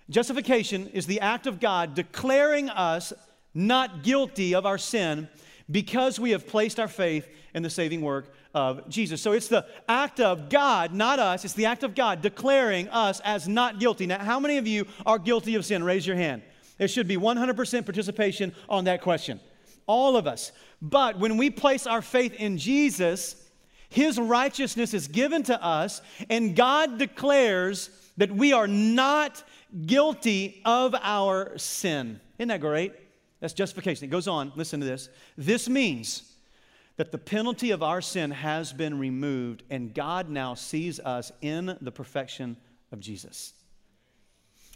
Justification 0.09 0.87
is 0.89 1.05
the 1.05 1.19
act 1.21 1.47
of 1.47 1.59
God 1.59 1.95
declaring 1.95 2.69
us 2.69 3.13
not 3.53 4.03
guilty 4.03 4.53
of 4.55 4.65
our 4.65 4.77
sin 4.77 5.29
because 5.69 6.19
we 6.19 6.31
have 6.31 6.47
placed 6.47 6.79
our 6.79 6.87
faith 6.87 7.27
in 7.53 7.63
the 7.63 7.69
saving 7.69 8.01
work 8.01 8.33
of 8.53 8.87
Jesus. 8.89 9.21
So 9.21 9.31
it's 9.31 9.47
the 9.47 9.65
act 9.87 10.19
of 10.19 10.49
God, 10.49 10.93
not 10.93 11.19
us. 11.19 11.45
It's 11.45 11.53
the 11.53 11.65
act 11.65 11.83
of 11.83 11.95
God 11.95 12.21
declaring 12.21 12.87
us 12.89 13.19
as 13.21 13.47
not 13.47 13.79
guilty. 13.79 14.05
Now, 14.05 14.19
how 14.19 14.39
many 14.39 14.57
of 14.57 14.67
you 14.67 14.85
are 15.05 15.17
guilty 15.17 15.55
of 15.55 15.65
sin? 15.65 15.83
Raise 15.83 16.05
your 16.05 16.15
hand. 16.15 16.41
There 16.77 16.87
should 16.87 17.07
be 17.07 17.17
100% 17.17 17.85
participation 17.85 18.53
on 18.67 18.85
that 18.85 19.01
question. 19.01 19.39
All 19.85 20.17
of 20.17 20.27
us. 20.27 20.51
But 20.81 21.17
when 21.19 21.37
we 21.37 21.49
place 21.49 21.87
our 21.87 22.01
faith 22.01 22.33
in 22.33 22.57
Jesus, 22.57 23.35
his 23.89 24.19
righteousness 24.19 24.93
is 24.93 25.07
given 25.07 25.43
to 25.43 25.63
us, 25.63 26.01
and 26.29 26.55
God 26.55 26.97
declares 26.97 27.89
that 28.17 28.31
we 28.31 28.53
are 28.53 28.67
not 28.67 29.43
guilty 29.85 30.61
of 30.65 30.95
our 31.01 31.57
sin. 31.57 32.19
Isn't 32.37 32.49
that 32.49 32.61
great? 32.61 32.93
That's 33.39 33.53
justification. 33.53 34.05
It 34.05 34.11
goes 34.11 34.27
on, 34.27 34.53
listen 34.55 34.79
to 34.79 34.85
this. 34.85 35.09
This 35.37 35.67
means 35.67 36.31
that 36.97 37.11
the 37.11 37.17
penalty 37.17 37.71
of 37.71 37.81
our 37.81 38.01
sin 38.01 38.31
has 38.31 38.71
been 38.71 38.99
removed, 38.99 39.63
and 39.69 39.93
God 39.93 40.29
now 40.29 40.53
sees 40.53 40.99
us 40.99 41.31
in 41.41 41.77
the 41.81 41.91
perfection 41.91 42.55
of 42.91 42.99
Jesus. 42.99 43.53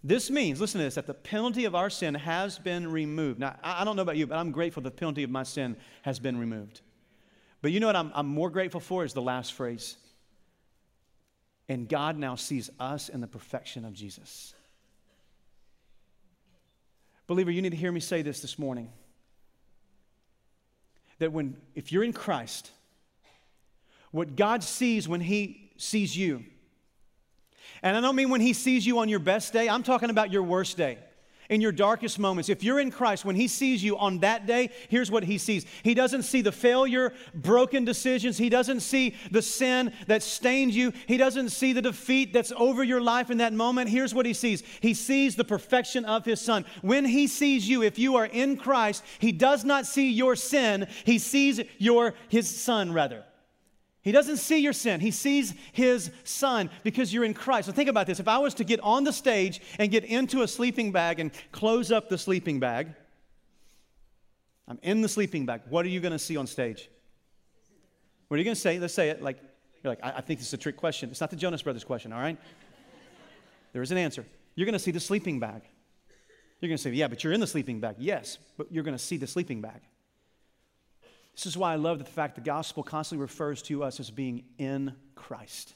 This 0.03 0.29
means, 0.29 0.59
listen 0.59 0.79
to 0.79 0.85
this, 0.85 0.95
that 0.95 1.07
the 1.07 1.13
penalty 1.13 1.65
of 1.65 1.75
our 1.75 1.89
sin 1.89 2.13
has 2.15 2.59
been 2.59 2.91
removed. 2.91 3.39
Now, 3.39 3.55
I 3.63 3.83
don't 3.83 3.95
know 3.95 4.01
about 4.01 4.17
you, 4.17 4.27
but 4.27 4.37
I'm 4.37 4.51
grateful 4.51 4.81
the 4.81 4.91
penalty 4.91 5.23
of 5.23 5.29
my 5.29 5.43
sin 5.43 5.75
has 6.01 6.19
been 6.19 6.37
removed. 6.37 6.81
But 7.61 7.71
you 7.71 7.79
know 7.79 7.87
what 7.87 7.95
I'm, 7.95 8.11
I'm 8.13 8.27
more 8.27 8.49
grateful 8.49 8.79
for 8.79 9.03
is 9.03 9.13
the 9.13 9.21
last 9.21 9.53
phrase. 9.53 9.97
And 11.69 11.89
God 11.89 12.17
now 12.17 12.35
sees 12.35 12.69
us 12.79 13.09
in 13.09 13.21
the 13.21 13.27
perfection 13.27 13.85
of 13.85 13.93
Jesus. 13.93 14.53
Believer, 17.27 17.51
you 17.51 17.61
need 17.61 17.71
to 17.71 17.77
hear 17.77 17.91
me 17.91 17.99
say 17.99 18.21
this 18.21 18.41
this 18.41 18.57
morning. 18.57 18.89
That 21.19 21.31
when, 21.31 21.57
if 21.75 21.91
you're 21.91 22.03
in 22.03 22.13
Christ, 22.13 22.71
what 24.11 24.35
God 24.35 24.63
sees 24.63 25.07
when 25.07 25.21
He 25.21 25.71
sees 25.77 26.15
you, 26.15 26.43
and 27.83 27.95
I 27.95 28.01
don't 28.01 28.15
mean 28.15 28.29
when 28.29 28.41
He 28.41 28.53
sees 28.53 28.85
you 28.85 28.99
on 28.99 29.09
your 29.09 29.19
best 29.19 29.53
day, 29.53 29.67
I'm 29.67 29.83
talking 29.83 30.09
about 30.09 30.31
your 30.31 30.43
worst 30.43 30.77
day 30.77 30.97
in 31.49 31.61
your 31.61 31.71
darkest 31.71 32.19
moments. 32.19 32.49
If 32.49 32.63
you're 32.63 32.79
in 32.79 32.91
Christ, 32.91 33.25
when 33.25 33.35
He 33.35 33.47
sees 33.47 33.83
you 33.83 33.97
on 33.97 34.19
that 34.19 34.45
day, 34.45 34.69
here's 34.89 35.11
what 35.11 35.23
He 35.23 35.37
sees 35.37 35.65
He 35.83 35.93
doesn't 35.93 36.23
see 36.23 36.41
the 36.41 36.51
failure, 36.51 37.13
broken 37.33 37.85
decisions. 37.85 38.37
He 38.37 38.49
doesn't 38.49 38.81
see 38.81 39.15
the 39.31 39.41
sin 39.41 39.93
that 40.07 40.23
stained 40.23 40.73
you. 40.73 40.93
He 41.05 41.17
doesn't 41.17 41.49
see 41.49 41.73
the 41.73 41.81
defeat 41.81 42.33
that's 42.33 42.53
over 42.55 42.83
your 42.83 43.01
life 43.01 43.29
in 43.29 43.37
that 43.37 43.53
moment. 43.53 43.89
Here's 43.89 44.13
what 44.13 44.25
He 44.25 44.33
sees 44.33 44.63
He 44.81 44.93
sees 44.93 45.35
the 45.35 45.43
perfection 45.43 46.05
of 46.05 46.25
His 46.25 46.41
Son. 46.41 46.65
When 46.81 47.05
He 47.05 47.27
sees 47.27 47.67
you, 47.67 47.83
if 47.83 47.99
you 47.99 48.15
are 48.15 48.25
in 48.25 48.57
Christ, 48.57 49.03
He 49.19 49.31
does 49.31 49.63
not 49.63 49.85
see 49.85 50.11
your 50.11 50.35
sin, 50.35 50.87
He 51.05 51.19
sees 51.19 51.61
your 51.77 52.13
His 52.29 52.49
Son, 52.49 52.93
rather. 52.93 53.23
He 54.07 54.13
doesn't 54.13 54.37
see 54.37 54.59
your 54.59 54.71
sin. 54.71 55.01
He 55.01 55.11
sees 55.11 55.53
his 55.73 56.11
son 56.23 56.69
because 56.83 57.13
you're 57.13 57.25
in 57.25 57.33
Christ. 57.33 57.65
So 57.65 57.73
think 57.73 57.89
about 57.89 58.07
this. 58.07 58.21
If 58.21 58.29
I 58.29 58.37
was 58.37 58.53
to 58.53 58.63
get 58.63 58.79
on 58.79 59.03
the 59.03 59.11
stage 59.11 59.59
and 59.77 59.91
get 59.91 60.05
into 60.05 60.43
a 60.43 60.47
sleeping 60.47 60.93
bag 60.93 61.19
and 61.19 61.29
close 61.51 61.91
up 61.91 62.07
the 62.07 62.17
sleeping 62.17 62.57
bag, 62.61 62.93
I'm 64.65 64.79
in 64.81 65.01
the 65.01 65.09
sleeping 65.09 65.45
bag. 65.45 65.63
What 65.67 65.85
are 65.85 65.89
you 65.89 65.99
going 65.99 66.13
to 66.13 66.19
see 66.19 66.37
on 66.37 66.47
stage? 66.47 66.89
What 68.29 68.35
are 68.35 68.37
you 68.37 68.45
going 68.45 68.55
to 68.55 68.61
say? 68.61 68.79
Let's 68.79 68.93
say 68.93 69.09
it 69.09 69.21
like, 69.21 69.39
you're 69.83 69.91
like, 69.91 69.99
I, 70.01 70.11
I 70.11 70.21
think 70.21 70.39
this 70.39 70.47
is 70.47 70.53
a 70.53 70.57
trick 70.57 70.77
question. 70.77 71.09
It's 71.09 71.19
not 71.19 71.29
the 71.29 71.35
Jonas 71.35 71.61
Brothers 71.61 71.83
question, 71.83 72.13
all 72.13 72.21
right? 72.21 72.37
There 73.73 73.81
is 73.81 73.91
an 73.91 73.97
answer. 73.97 74.25
You're 74.55 74.67
going 74.67 74.71
to 74.71 74.79
see 74.79 74.91
the 74.91 75.01
sleeping 75.01 75.41
bag. 75.41 75.63
You're 76.61 76.69
going 76.69 76.77
to 76.77 76.81
say, 76.81 76.91
yeah, 76.91 77.09
but 77.09 77.25
you're 77.25 77.33
in 77.33 77.41
the 77.41 77.45
sleeping 77.45 77.81
bag. 77.81 77.97
Yes, 77.99 78.37
but 78.55 78.71
you're 78.71 78.85
going 78.85 78.97
to 78.97 79.03
see 79.03 79.17
the 79.17 79.27
sleeping 79.27 79.59
bag. 79.59 79.81
This 81.37 81.45
is 81.45 81.55
why 81.55 81.71
I 81.71 81.75
love 81.75 81.99
the 81.99 82.05
fact 82.05 82.33
the 82.33 82.41
gospel 82.41 82.81
constantly 82.81 83.21
refers 83.21 83.61
to 83.63 83.83
us 83.83 83.99
as 83.99 84.09
being 84.09 84.43
in 84.57 84.93
Christ. 85.13 85.75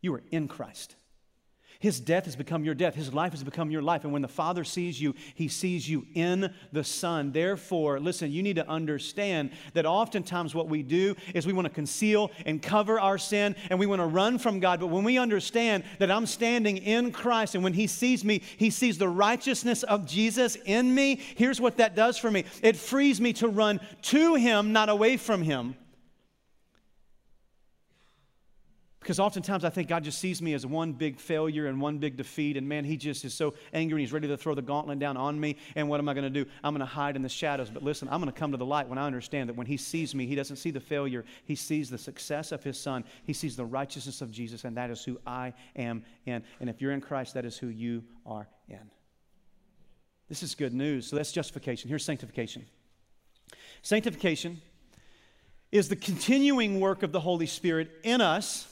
You 0.00 0.14
are 0.14 0.22
in 0.30 0.46
Christ. 0.46 0.94
His 1.80 1.98
death 1.98 2.26
has 2.26 2.36
become 2.36 2.62
your 2.62 2.74
death. 2.74 2.94
His 2.94 3.14
life 3.14 3.32
has 3.32 3.42
become 3.42 3.70
your 3.70 3.80
life. 3.80 4.04
And 4.04 4.12
when 4.12 4.20
the 4.20 4.28
Father 4.28 4.64
sees 4.64 5.00
you, 5.00 5.14
He 5.34 5.48
sees 5.48 5.88
you 5.88 6.06
in 6.14 6.52
the 6.72 6.84
Son. 6.84 7.32
Therefore, 7.32 7.98
listen, 7.98 8.30
you 8.30 8.42
need 8.42 8.56
to 8.56 8.68
understand 8.68 9.50
that 9.72 9.86
oftentimes 9.86 10.54
what 10.54 10.68
we 10.68 10.82
do 10.82 11.16
is 11.34 11.46
we 11.46 11.54
want 11.54 11.66
to 11.66 11.72
conceal 11.72 12.30
and 12.44 12.60
cover 12.60 13.00
our 13.00 13.16
sin 13.16 13.56
and 13.70 13.78
we 13.78 13.86
want 13.86 14.00
to 14.00 14.06
run 14.06 14.38
from 14.38 14.60
God. 14.60 14.78
But 14.78 14.88
when 14.88 15.04
we 15.04 15.16
understand 15.16 15.84
that 15.98 16.10
I'm 16.10 16.26
standing 16.26 16.76
in 16.76 17.12
Christ 17.12 17.54
and 17.54 17.64
when 17.64 17.72
He 17.72 17.86
sees 17.86 18.26
me, 18.26 18.42
He 18.58 18.68
sees 18.68 18.98
the 18.98 19.08
righteousness 19.08 19.82
of 19.82 20.06
Jesus 20.06 20.56
in 20.66 20.94
me, 20.94 21.18
here's 21.34 21.62
what 21.62 21.78
that 21.78 21.96
does 21.96 22.18
for 22.18 22.30
me 22.30 22.44
it 22.62 22.76
frees 22.76 23.22
me 23.22 23.32
to 23.34 23.48
run 23.48 23.80
to 24.02 24.34
Him, 24.34 24.74
not 24.74 24.90
away 24.90 25.16
from 25.16 25.40
Him. 25.40 25.76
Because 29.00 29.18
oftentimes 29.18 29.64
I 29.64 29.70
think 29.70 29.88
God 29.88 30.04
just 30.04 30.18
sees 30.18 30.42
me 30.42 30.52
as 30.52 30.66
one 30.66 30.92
big 30.92 31.18
failure 31.18 31.66
and 31.66 31.80
one 31.80 31.96
big 31.96 32.18
defeat, 32.18 32.58
and 32.58 32.68
man, 32.68 32.84
He 32.84 32.98
just 32.98 33.24
is 33.24 33.32
so 33.32 33.54
angry 33.72 33.96
and 33.96 34.00
He's 34.00 34.12
ready 34.12 34.28
to 34.28 34.36
throw 34.36 34.54
the 34.54 34.60
gauntlet 34.60 34.98
down 34.98 35.16
on 35.16 35.40
me. 35.40 35.56
And 35.74 35.88
what 35.88 36.00
am 36.00 36.08
I 36.08 36.12
going 36.12 36.30
to 36.30 36.44
do? 36.44 36.48
I'm 36.62 36.74
going 36.74 36.80
to 36.80 36.86
hide 36.86 37.16
in 37.16 37.22
the 37.22 37.28
shadows. 37.28 37.70
But 37.70 37.82
listen, 37.82 38.08
I'm 38.10 38.20
going 38.20 38.30
to 38.30 38.38
come 38.38 38.50
to 38.50 38.58
the 38.58 38.66
light 38.66 38.88
when 38.88 38.98
I 38.98 39.06
understand 39.06 39.48
that 39.48 39.56
when 39.56 39.66
He 39.66 39.78
sees 39.78 40.14
me, 40.14 40.26
He 40.26 40.34
doesn't 40.34 40.56
see 40.56 40.70
the 40.70 40.80
failure, 40.80 41.24
He 41.46 41.54
sees 41.54 41.88
the 41.88 41.96
success 41.96 42.52
of 42.52 42.62
His 42.62 42.78
Son, 42.78 43.02
He 43.24 43.32
sees 43.32 43.56
the 43.56 43.64
righteousness 43.64 44.20
of 44.20 44.30
Jesus, 44.30 44.64
and 44.64 44.76
that 44.76 44.90
is 44.90 45.02
who 45.02 45.18
I 45.26 45.54
am 45.76 46.04
in. 46.26 46.42
And 46.60 46.68
if 46.68 46.82
you're 46.82 46.92
in 46.92 47.00
Christ, 47.00 47.34
that 47.34 47.46
is 47.46 47.56
who 47.56 47.68
you 47.68 48.04
are 48.26 48.48
in. 48.68 48.90
This 50.28 50.42
is 50.42 50.54
good 50.54 50.74
news. 50.74 51.06
So 51.06 51.16
that's 51.16 51.32
justification. 51.32 51.88
Here's 51.88 52.04
sanctification. 52.04 52.66
Sanctification 53.80 54.60
is 55.72 55.88
the 55.88 55.96
continuing 55.96 56.80
work 56.80 57.02
of 57.02 57.12
the 57.12 57.20
Holy 57.20 57.46
Spirit 57.46 57.90
in 58.04 58.20
us 58.20 58.66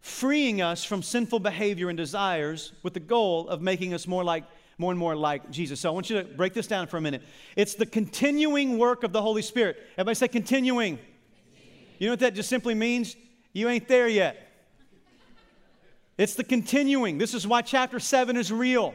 freeing 0.00 0.62
us 0.62 0.84
from 0.84 1.02
sinful 1.02 1.40
behavior 1.40 1.88
and 1.88 1.96
desires 1.96 2.72
with 2.82 2.94
the 2.94 3.00
goal 3.00 3.48
of 3.48 3.60
making 3.60 3.94
us 3.94 4.06
more 4.06 4.24
like 4.24 4.44
more 4.78 4.92
and 4.92 4.98
more 4.98 5.16
like 5.16 5.50
Jesus. 5.50 5.80
So 5.80 5.88
I 5.88 5.92
want 5.92 6.08
you 6.08 6.22
to 6.22 6.24
break 6.24 6.54
this 6.54 6.68
down 6.68 6.86
for 6.86 6.98
a 6.98 7.00
minute. 7.00 7.22
It's 7.56 7.74
the 7.74 7.84
continuing 7.84 8.78
work 8.78 9.02
of 9.02 9.12
the 9.12 9.20
Holy 9.20 9.42
Spirit. 9.42 9.76
Everybody 9.94 10.14
say 10.14 10.28
continuing. 10.28 11.00
You 11.98 12.06
know 12.06 12.12
what 12.12 12.20
that 12.20 12.34
just 12.34 12.48
simply 12.48 12.74
means? 12.74 13.16
You 13.52 13.68
ain't 13.68 13.88
there 13.88 14.06
yet. 14.06 14.48
It's 16.16 16.34
the 16.34 16.44
continuing. 16.44 17.18
This 17.18 17.34
is 17.34 17.46
why 17.46 17.62
chapter 17.62 17.98
7 17.98 18.36
is 18.36 18.52
real. 18.52 18.94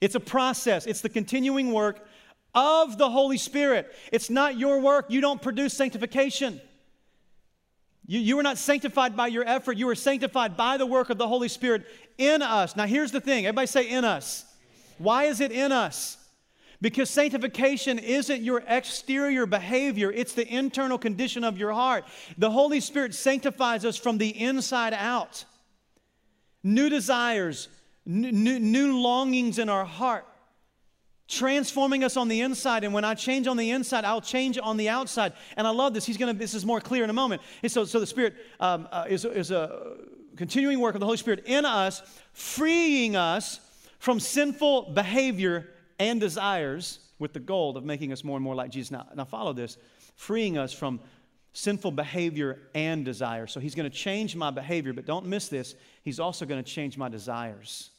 It's 0.00 0.14
a 0.14 0.20
process, 0.20 0.86
it's 0.86 1.00
the 1.00 1.08
continuing 1.08 1.72
work 1.72 2.06
of 2.54 2.98
the 2.98 3.08
Holy 3.08 3.38
Spirit. 3.38 3.94
It's 4.12 4.30
not 4.30 4.58
your 4.58 4.80
work. 4.80 5.06
You 5.08 5.20
don't 5.20 5.40
produce 5.40 5.74
sanctification. 5.74 6.60
You, 8.06 8.20
you 8.20 8.36
were 8.36 8.42
not 8.42 8.58
sanctified 8.58 9.16
by 9.16 9.28
your 9.28 9.46
effort, 9.46 9.76
you 9.76 9.86
were 9.86 9.94
sanctified 9.94 10.56
by 10.56 10.76
the 10.76 10.86
work 10.86 11.10
of 11.10 11.18
the 11.18 11.28
Holy 11.28 11.48
Spirit 11.48 11.86
in 12.18 12.42
us. 12.42 12.76
Now, 12.76 12.86
here's 12.86 13.12
the 13.12 13.20
thing 13.20 13.46
everybody 13.46 13.66
say 13.66 13.88
in 13.88 14.04
us. 14.04 14.44
Why 14.98 15.24
is 15.24 15.40
it 15.40 15.52
in 15.52 15.72
us? 15.72 16.18
Because 16.80 17.08
sanctification 17.08 17.98
isn't 17.98 18.42
your 18.42 18.62
exterior 18.66 19.46
behavior, 19.46 20.12
it's 20.12 20.34
the 20.34 20.46
internal 20.46 20.98
condition 20.98 21.42
of 21.42 21.56
your 21.56 21.72
heart. 21.72 22.04
The 22.36 22.50
Holy 22.50 22.80
Spirit 22.80 23.14
sanctifies 23.14 23.84
us 23.84 23.96
from 23.96 24.18
the 24.18 24.28
inside 24.28 24.92
out. 24.92 25.44
New 26.62 26.90
desires, 26.90 27.68
new, 28.04 28.58
new 28.58 29.00
longings 29.00 29.58
in 29.58 29.68
our 29.68 29.84
heart 29.84 30.26
transforming 31.28 32.04
us 32.04 32.16
on 32.16 32.28
the 32.28 32.40
inside. 32.40 32.84
And 32.84 32.92
when 32.92 33.04
I 33.04 33.14
change 33.14 33.46
on 33.46 33.56
the 33.56 33.70
inside, 33.70 34.04
I'll 34.04 34.20
change 34.20 34.58
on 34.62 34.76
the 34.76 34.88
outside. 34.88 35.32
And 35.56 35.66
I 35.66 35.70
love 35.70 35.94
this. 35.94 36.04
He's 36.04 36.16
going 36.16 36.32
to, 36.32 36.38
this 36.38 36.54
is 36.54 36.66
more 36.66 36.80
clear 36.80 37.04
in 37.04 37.10
a 37.10 37.14
moment. 37.14 37.42
And 37.62 37.72
so, 37.72 37.84
so 37.84 38.00
the 38.00 38.06
Spirit 38.06 38.34
um, 38.60 38.88
uh, 38.92 39.06
is, 39.08 39.24
is 39.24 39.50
a 39.50 39.96
continuing 40.36 40.80
work 40.80 40.94
of 40.94 41.00
the 41.00 41.06
Holy 41.06 41.16
Spirit 41.16 41.44
in 41.46 41.64
us, 41.64 42.02
freeing 42.32 43.16
us 43.16 43.60
from 43.98 44.20
sinful 44.20 44.92
behavior 44.92 45.70
and 45.98 46.20
desires 46.20 46.98
with 47.18 47.32
the 47.32 47.40
goal 47.40 47.76
of 47.76 47.84
making 47.84 48.12
us 48.12 48.24
more 48.24 48.36
and 48.36 48.44
more 48.44 48.54
like 48.54 48.70
Jesus. 48.70 48.90
Now, 48.90 49.06
now 49.14 49.24
follow 49.24 49.52
this 49.52 49.78
freeing 50.16 50.58
us 50.58 50.72
from 50.72 51.00
sinful 51.52 51.92
behavior 51.92 52.58
and 52.74 53.04
desire. 53.04 53.46
So 53.46 53.60
he's 53.60 53.74
going 53.74 53.90
to 53.90 53.96
change 53.96 54.36
my 54.36 54.50
behavior, 54.50 54.92
but 54.92 55.06
don't 55.06 55.26
miss 55.26 55.48
this. 55.48 55.74
He's 56.02 56.20
also 56.20 56.46
going 56.46 56.62
to 56.62 56.68
change 56.68 56.98
my 56.98 57.08
desires. 57.08 57.90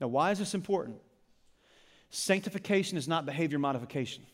Now, 0.00 0.08
why 0.08 0.30
is 0.30 0.38
this 0.38 0.54
important? 0.54 0.98
Sanctification 2.10 2.96
is 2.96 3.06
not 3.06 3.26
behavior 3.26 3.58
modification. 3.58 4.24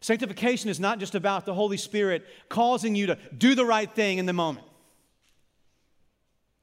Sanctification 0.00 0.70
is 0.70 0.78
not 0.78 0.98
just 0.98 1.14
about 1.14 1.44
the 1.44 1.54
Holy 1.54 1.76
Spirit 1.76 2.24
causing 2.48 2.94
you 2.94 3.06
to 3.06 3.18
do 3.36 3.54
the 3.54 3.64
right 3.64 3.90
thing 3.90 4.18
in 4.18 4.26
the 4.26 4.32
moment. 4.32 4.66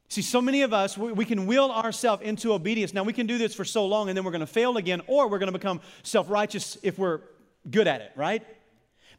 See, 0.07 0.21
so 0.21 0.41
many 0.41 0.61
of 0.61 0.71
us, 0.71 0.97
we, 0.97 1.25
can 1.25 1.45
will 1.45 1.71
ourselves 1.71 2.21
into 2.21 2.53
obedience. 2.53 2.93
Now, 2.93 3.03
we 3.03 3.11
can 3.11 3.27
do 3.27 3.37
this 3.37 3.53
for 3.55 3.65
so 3.65 3.85
long 3.85 4.07
and 4.07 4.15
then 4.15 4.23
we're 4.23 4.31
going 4.31 4.39
to 4.41 4.47
fail 4.47 4.77
again, 4.77 5.01
or 5.07 5.27
we're 5.27 5.39
going 5.39 5.51
to 5.51 5.57
become 5.57 5.81
self 6.03 6.29
righteous 6.29 6.77
if 6.83 6.97
we're 6.97 7.21
good 7.69 7.87
at 7.87 8.01
it, 8.01 8.11
right? 8.15 8.43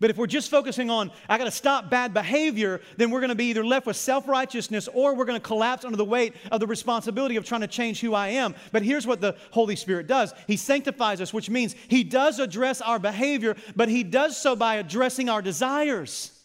But 0.01 0.11
if 0.11 0.17
we're 0.17 0.27
just 0.27 0.51
focusing 0.51 0.91
on, 0.91 1.11
I 1.29 1.39
got 1.39 1.45
to 1.45 1.51
stop 1.51 1.91
bad 1.91 2.13
behavior, 2.13 2.81
then 2.97 3.11
we're 3.11 3.21
going 3.21 3.31
to 3.31 3.35
be 3.35 3.47
either 3.47 3.65
left 3.65 3.87
with 3.87 3.97
self 3.97 4.29
righteousness 4.29 4.89
or 4.93 5.15
we're 5.15 5.25
going 5.25 5.41
to 5.41 5.47
collapse 5.47 5.85
under 5.85 5.97
the 5.97 6.05
weight 6.05 6.35
of 6.53 6.61
the 6.61 6.67
responsibility 6.67 7.37
of 7.37 7.45
trying 7.45 7.63
to 7.63 7.67
change 7.67 8.01
who 8.01 8.15
I 8.15 8.29
am. 8.29 8.55
But 8.73 8.83
here's 8.83 9.07
what 9.07 9.21
the 9.21 9.37
Holy 9.51 9.77
Spirit 9.77 10.07
does 10.07 10.35
He 10.47 10.57
sanctifies 10.57 11.21
us, 11.21 11.33
which 11.33 11.51
means 11.51 11.75
He 11.89 12.05
does 12.05 12.39
address 12.39 12.81
our 12.81 12.99
behavior, 12.99 13.57
but 13.75 13.89
He 13.89 14.03
does 14.03 14.37
so 14.37 14.57
by 14.57 14.77
addressing 14.77 15.29
our 15.29 15.43
desires. 15.43 16.36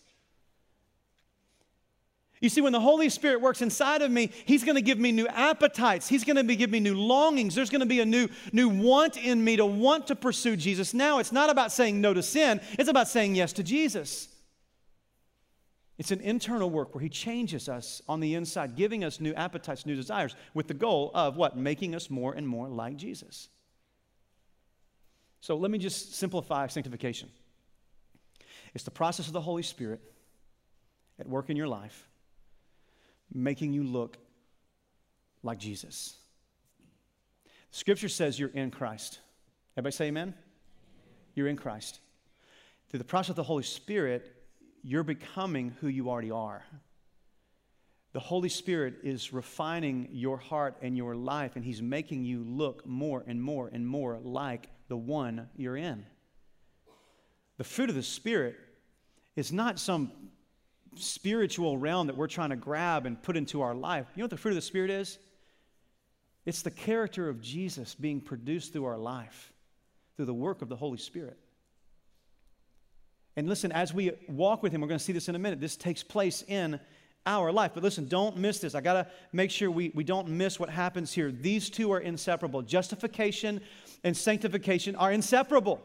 You 2.42 2.50
see, 2.50 2.60
when 2.60 2.74
the 2.74 2.80
Holy 2.80 3.08
Spirit 3.10 3.40
works 3.40 3.62
inside 3.62 4.02
of 4.02 4.10
me, 4.10 4.32
He's 4.46 4.64
going 4.64 4.76
to 4.76 4.82
give 4.82 4.98
me 4.98 5.12
new 5.12 5.28
appetites. 5.28 6.08
He's 6.08 6.24
going 6.24 6.36
to 6.36 6.56
give 6.56 6.72
me 6.72 6.80
new 6.80 6.96
longings. 6.96 7.54
There's 7.54 7.70
going 7.70 7.82
to 7.82 7.86
be 7.86 8.00
a 8.00 8.06
new, 8.06 8.28
new 8.52 8.68
want 8.68 9.16
in 9.16 9.44
me 9.44 9.58
to 9.58 9.66
want 9.66 10.08
to 10.08 10.16
pursue 10.16 10.56
Jesus. 10.58 10.94
Now, 10.94 11.20
it's 11.20 11.32
not 11.32 11.52
about 11.52 11.72
saying 11.72 12.02
no 12.02 12.14
to 12.14 12.24
sin, 12.24 12.60
it's 12.80 12.90
about 12.90 13.08
saying 13.08 13.36
yes 13.36 13.54
to 13.54 13.64
Jesus. 13.64 14.28
It's 16.00 16.10
an 16.10 16.22
internal 16.22 16.68
work 16.68 16.96
where 16.96 17.02
He 17.04 17.10
changes 17.10 17.70
us 17.70 18.02
on 18.10 18.20
the 18.20 18.34
inside, 18.34 18.76
giving 18.76 19.04
us 19.04 19.20
new 19.20 19.36
appetites, 19.36 19.86
new 19.86 19.96
desires, 19.96 20.36
with 20.56 20.68
the 20.68 20.74
goal 20.74 21.12
of 21.14 21.38
what? 21.38 21.56
Making 21.56 21.94
us 21.94 22.10
more 22.10 22.34
and 22.34 22.48
more 22.48 22.68
like 22.68 22.98
Jesus. 22.98 23.50
So 25.42 25.58
let 25.58 25.70
me 25.70 25.78
just 25.78 26.16
simplify 26.16 26.68
sanctification 26.68 27.30
it's 28.74 28.84
the 28.84 28.92
process 28.92 29.28
of 29.28 29.34
the 29.34 29.42
Holy 29.42 29.64
Spirit 29.64 30.00
at 31.20 31.28
work 31.28 31.50
in 31.50 31.58
your 31.58 31.68
life 31.68 32.08
making 33.34 33.74
you 33.74 33.84
look 33.84 34.18
like 35.44 35.58
Jesus. 35.58 36.18
Scripture 37.72 38.10
says 38.10 38.40
you're 38.40 38.50
in 38.50 38.72
Christ. 38.72 39.20
Everybody 39.78 39.96
say 39.96 40.06
amen? 40.08 40.34
You're 41.36 41.48
in 41.48 41.56
Christ. 41.56 42.00
through 42.90 43.00
the 43.00 43.06
process 43.06 43.30
of 43.30 43.36
the 43.38 43.44
Holy 43.44 43.64
Spirit, 43.64 44.36
you're 44.84 45.04
becoming 45.04 45.74
who 45.80 45.88
you 45.88 46.10
already 46.10 46.32
are. 46.32 46.66
The 48.14 48.20
Holy 48.20 48.50
Spirit 48.50 48.96
is 49.04 49.32
refining 49.32 50.10
your 50.12 50.38
heart 50.38 50.76
and 50.82 50.98
your 50.98 51.16
life, 51.16 51.56
and 51.56 51.64
He's 51.64 51.82
making 51.82 52.26
you 52.26 52.44
look 52.44 52.86
more 52.86 53.24
and 53.26 53.42
more 53.42 53.70
and 53.72 53.88
more 53.88 54.20
like 54.22 54.68
the 54.90 54.98
one 54.98 55.48
you're 55.56 55.78
in. 55.78 56.06
The 57.58 57.64
fruit 57.64 57.90
of 57.90 57.96
the 57.96 58.04
Spirit 58.04 58.58
is 59.38 59.54
not 59.54 59.80
some 59.80 60.12
spiritual 60.96 61.78
realm 61.78 62.08
that 62.08 62.18
we're 62.18 62.28
trying 62.28 62.50
to 62.50 62.56
grab 62.56 63.06
and 63.06 63.22
put 63.22 63.38
into 63.38 63.62
our 63.62 63.74
life. 63.74 64.08
You 64.16 64.22
know 64.22 64.26
what 64.26 64.32
the 64.32 64.38
fruit 64.38 64.52
of 64.52 64.56
the 64.56 64.62
Spirit 64.62 64.90
is? 64.90 65.18
It's 66.46 66.62
the 66.62 66.72
character 66.72 67.30
of 67.30 67.42
Jesus 67.42 67.96
being 67.96 68.20
produced 68.20 68.74
through 68.74 68.86
our 68.86 68.98
life, 68.98 69.54
through 70.16 70.26
the 70.26 70.34
work 70.34 70.62
of 70.62 70.70
the 70.70 70.76
Holy 70.76 70.98
Spirit. 70.98 71.38
And 73.36 73.48
listen, 73.48 73.72
as 73.72 73.94
we 73.94 74.12
walk 74.28 74.62
with 74.64 74.74
Him, 74.74 74.82
we're 74.82 74.88
going 74.88 75.00
to 75.00 75.04
see 75.04 75.14
this 75.14 75.30
in 75.30 75.36
a 75.36 75.40
minute. 75.40 75.62
This 75.62 75.78
takes 75.78 76.04
place 76.04 76.44
in 76.48 76.80
our 77.26 77.52
life. 77.52 77.72
But 77.74 77.84
listen, 77.84 78.08
don't 78.08 78.38
miss 78.38 78.60
this. 78.60 78.76
I 78.76 78.82
got 78.82 78.94
to 78.94 79.08
make 79.32 79.52
sure 79.52 79.70
we, 79.70 79.92
we 79.94 80.04
don't 80.04 80.28
miss 80.30 80.60
what 80.60 80.70
happens 80.70 81.14
here. 81.14 81.32
These 81.32 81.70
two 81.70 81.92
are 81.94 82.00
inseparable. 82.00 82.62
Justification 82.64 83.62
and 84.04 84.18
sanctification 84.18 84.96
are 84.96 85.12
inseparable. 85.12 85.82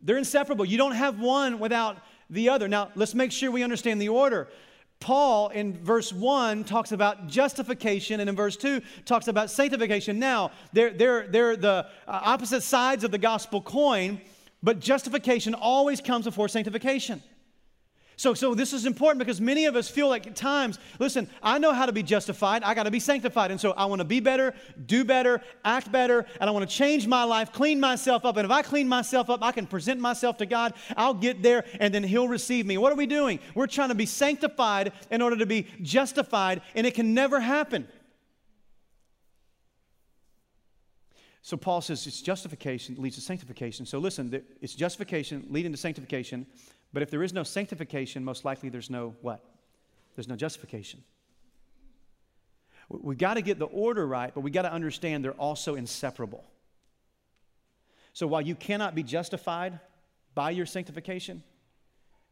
They're 0.00 0.18
inseparable. 0.18 0.64
You 0.64 0.78
don't 0.78 0.94
have 0.94 1.20
one 1.20 1.58
without 1.58 1.98
the 2.32 2.48
other. 2.48 2.66
Now, 2.66 2.90
let's 2.94 3.14
make 3.14 3.30
sure 3.30 3.50
we 3.50 3.62
understand 3.62 4.00
the 4.00 4.08
order. 4.08 4.48
Paul 5.00 5.48
in 5.48 5.82
verse 5.84 6.12
1 6.12 6.64
talks 6.64 6.92
about 6.92 7.26
justification, 7.26 8.20
and 8.20 8.30
in 8.30 8.36
verse 8.36 8.56
2 8.56 8.80
talks 9.04 9.28
about 9.28 9.50
sanctification. 9.50 10.18
Now, 10.18 10.52
they're, 10.72 10.90
they're, 10.90 11.26
they're 11.26 11.56
the 11.56 11.86
uh, 12.06 12.20
opposite 12.24 12.62
sides 12.62 13.04
of 13.04 13.10
the 13.10 13.18
gospel 13.18 13.60
coin, 13.60 14.20
but 14.62 14.78
justification 14.78 15.54
always 15.54 16.00
comes 16.00 16.24
before 16.24 16.48
sanctification. 16.48 17.22
So, 18.22 18.34
so 18.34 18.54
this 18.54 18.72
is 18.72 18.86
important 18.86 19.18
because 19.18 19.40
many 19.40 19.64
of 19.64 19.74
us 19.74 19.88
feel 19.88 20.08
like 20.08 20.28
at 20.28 20.36
times, 20.36 20.78
listen, 21.00 21.28
I 21.42 21.58
know 21.58 21.72
how 21.72 21.86
to 21.86 21.92
be 21.92 22.04
justified. 22.04 22.62
I 22.62 22.72
got 22.72 22.84
to 22.84 22.90
be 22.92 23.00
sanctified. 23.00 23.50
And 23.50 23.60
so 23.60 23.72
I 23.72 23.86
want 23.86 23.98
to 23.98 24.04
be 24.04 24.20
better, 24.20 24.54
do 24.86 25.04
better, 25.04 25.40
act 25.64 25.90
better, 25.90 26.24
and 26.40 26.48
I 26.48 26.52
want 26.52 26.70
to 26.70 26.72
change 26.72 27.08
my 27.08 27.24
life, 27.24 27.52
clean 27.52 27.80
myself 27.80 28.24
up. 28.24 28.36
And 28.36 28.44
if 28.44 28.52
I 28.52 28.62
clean 28.62 28.88
myself 28.88 29.28
up, 29.28 29.42
I 29.42 29.50
can 29.50 29.66
present 29.66 29.98
myself 29.98 30.36
to 30.36 30.46
God. 30.46 30.74
I'll 30.96 31.14
get 31.14 31.42
there 31.42 31.64
and 31.80 31.92
then 31.92 32.04
He'll 32.04 32.28
receive 32.28 32.64
me. 32.64 32.78
What 32.78 32.92
are 32.92 32.94
we 32.94 33.06
doing? 33.06 33.40
We're 33.56 33.66
trying 33.66 33.88
to 33.88 33.96
be 33.96 34.06
sanctified 34.06 34.92
in 35.10 35.20
order 35.20 35.36
to 35.38 35.46
be 35.46 35.66
justified, 35.82 36.62
and 36.76 36.86
it 36.86 36.94
can 36.94 37.14
never 37.14 37.40
happen. 37.40 37.88
So 41.42 41.56
Paul 41.56 41.80
says 41.80 42.06
it's 42.06 42.22
justification 42.22 42.94
leads 42.98 43.16
to 43.16 43.20
sanctification. 43.20 43.84
So 43.84 43.98
listen, 43.98 44.44
it's 44.60 44.76
justification 44.76 45.44
leading 45.50 45.72
to 45.72 45.76
sanctification. 45.76 46.46
But 46.92 47.02
if 47.02 47.10
there 47.10 47.22
is 47.22 47.32
no 47.32 47.42
sanctification, 47.42 48.24
most 48.24 48.44
likely 48.44 48.68
there's 48.68 48.90
no 48.90 49.14
what? 49.22 49.44
There's 50.14 50.28
no 50.28 50.36
justification. 50.36 51.02
We've 52.88 53.16
got 53.16 53.34
to 53.34 53.42
get 53.42 53.58
the 53.58 53.66
order 53.66 54.06
right, 54.06 54.32
but 54.34 54.40
we've 54.40 54.52
got 54.52 54.62
to 54.62 54.72
understand 54.72 55.24
they're 55.24 55.32
also 55.32 55.74
inseparable. 55.74 56.44
So 58.12 58.26
while 58.26 58.42
you 58.42 58.54
cannot 58.54 58.94
be 58.94 59.02
justified 59.02 59.80
by 60.34 60.50
your 60.50 60.66
sanctification, 60.66 61.42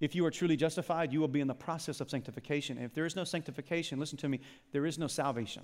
if 0.01 0.15
you 0.15 0.25
are 0.27 0.31
truly 0.31 0.57
justified, 0.57 1.13
you 1.13 1.21
will 1.21 1.29
be 1.29 1.41
in 1.41 1.47
the 1.47 1.55
process 1.55 2.01
of 2.01 2.11
sanctification. 2.11 2.77
And 2.77 2.87
if 2.87 2.95
there 2.95 3.07
is 3.07 3.17
no 3.17 3.25
sanctification, 3.25 3.99
listen 3.99 4.19
to 4.19 4.29
me, 4.29 4.41
there 4.73 4.85
is 4.85 4.99
no 4.99 5.07
salvation. 5.07 5.63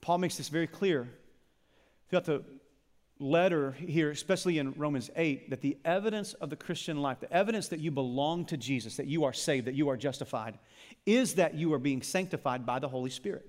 Paul 0.00 0.18
makes 0.18 0.36
this 0.36 0.48
very 0.48 0.66
clear 0.68 1.08
throughout 2.08 2.24
the 2.24 2.44
letter 3.18 3.72
here, 3.72 4.10
especially 4.10 4.58
in 4.58 4.72
Romans 4.72 5.10
8, 5.16 5.50
that 5.50 5.60
the 5.60 5.78
evidence 5.84 6.34
of 6.34 6.50
the 6.50 6.56
Christian 6.56 7.00
life, 7.00 7.20
the 7.20 7.32
evidence 7.32 7.68
that 7.68 7.80
you 7.80 7.90
belong 7.90 8.44
to 8.46 8.56
Jesus, 8.56 8.96
that 8.96 9.06
you 9.06 9.24
are 9.24 9.32
saved, 9.32 9.66
that 9.66 9.74
you 9.74 9.88
are 9.88 9.96
justified, 9.96 10.58
is 11.06 11.34
that 11.34 11.54
you 11.54 11.72
are 11.72 11.78
being 11.78 12.02
sanctified 12.02 12.66
by 12.66 12.78
the 12.78 12.88
Holy 12.88 13.10
Spirit. 13.10 13.46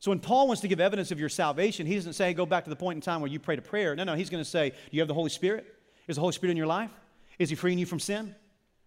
So 0.00 0.10
when 0.10 0.18
Paul 0.18 0.46
wants 0.46 0.62
to 0.62 0.68
give 0.68 0.80
evidence 0.80 1.10
of 1.10 1.20
your 1.20 1.28
salvation, 1.28 1.86
he 1.86 1.94
doesn't 1.94 2.14
say, 2.14 2.32
go 2.32 2.46
back 2.46 2.64
to 2.64 2.70
the 2.70 2.76
point 2.76 2.96
in 2.96 3.00
time 3.02 3.20
where 3.20 3.30
you 3.30 3.38
prayed 3.38 3.58
a 3.58 3.62
prayer. 3.62 3.94
No, 3.94 4.04
no, 4.04 4.14
he's 4.14 4.30
going 4.30 4.42
to 4.42 4.48
say, 4.48 4.70
do 4.70 4.76
you 4.90 5.00
have 5.00 5.08
the 5.08 5.14
Holy 5.14 5.30
Spirit? 5.30 5.66
Is 6.08 6.16
the 6.16 6.20
Holy 6.20 6.32
Spirit 6.32 6.52
in 6.52 6.56
your 6.56 6.66
life? 6.66 6.90
Is 7.38 7.50
he 7.50 7.54
freeing 7.54 7.78
you 7.78 7.86
from 7.86 8.00
sin? 8.00 8.34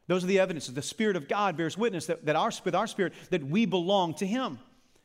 Those 0.08 0.24
are 0.24 0.28
the 0.28 0.40
evidences. 0.40 0.74
The 0.74 0.82
Spirit 0.82 1.16
of 1.16 1.28
God 1.28 1.56
bears 1.56 1.78
witness 1.78 2.08
that, 2.08 2.26
that 2.26 2.36
our, 2.36 2.52
with 2.66 2.76
our 2.76 2.88
spirit 2.88 3.14
that 3.30 3.44
we 3.44 3.66
belong 3.66 4.16
to 4.16 4.28
him. 4.28 4.60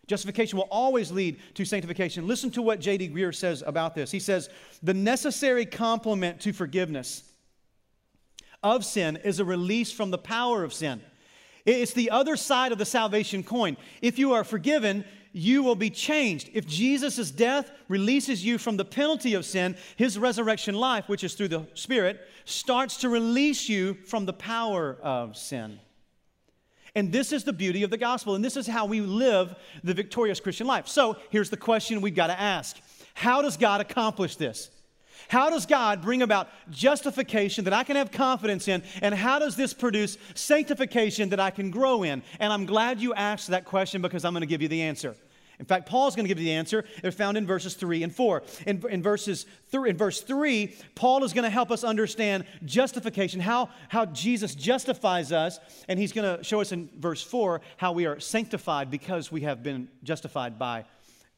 Justification 0.08 0.56
will 0.56 0.68
always 0.70 1.12
lead 1.12 1.38
to 1.54 1.64
sanctification. 1.64 2.26
Listen 2.26 2.50
to 2.52 2.62
what 2.62 2.80
J.D. 2.80 3.10
Greear 3.10 3.34
says 3.34 3.62
about 3.64 3.94
this. 3.94 4.10
He 4.10 4.18
says, 4.18 4.48
The 4.82 4.94
necessary 4.94 5.66
complement 5.66 6.40
to 6.40 6.52
forgiveness 6.52 7.22
of 8.62 8.84
sin 8.84 9.18
is 9.22 9.38
a 9.38 9.44
release 9.44 9.92
from 9.92 10.10
the 10.10 10.18
power 10.18 10.64
of 10.64 10.72
sin. 10.72 11.02
It's 11.66 11.92
the 11.92 12.10
other 12.10 12.36
side 12.36 12.72
of 12.72 12.78
the 12.78 12.86
salvation 12.86 13.42
coin. 13.42 13.76
If 14.00 14.18
you 14.18 14.32
are 14.32 14.44
forgiven, 14.44 15.04
you 15.32 15.62
will 15.62 15.74
be 15.74 15.90
changed. 15.90 16.48
If 16.54 16.66
Jesus' 16.66 17.30
death 17.30 17.70
releases 17.88 18.42
you 18.42 18.56
from 18.56 18.78
the 18.78 18.86
penalty 18.86 19.34
of 19.34 19.44
sin, 19.44 19.76
his 19.96 20.18
resurrection 20.18 20.74
life, 20.74 21.06
which 21.08 21.22
is 21.22 21.34
through 21.34 21.48
the 21.48 21.66
Spirit, 21.74 22.26
starts 22.46 22.96
to 22.98 23.10
release 23.10 23.68
you 23.68 23.94
from 24.06 24.24
the 24.24 24.32
power 24.32 24.96
of 25.02 25.36
sin. 25.36 25.78
And 26.98 27.12
this 27.12 27.30
is 27.30 27.44
the 27.44 27.52
beauty 27.52 27.84
of 27.84 27.90
the 27.90 27.96
gospel, 27.96 28.34
and 28.34 28.44
this 28.44 28.56
is 28.56 28.66
how 28.66 28.84
we 28.84 29.00
live 29.00 29.54
the 29.84 29.94
victorious 29.94 30.40
Christian 30.40 30.66
life. 30.66 30.88
So 30.88 31.16
here's 31.30 31.48
the 31.48 31.56
question 31.56 32.00
we've 32.00 32.12
got 32.12 32.26
to 32.26 32.38
ask 32.38 32.76
How 33.14 33.40
does 33.40 33.56
God 33.56 33.80
accomplish 33.80 34.34
this? 34.34 34.68
How 35.28 35.48
does 35.48 35.64
God 35.64 36.02
bring 36.02 36.22
about 36.22 36.48
justification 36.70 37.62
that 37.66 37.72
I 37.72 37.84
can 37.84 37.94
have 37.94 38.10
confidence 38.10 38.66
in? 38.66 38.82
And 39.00 39.14
how 39.14 39.38
does 39.38 39.54
this 39.54 39.72
produce 39.72 40.18
sanctification 40.34 41.28
that 41.28 41.38
I 41.38 41.50
can 41.50 41.70
grow 41.70 42.02
in? 42.02 42.20
And 42.40 42.52
I'm 42.52 42.66
glad 42.66 43.00
you 43.00 43.14
asked 43.14 43.46
that 43.48 43.64
question 43.64 44.02
because 44.02 44.24
I'm 44.24 44.32
going 44.32 44.40
to 44.40 44.46
give 44.46 44.62
you 44.62 44.68
the 44.68 44.82
answer. 44.82 45.14
In 45.58 45.66
fact, 45.66 45.88
Paul's 45.88 46.14
going 46.14 46.24
to 46.24 46.28
give 46.28 46.38
you 46.38 46.44
the 46.44 46.52
answer. 46.52 46.84
They're 47.02 47.10
found 47.10 47.36
in 47.36 47.46
verses 47.46 47.74
3 47.74 48.04
and 48.04 48.14
4. 48.14 48.42
In, 48.66 48.82
in, 48.90 49.02
verses 49.02 49.46
th- 49.72 49.86
in 49.86 49.96
verse 49.96 50.20
3, 50.20 50.74
Paul 50.94 51.24
is 51.24 51.32
going 51.32 51.44
to 51.44 51.50
help 51.50 51.70
us 51.70 51.82
understand 51.82 52.44
justification, 52.64 53.40
how, 53.40 53.70
how 53.88 54.06
Jesus 54.06 54.54
justifies 54.54 55.32
us. 55.32 55.58
And 55.88 55.98
he's 55.98 56.12
going 56.12 56.38
to 56.38 56.44
show 56.44 56.60
us 56.60 56.70
in 56.70 56.88
verse 56.96 57.22
4 57.22 57.60
how 57.76 57.92
we 57.92 58.06
are 58.06 58.20
sanctified 58.20 58.90
because 58.90 59.32
we 59.32 59.40
have 59.42 59.62
been 59.62 59.88
justified 60.04 60.58
by 60.58 60.84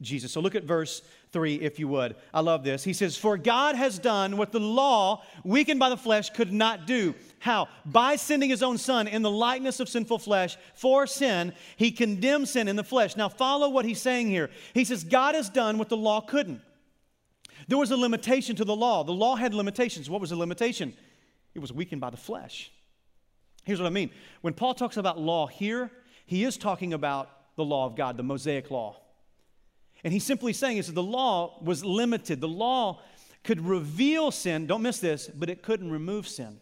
Jesus. 0.00 0.32
So 0.32 0.40
look 0.40 0.54
at 0.54 0.64
verse 0.64 1.02
3, 1.32 1.56
if 1.56 1.78
you 1.78 1.86
would. 1.88 2.16
I 2.32 2.40
love 2.40 2.64
this. 2.64 2.82
He 2.82 2.94
says, 2.94 3.16
For 3.16 3.36
God 3.36 3.76
has 3.76 3.98
done 3.98 4.38
what 4.38 4.50
the 4.50 4.60
law, 4.60 5.22
weakened 5.44 5.78
by 5.78 5.90
the 5.90 5.96
flesh, 5.96 6.30
could 6.30 6.52
not 6.52 6.86
do. 6.86 7.14
How? 7.38 7.68
By 7.84 8.16
sending 8.16 8.48
his 8.48 8.62
own 8.62 8.78
son 8.78 9.06
in 9.06 9.22
the 9.22 9.30
likeness 9.30 9.78
of 9.78 9.88
sinful 9.88 10.18
flesh 10.18 10.56
for 10.74 11.06
sin, 11.06 11.52
he 11.76 11.90
condemned 11.90 12.48
sin 12.48 12.66
in 12.66 12.76
the 12.76 12.84
flesh. 12.84 13.16
Now, 13.16 13.28
follow 13.28 13.68
what 13.68 13.84
he's 13.84 14.00
saying 14.00 14.28
here. 14.28 14.50
He 14.72 14.84
says, 14.84 15.04
God 15.04 15.34
has 15.34 15.50
done 15.50 15.76
what 15.76 15.90
the 15.90 15.96
law 15.96 16.20
couldn't. 16.20 16.62
There 17.68 17.78
was 17.78 17.90
a 17.90 17.96
limitation 17.96 18.56
to 18.56 18.64
the 18.64 18.74
law. 18.74 19.04
The 19.04 19.12
law 19.12 19.36
had 19.36 19.52
limitations. 19.52 20.08
What 20.08 20.20
was 20.20 20.30
the 20.30 20.36
limitation? 20.36 20.94
It 21.54 21.58
was 21.58 21.72
weakened 21.72 22.00
by 22.00 22.10
the 22.10 22.16
flesh. 22.16 22.72
Here's 23.64 23.80
what 23.80 23.86
I 23.86 23.90
mean. 23.90 24.10
When 24.40 24.54
Paul 24.54 24.74
talks 24.74 24.96
about 24.96 25.20
law 25.20 25.46
here, 25.46 25.90
he 26.24 26.44
is 26.44 26.56
talking 26.56 26.94
about 26.94 27.28
the 27.56 27.64
law 27.64 27.86
of 27.86 27.96
God, 27.96 28.16
the 28.16 28.22
Mosaic 28.22 28.70
law. 28.70 28.99
And 30.04 30.12
he's 30.12 30.24
simply 30.24 30.52
saying 30.52 30.78
is 30.78 30.86
that 30.86 30.94
the 30.94 31.02
law 31.02 31.58
was 31.62 31.84
limited. 31.84 32.40
The 32.40 32.48
law 32.48 33.00
could 33.42 33.60
reveal 33.66 34.30
sin, 34.30 34.66
don't 34.66 34.82
miss 34.82 34.98
this, 34.98 35.28
but 35.28 35.48
it 35.48 35.62
couldn't 35.62 35.90
remove 35.90 36.28
sin. 36.28 36.60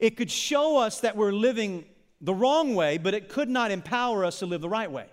It 0.00 0.16
could 0.16 0.30
show 0.30 0.78
us 0.78 1.00
that 1.00 1.16
we're 1.16 1.32
living 1.32 1.84
the 2.20 2.34
wrong 2.34 2.74
way, 2.74 2.98
but 2.98 3.14
it 3.14 3.28
could 3.28 3.48
not 3.48 3.70
empower 3.70 4.24
us 4.24 4.38
to 4.38 4.46
live 4.46 4.60
the 4.60 4.68
right 4.68 4.90
way. 4.90 5.06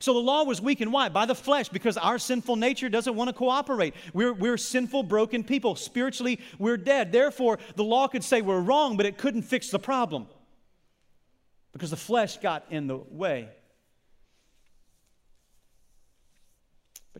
So 0.00 0.14
the 0.14 0.20
law 0.20 0.44
was 0.44 0.62
weak 0.62 0.80
and 0.80 0.92
why? 0.92 1.10
By 1.10 1.26
the 1.26 1.34
flesh, 1.34 1.68
because 1.68 1.98
our 1.98 2.18
sinful 2.18 2.56
nature 2.56 2.88
doesn't 2.88 3.14
want 3.14 3.28
to 3.28 3.34
cooperate. 3.34 3.94
We're, 4.14 4.32
we're 4.32 4.56
sinful, 4.56 5.02
broken 5.02 5.44
people. 5.44 5.76
Spiritually, 5.76 6.40
we're 6.58 6.78
dead. 6.78 7.12
Therefore, 7.12 7.58
the 7.76 7.84
law 7.84 8.08
could 8.08 8.24
say 8.24 8.40
we're 8.40 8.60
wrong, 8.60 8.96
but 8.96 9.04
it 9.04 9.18
couldn't 9.18 9.42
fix 9.42 9.68
the 9.68 9.78
problem 9.78 10.26
because 11.72 11.90
the 11.90 11.96
flesh 11.96 12.38
got 12.38 12.64
in 12.70 12.86
the 12.86 12.96
way. 12.96 13.50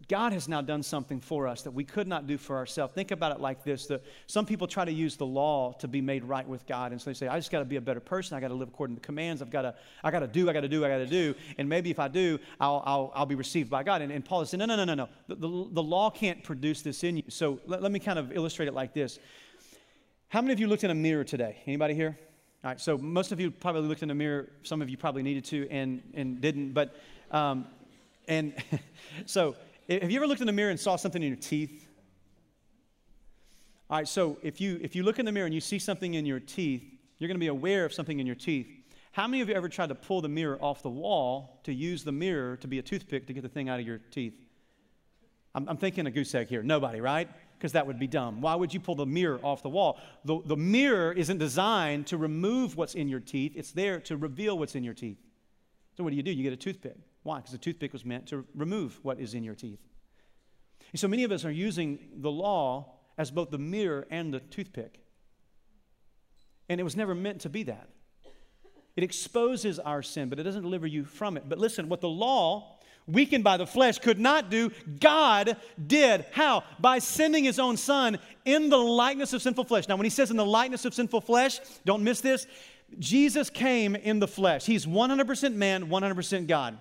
But 0.00 0.08
God 0.08 0.32
has 0.32 0.48
now 0.48 0.62
done 0.62 0.82
something 0.82 1.20
for 1.20 1.46
us 1.46 1.60
that 1.62 1.72
we 1.72 1.84
could 1.84 2.08
not 2.08 2.26
do 2.26 2.38
for 2.38 2.56
ourselves. 2.56 2.94
Think 2.94 3.10
about 3.10 3.32
it 3.32 3.40
like 3.40 3.64
this 3.64 3.86
that 3.88 4.02
some 4.26 4.46
people 4.46 4.66
try 4.66 4.84
to 4.84 4.92
use 4.92 5.16
the 5.16 5.26
law 5.26 5.72
to 5.74 5.88
be 5.88 6.00
made 6.00 6.24
right 6.24 6.46
with 6.46 6.66
God. 6.66 6.92
And 6.92 7.00
so 7.00 7.10
they 7.10 7.14
say, 7.14 7.28
I 7.28 7.36
just 7.38 7.50
got 7.50 7.58
to 7.58 7.64
be 7.66 7.76
a 7.76 7.80
better 7.80 8.00
person. 8.00 8.36
I 8.36 8.40
got 8.40 8.48
to 8.48 8.54
live 8.54 8.68
according 8.68 8.96
to 8.96 9.00
the 9.00 9.06
commands. 9.06 9.42
I've 9.42 9.50
got 9.50 9.62
to, 9.62 9.74
I 10.02 10.10
got 10.10 10.20
to 10.20 10.26
do, 10.26 10.48
I 10.48 10.52
got 10.52 10.62
to 10.62 10.68
do, 10.68 10.84
I 10.84 10.88
got 10.88 10.98
to 10.98 11.06
do. 11.06 11.34
And 11.58 11.68
maybe 11.68 11.90
if 11.90 11.98
I 11.98 12.08
do, 12.08 12.38
I'll, 12.58 12.82
I'll, 12.86 13.12
I'll 13.14 13.26
be 13.26 13.34
received 13.34 13.68
by 13.68 13.82
God. 13.82 14.00
And, 14.00 14.10
and 14.10 14.24
Paul 14.24 14.40
is 14.40 14.50
saying, 14.50 14.60
no, 14.60 14.66
no, 14.66 14.76
no, 14.76 14.84
no, 14.84 14.94
no. 14.94 15.08
The, 15.28 15.34
the, 15.34 15.68
the 15.72 15.82
law 15.82 16.10
can't 16.10 16.42
produce 16.42 16.80
this 16.82 17.04
in 17.04 17.18
you. 17.18 17.24
So 17.28 17.60
let, 17.66 17.82
let 17.82 17.92
me 17.92 17.98
kind 17.98 18.18
of 18.18 18.32
illustrate 18.32 18.68
it 18.68 18.74
like 18.74 18.94
this. 18.94 19.18
How 20.28 20.40
many 20.40 20.54
of 20.54 20.60
you 20.60 20.66
looked 20.66 20.84
in 20.84 20.90
a 20.90 20.94
mirror 20.94 21.24
today? 21.24 21.58
Anybody 21.66 21.94
here? 21.94 22.16
All 22.62 22.70
right, 22.70 22.80
so 22.80 22.96
most 22.96 23.32
of 23.32 23.40
you 23.40 23.50
probably 23.50 23.82
looked 23.82 24.02
in 24.02 24.10
a 24.10 24.14
mirror. 24.14 24.48
Some 24.62 24.80
of 24.80 24.88
you 24.88 24.96
probably 24.96 25.22
needed 25.22 25.44
to 25.46 25.68
and, 25.70 26.02
and 26.14 26.40
didn't. 26.40 26.72
But, 26.72 26.94
um, 27.30 27.66
and 28.28 28.54
so, 29.26 29.56
have 29.98 30.10
you 30.10 30.18
ever 30.18 30.26
looked 30.26 30.40
in 30.40 30.46
the 30.46 30.52
mirror 30.52 30.70
and 30.70 30.78
saw 30.78 30.96
something 30.96 31.22
in 31.22 31.28
your 31.28 31.36
teeth? 31.36 31.86
All 33.88 33.98
right, 33.98 34.06
so 34.06 34.38
if 34.42 34.60
you 34.60 34.78
if 34.80 34.94
you 34.94 35.02
look 35.02 35.18
in 35.18 35.26
the 35.26 35.32
mirror 35.32 35.46
and 35.46 35.54
you 35.54 35.60
see 35.60 35.80
something 35.80 36.14
in 36.14 36.24
your 36.24 36.38
teeth, 36.38 36.84
you're 37.18 37.26
going 37.26 37.36
to 37.36 37.40
be 37.40 37.48
aware 37.48 37.84
of 37.84 37.92
something 37.92 38.20
in 38.20 38.26
your 38.26 38.36
teeth. 38.36 38.68
How 39.12 39.26
many 39.26 39.42
of 39.42 39.48
you 39.48 39.54
ever 39.56 39.68
tried 39.68 39.88
to 39.88 39.96
pull 39.96 40.20
the 40.20 40.28
mirror 40.28 40.56
off 40.62 40.82
the 40.82 40.90
wall 40.90 41.60
to 41.64 41.74
use 41.74 42.04
the 42.04 42.12
mirror 42.12 42.56
to 42.58 42.68
be 42.68 42.78
a 42.78 42.82
toothpick 42.82 43.26
to 43.26 43.32
get 43.32 43.42
the 43.42 43.48
thing 43.48 43.68
out 43.68 43.80
of 43.80 43.86
your 43.86 43.98
teeth? 43.98 44.34
I'm, 45.56 45.68
I'm 45.68 45.76
thinking 45.76 46.06
a 46.06 46.10
goose 46.12 46.32
egg 46.36 46.46
here. 46.46 46.62
Nobody, 46.62 47.00
right? 47.00 47.28
Because 47.58 47.72
that 47.72 47.84
would 47.84 47.98
be 47.98 48.06
dumb. 48.06 48.40
Why 48.40 48.54
would 48.54 48.72
you 48.72 48.78
pull 48.78 48.94
the 48.94 49.06
mirror 49.06 49.40
off 49.42 49.62
the 49.62 49.68
wall? 49.68 49.98
The, 50.24 50.40
the 50.46 50.56
mirror 50.56 51.12
isn't 51.12 51.38
designed 51.38 52.06
to 52.06 52.16
remove 52.16 52.76
what's 52.76 52.94
in 52.94 53.08
your 53.08 53.20
teeth, 53.20 53.54
it's 53.56 53.72
there 53.72 53.98
to 54.02 54.16
reveal 54.16 54.56
what's 54.56 54.76
in 54.76 54.84
your 54.84 54.94
teeth. 54.94 55.18
So, 55.96 56.04
what 56.04 56.10
do 56.10 56.16
you 56.16 56.22
do? 56.22 56.30
You 56.30 56.44
get 56.44 56.52
a 56.52 56.56
toothpick. 56.56 56.96
Why? 57.22 57.36
Because 57.36 57.52
the 57.52 57.58
toothpick 57.58 57.92
was 57.92 58.04
meant 58.04 58.26
to 58.28 58.46
remove 58.54 58.98
what 59.02 59.20
is 59.20 59.34
in 59.34 59.44
your 59.44 59.54
teeth. 59.54 59.80
And 60.92 60.98
so 60.98 61.08
many 61.08 61.24
of 61.24 61.32
us 61.32 61.44
are 61.44 61.50
using 61.50 61.98
the 62.16 62.30
law 62.30 62.94
as 63.18 63.30
both 63.30 63.50
the 63.50 63.58
mirror 63.58 64.06
and 64.10 64.32
the 64.32 64.40
toothpick. 64.40 65.00
And 66.68 66.80
it 66.80 66.84
was 66.84 66.96
never 66.96 67.14
meant 67.14 67.42
to 67.42 67.48
be 67.48 67.64
that. 67.64 67.88
It 68.96 69.04
exposes 69.04 69.78
our 69.78 70.02
sin, 70.02 70.28
but 70.28 70.38
it 70.38 70.42
doesn't 70.42 70.62
deliver 70.62 70.86
you 70.86 71.04
from 71.04 71.36
it. 71.36 71.44
But 71.48 71.58
listen, 71.58 71.88
what 71.88 72.00
the 72.00 72.08
law, 72.08 72.78
weakened 73.06 73.44
by 73.44 73.56
the 73.56 73.66
flesh, 73.66 73.98
could 73.98 74.18
not 74.18 74.50
do, 74.50 74.70
God 74.98 75.56
did. 75.86 76.24
How? 76.32 76.64
By 76.78 76.98
sending 76.98 77.44
his 77.44 77.58
own 77.58 77.76
son 77.76 78.18
in 78.44 78.68
the 78.68 78.78
likeness 78.78 79.32
of 79.32 79.42
sinful 79.42 79.64
flesh. 79.64 79.88
Now, 79.88 79.96
when 79.96 80.06
he 80.06 80.10
says 80.10 80.30
in 80.30 80.36
the 80.36 80.46
likeness 80.46 80.84
of 80.84 80.94
sinful 80.94 81.20
flesh, 81.20 81.60
don't 81.84 82.02
miss 82.02 82.20
this. 82.20 82.46
Jesus 82.98 83.50
came 83.50 83.94
in 83.94 84.18
the 84.18 84.28
flesh. 84.28 84.66
He's 84.66 84.86
100% 84.86 85.54
man, 85.54 85.88
100% 85.88 86.46
God. 86.46 86.78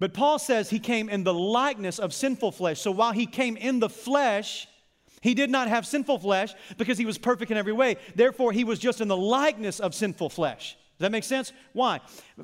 But 0.00 0.14
Paul 0.14 0.38
says 0.38 0.70
he 0.70 0.78
came 0.78 1.08
in 1.08 1.24
the 1.24 1.34
likeness 1.34 1.98
of 1.98 2.14
sinful 2.14 2.52
flesh. 2.52 2.80
So 2.80 2.90
while 2.90 3.12
he 3.12 3.26
came 3.26 3.56
in 3.56 3.80
the 3.80 3.88
flesh, 3.88 4.68
he 5.20 5.34
did 5.34 5.50
not 5.50 5.68
have 5.68 5.86
sinful 5.86 6.20
flesh 6.20 6.54
because 6.76 6.98
he 6.98 7.06
was 7.06 7.18
perfect 7.18 7.50
in 7.50 7.56
every 7.56 7.72
way. 7.72 7.96
Therefore, 8.14 8.52
he 8.52 8.64
was 8.64 8.78
just 8.78 9.00
in 9.00 9.08
the 9.08 9.16
likeness 9.16 9.80
of 9.80 9.94
sinful 9.94 10.30
flesh. 10.30 10.76
Does 10.98 11.04
that 11.04 11.12
make 11.12 11.24
sense? 11.24 11.52
Why? 11.72 12.00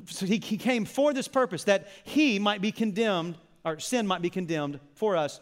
So 0.07 0.25
he, 0.25 0.37
he 0.37 0.57
came 0.57 0.85
for 0.85 1.13
this 1.13 1.27
purpose 1.27 1.63
that 1.65 1.87
he 2.03 2.39
might 2.39 2.61
be 2.61 2.71
condemned, 2.71 3.37
or 3.63 3.79
sin 3.79 4.07
might 4.07 4.21
be 4.21 4.29
condemned 4.29 4.79
for 4.93 5.15
us 5.15 5.39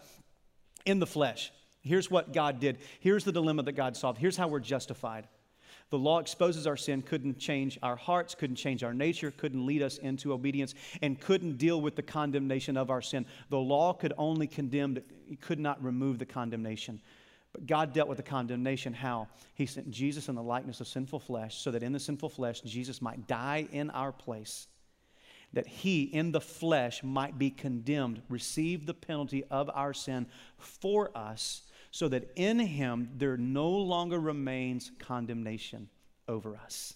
in 0.85 0.99
the 0.99 1.07
flesh. 1.07 1.51
Here's 1.81 2.09
what 2.09 2.33
God 2.33 2.59
did. 2.59 2.77
Here's 2.99 3.23
the 3.23 3.31
dilemma 3.31 3.63
that 3.63 3.73
God 3.73 3.97
solved. 3.97 4.19
Here's 4.19 4.37
how 4.37 4.47
we're 4.47 4.59
justified. 4.59 5.27
The 5.93 5.99
law 5.99 6.17
exposes 6.17 6.65
our 6.65 6.75
sin, 6.75 7.03
couldn't 7.03 7.37
change 7.37 7.77
our 7.83 7.95
hearts, 7.95 8.33
couldn't 8.33 8.55
change 8.55 8.83
our 8.83 8.95
nature, 8.95 9.29
couldn't 9.29 9.63
lead 9.63 9.83
us 9.83 9.99
into 9.99 10.33
obedience, 10.33 10.73
and 11.03 11.21
couldn't 11.21 11.59
deal 11.59 11.81
with 11.81 11.95
the 11.95 12.01
condemnation 12.01 12.77
of 12.77 12.89
our 12.89 12.99
sin. 12.99 13.27
The 13.51 13.59
law 13.59 13.93
could 13.93 14.11
only 14.17 14.47
condemn, 14.47 14.97
it 14.97 15.39
could 15.39 15.59
not 15.59 15.83
remove 15.83 16.17
the 16.17 16.25
condemnation. 16.25 16.99
But 17.51 17.67
God 17.67 17.93
dealt 17.93 18.09
with 18.09 18.17
the 18.17 18.23
condemnation. 18.23 18.91
How? 18.91 19.27
He 19.53 19.67
sent 19.67 19.91
Jesus 19.91 20.29
in 20.29 20.33
the 20.33 20.41
likeness 20.41 20.81
of 20.81 20.87
sinful 20.87 21.19
flesh 21.19 21.59
so 21.59 21.69
that 21.69 21.83
in 21.83 21.91
the 21.91 21.99
sinful 21.99 22.29
flesh, 22.29 22.61
Jesus 22.61 22.99
might 22.99 23.27
die 23.27 23.67
in 23.71 23.91
our 23.91 24.11
place. 24.11 24.65
That 25.53 25.67
he, 25.67 26.05
in 26.05 26.31
the 26.31 26.41
flesh, 26.41 27.03
might 27.03 27.37
be 27.37 27.51
condemned, 27.51 28.23
receive 28.29 28.87
the 28.87 28.95
penalty 28.95 29.43
of 29.51 29.69
our 29.71 29.93
sin 29.93 30.25
for 30.57 31.15
us, 31.15 31.61
so 31.93 32.07
that 32.07 32.31
in 32.35 32.57
him 32.57 33.07
there 33.17 33.37
no 33.37 33.69
longer 33.69 34.19
remains 34.19 34.91
condemnation 34.97 35.87
over 36.27 36.55
us. 36.55 36.95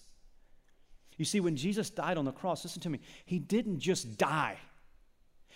You 1.16 1.24
see, 1.24 1.38
when 1.38 1.54
Jesus 1.54 1.88
died 1.88 2.18
on 2.18 2.24
the 2.24 2.32
cross, 2.32 2.64
listen 2.64 2.82
to 2.82 2.90
me, 2.90 2.98
he 3.24 3.38
didn't 3.38 3.78
just 3.78 4.18
die, 4.18 4.58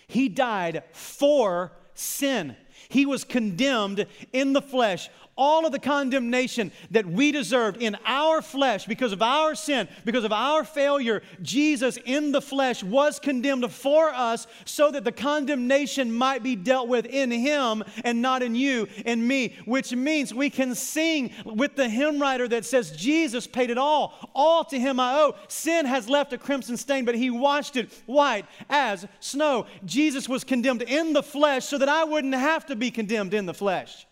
he 0.07 0.29
died 0.29 0.83
for 0.93 1.73
sin. 1.93 2.55
He 2.87 3.05
was 3.05 3.25
condemned 3.25 4.07
in 4.31 4.53
the 4.53 4.61
flesh 4.61 5.09
all 5.35 5.65
of 5.65 5.71
the 5.71 5.79
condemnation 5.79 6.71
that 6.91 7.05
we 7.05 7.31
deserved 7.31 7.81
in 7.81 7.97
our 8.05 8.41
flesh 8.41 8.85
because 8.85 9.11
of 9.11 9.21
our 9.21 9.55
sin, 9.55 9.87
because 10.05 10.23
of 10.23 10.31
our 10.31 10.63
failure, 10.63 11.21
Jesus 11.41 11.97
in 12.05 12.31
the 12.31 12.41
flesh 12.41 12.83
was 12.83 13.19
condemned 13.19 13.69
for 13.71 14.09
us 14.09 14.47
so 14.65 14.91
that 14.91 15.03
the 15.03 15.11
condemnation 15.11 16.13
might 16.13 16.43
be 16.43 16.55
dealt 16.55 16.87
with 16.87 17.05
in 17.05 17.31
Him 17.31 17.83
and 18.03 18.21
not 18.21 18.43
in 18.43 18.55
you 18.55 18.87
and 19.05 19.27
me, 19.27 19.55
which 19.65 19.93
means 19.93 20.33
we 20.33 20.49
can 20.49 20.75
sing 20.75 21.31
with 21.45 21.75
the 21.75 21.89
hymn 21.89 22.21
writer 22.21 22.47
that 22.47 22.65
says, 22.65 22.91
Jesus 22.91 23.47
paid 23.47 23.69
it 23.69 23.77
all. 23.77 24.29
All 24.35 24.63
to 24.65 24.79
Him 24.79 24.99
I 24.99 25.15
owe. 25.15 25.35
Sin 25.47 25.85
has 25.85 26.07
left 26.07 26.33
a 26.33 26.37
crimson 26.37 26.77
stain, 26.77 27.05
but 27.05 27.15
He 27.15 27.29
washed 27.29 27.75
it 27.75 27.91
white 28.05 28.45
as 28.69 29.07
snow. 29.19 29.65
Jesus 29.85 30.29
was 30.29 30.43
condemned 30.43 30.83
in 30.83 31.13
the 31.13 31.23
flesh 31.23 31.65
so 31.65 31.77
that 31.77 31.89
I 31.89 32.03
wouldn't 32.03 32.35
have 32.35 32.65
to 32.67 32.75
be 32.75 32.91
condemned 32.91 33.33
in 33.33 33.45
the 33.45 33.53
flesh. 33.53 34.05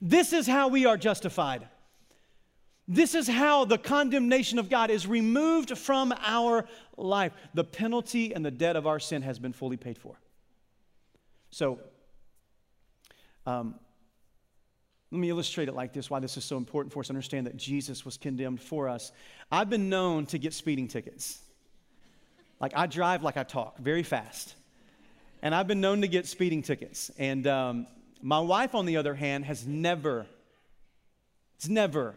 This 0.00 0.32
is 0.32 0.46
how 0.46 0.68
we 0.68 0.86
are 0.86 0.96
justified. 0.96 1.66
This 2.86 3.14
is 3.14 3.28
how 3.28 3.64
the 3.64 3.78
condemnation 3.78 4.58
of 4.58 4.68
God 4.68 4.90
is 4.90 5.06
removed 5.06 5.78
from 5.78 6.12
our 6.24 6.66
life. 6.96 7.32
The 7.54 7.62
penalty 7.62 8.34
and 8.34 8.44
the 8.44 8.50
debt 8.50 8.74
of 8.74 8.86
our 8.86 8.98
sin 8.98 9.22
has 9.22 9.38
been 9.38 9.52
fully 9.52 9.76
paid 9.76 9.96
for. 9.96 10.18
So, 11.50 11.78
um, 13.46 13.76
let 15.12 15.18
me 15.20 15.30
illustrate 15.30 15.68
it 15.68 15.74
like 15.74 15.92
this 15.92 16.10
why 16.10 16.20
this 16.20 16.36
is 16.36 16.44
so 16.44 16.56
important 16.56 16.92
for 16.92 17.00
us 17.00 17.06
to 17.06 17.12
understand 17.12 17.46
that 17.46 17.56
Jesus 17.56 18.04
was 18.04 18.16
condemned 18.16 18.60
for 18.60 18.88
us. 18.88 19.12
I've 19.50 19.70
been 19.70 19.88
known 19.88 20.26
to 20.26 20.38
get 20.38 20.52
speeding 20.52 20.88
tickets. 20.88 21.40
Like, 22.60 22.72
I 22.76 22.86
drive 22.86 23.22
like 23.22 23.36
I 23.36 23.42
talk, 23.42 23.78
very 23.78 24.02
fast. 24.02 24.54
And 25.42 25.54
I've 25.54 25.66
been 25.66 25.80
known 25.80 26.02
to 26.02 26.08
get 26.08 26.26
speeding 26.26 26.62
tickets. 26.62 27.10
And 27.18 27.46
um, 27.46 27.86
my 28.22 28.40
wife, 28.40 28.74
on 28.74 28.86
the 28.86 28.96
other 28.96 29.14
hand, 29.14 29.44
has 29.44 29.66
never, 29.66 30.26
it's 31.56 31.68
never, 31.68 32.14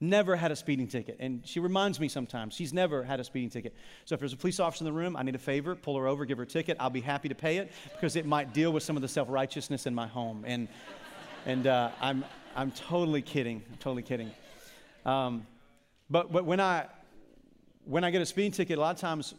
never 0.00 0.36
had 0.36 0.50
a 0.50 0.56
speeding 0.56 0.88
ticket. 0.88 1.16
And 1.20 1.46
she 1.46 1.60
reminds 1.60 1.98
me 1.98 2.08
sometimes 2.08 2.54
she's 2.54 2.72
never 2.72 3.02
had 3.02 3.20
a 3.20 3.24
speeding 3.24 3.50
ticket. 3.50 3.74
So 4.04 4.14
if 4.14 4.20
there's 4.20 4.32
a 4.32 4.36
police 4.36 4.60
officer 4.60 4.82
in 4.82 4.86
the 4.86 4.92
room, 4.92 5.16
I 5.16 5.22
need 5.22 5.34
a 5.34 5.38
favor, 5.38 5.74
pull 5.74 5.96
her 5.96 6.06
over, 6.06 6.24
give 6.24 6.38
her 6.38 6.44
a 6.44 6.46
ticket. 6.46 6.76
I'll 6.78 6.90
be 6.90 7.00
happy 7.00 7.28
to 7.28 7.34
pay 7.34 7.58
it 7.58 7.72
because 7.94 8.16
it 8.16 8.26
might 8.26 8.52
deal 8.52 8.72
with 8.72 8.82
some 8.82 8.96
of 8.96 9.02
the 9.02 9.08
self 9.08 9.28
righteousness 9.30 9.86
in 9.86 9.94
my 9.94 10.06
home. 10.06 10.44
And, 10.46 10.68
and 11.46 11.66
uh, 11.66 11.90
I'm, 12.00 12.24
I'm 12.54 12.70
totally 12.72 13.22
kidding. 13.22 13.62
I'm 13.70 13.78
totally 13.78 14.02
kidding. 14.02 14.30
Um, 15.04 15.46
but, 16.10 16.30
but 16.30 16.44
when, 16.44 16.60
I, 16.60 16.86
when 17.84 18.04
I 18.04 18.10
get 18.10 18.20
a 18.20 18.26
speeding 18.26 18.52
ticket, 18.52 18.78
a 18.78 18.80
lot 18.80 18.94
of 18.94 19.00
times 19.00 19.34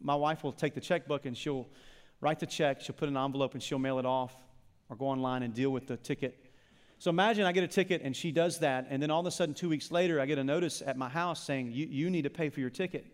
my 0.00 0.14
wife 0.14 0.44
will 0.44 0.52
take 0.52 0.74
the 0.74 0.80
checkbook 0.80 1.26
and 1.26 1.36
she'll 1.36 1.68
write 2.20 2.38
the 2.38 2.46
check, 2.46 2.80
she'll 2.80 2.94
put 2.94 3.08
an 3.08 3.16
envelope, 3.16 3.54
and 3.54 3.62
she'll 3.62 3.78
mail 3.78 3.98
it 3.98 4.06
off 4.06 4.32
or 4.92 4.96
go 4.96 5.06
online 5.06 5.42
and 5.42 5.54
deal 5.54 5.70
with 5.70 5.86
the 5.86 5.96
ticket. 5.96 6.38
So 6.98 7.08
imagine 7.08 7.46
I 7.46 7.52
get 7.52 7.64
a 7.64 7.68
ticket 7.68 8.02
and 8.04 8.14
she 8.14 8.30
does 8.30 8.58
that, 8.58 8.86
and 8.90 9.02
then 9.02 9.10
all 9.10 9.20
of 9.20 9.26
a 9.26 9.30
sudden, 9.30 9.54
two 9.54 9.70
weeks 9.70 9.90
later, 9.90 10.20
I 10.20 10.26
get 10.26 10.36
a 10.38 10.44
notice 10.44 10.82
at 10.84 10.98
my 10.98 11.08
house 11.08 11.42
saying, 11.42 11.72
You, 11.72 11.86
you 11.86 12.10
need 12.10 12.22
to 12.22 12.30
pay 12.30 12.50
for 12.50 12.60
your 12.60 12.70
ticket. 12.70 13.06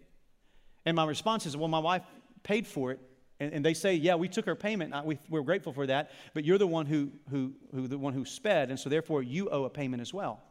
And 0.85 0.97
my 0.97 1.07
response 1.07 1.47
is, 1.47 1.57
Well, 1.57 1.69
my 1.69 1.79
wife 1.79 2.03
paid 2.43 2.67
for 2.67 2.91
it. 2.91 3.01
And, 3.39 3.53
and 3.53 3.65
they 3.65 3.75
say, 3.75 3.95
Yeah, 3.95 4.17
we 4.17 4.29
took 4.29 4.45
her 4.47 4.57
payment. 4.57 4.93
We, 5.07 5.21
we're 5.29 5.43
grateful 5.43 5.73
for 5.73 5.87
that, 5.87 6.11
but 6.35 6.45
you're 6.45 6.59
the 6.59 6.67
one 6.67 6.87
who, 6.87 7.13
who, 7.31 7.53
who, 7.73 7.87
the 7.87 7.97
one 7.97 8.13
who 8.13 8.25
sped, 8.25 8.71
and 8.71 8.79
so 8.79 8.91
therefore 8.91 9.23
you 9.23 9.49
owe 9.51 9.65
a 9.65 9.71
payment 9.71 10.03
as 10.03 10.13
well. 10.13 10.43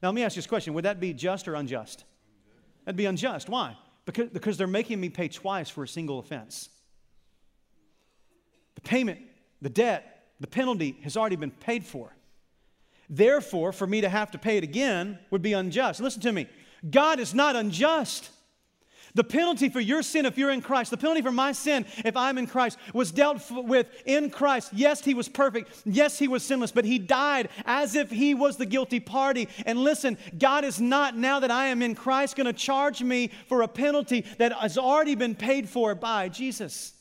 Now, 0.00 0.10
let 0.10 0.14
me 0.14 0.22
ask 0.22 0.36
you 0.36 0.40
this 0.40 0.46
question 0.46 0.72
Would 0.74 0.84
that 0.84 1.00
be 1.00 1.12
just 1.12 1.48
or 1.48 1.56
unjust? 1.56 2.04
That'd 2.84 2.96
be 2.96 3.06
unjust. 3.06 3.48
Why? 3.48 3.76
Because, 4.06 4.30
because 4.30 4.56
they're 4.56 4.68
making 4.68 5.00
me 5.00 5.10
pay 5.10 5.28
twice 5.28 5.68
for 5.68 5.82
a 5.82 5.88
single 5.88 6.20
offense. 6.20 6.70
The 8.76 8.80
payment, 8.80 9.20
the 9.60 9.68
debt, 9.68 10.17
the 10.40 10.46
penalty 10.46 10.98
has 11.02 11.16
already 11.16 11.36
been 11.36 11.50
paid 11.50 11.84
for. 11.84 12.14
Therefore, 13.10 13.72
for 13.72 13.86
me 13.86 14.00
to 14.02 14.08
have 14.08 14.30
to 14.32 14.38
pay 14.38 14.58
it 14.58 14.64
again 14.64 15.18
would 15.30 15.42
be 15.42 15.54
unjust. 15.54 16.00
Listen 16.00 16.20
to 16.22 16.32
me 16.32 16.46
God 16.90 17.18
is 17.20 17.34
not 17.34 17.56
unjust. 17.56 18.30
The 19.14 19.24
penalty 19.24 19.68
for 19.68 19.80
your 19.80 20.02
sin, 20.02 20.26
if 20.26 20.36
you're 20.38 20.50
in 20.50 20.60
Christ, 20.60 20.90
the 20.90 20.96
penalty 20.96 21.22
for 21.22 21.32
my 21.32 21.52
sin, 21.52 21.86
if 22.04 22.16
I'm 22.16 22.38
in 22.38 22.46
Christ, 22.46 22.78
was 22.92 23.10
dealt 23.10 23.42
with 23.50 23.88
in 24.04 24.30
Christ. 24.30 24.70
Yes, 24.72 25.04
he 25.04 25.14
was 25.14 25.28
perfect. 25.28 25.70
Yes, 25.84 26.18
he 26.18 26.28
was 26.28 26.44
sinless, 26.44 26.72
but 26.72 26.84
he 26.84 26.98
died 26.98 27.48
as 27.64 27.94
if 27.94 28.10
he 28.10 28.34
was 28.34 28.58
the 28.58 28.66
guilty 28.66 29.00
party. 29.00 29.48
And 29.64 29.78
listen, 29.78 30.18
God 30.38 30.64
is 30.64 30.80
not, 30.80 31.16
now 31.16 31.40
that 31.40 31.50
I 31.50 31.66
am 31.66 31.82
in 31.82 31.94
Christ, 31.94 32.36
going 32.36 32.46
to 32.46 32.52
charge 32.52 33.02
me 33.02 33.30
for 33.48 33.62
a 33.62 33.68
penalty 33.68 34.24
that 34.36 34.52
has 34.52 34.76
already 34.76 35.14
been 35.14 35.34
paid 35.34 35.68
for 35.68 35.94
by 35.94 36.28
Jesus. 36.28 36.92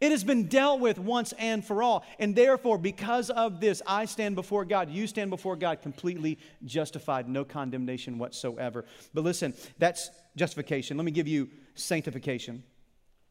It 0.00 0.10
has 0.10 0.24
been 0.24 0.46
dealt 0.48 0.80
with 0.80 0.98
once 0.98 1.32
and 1.38 1.64
for 1.64 1.82
all. 1.82 2.04
And 2.18 2.36
therefore, 2.36 2.76
because 2.76 3.30
of 3.30 3.60
this, 3.60 3.80
I 3.86 4.04
stand 4.04 4.34
before 4.36 4.64
God. 4.66 4.90
You 4.90 5.06
stand 5.06 5.30
before 5.30 5.56
God 5.56 5.80
completely 5.80 6.38
justified, 6.64 7.28
no 7.28 7.44
condemnation 7.44 8.18
whatsoever. 8.18 8.84
But 9.14 9.24
listen, 9.24 9.54
that's 9.78 10.10
justification. 10.36 10.98
Let 10.98 11.04
me 11.04 11.12
give 11.12 11.28
you 11.28 11.48
sanctification. 11.74 12.62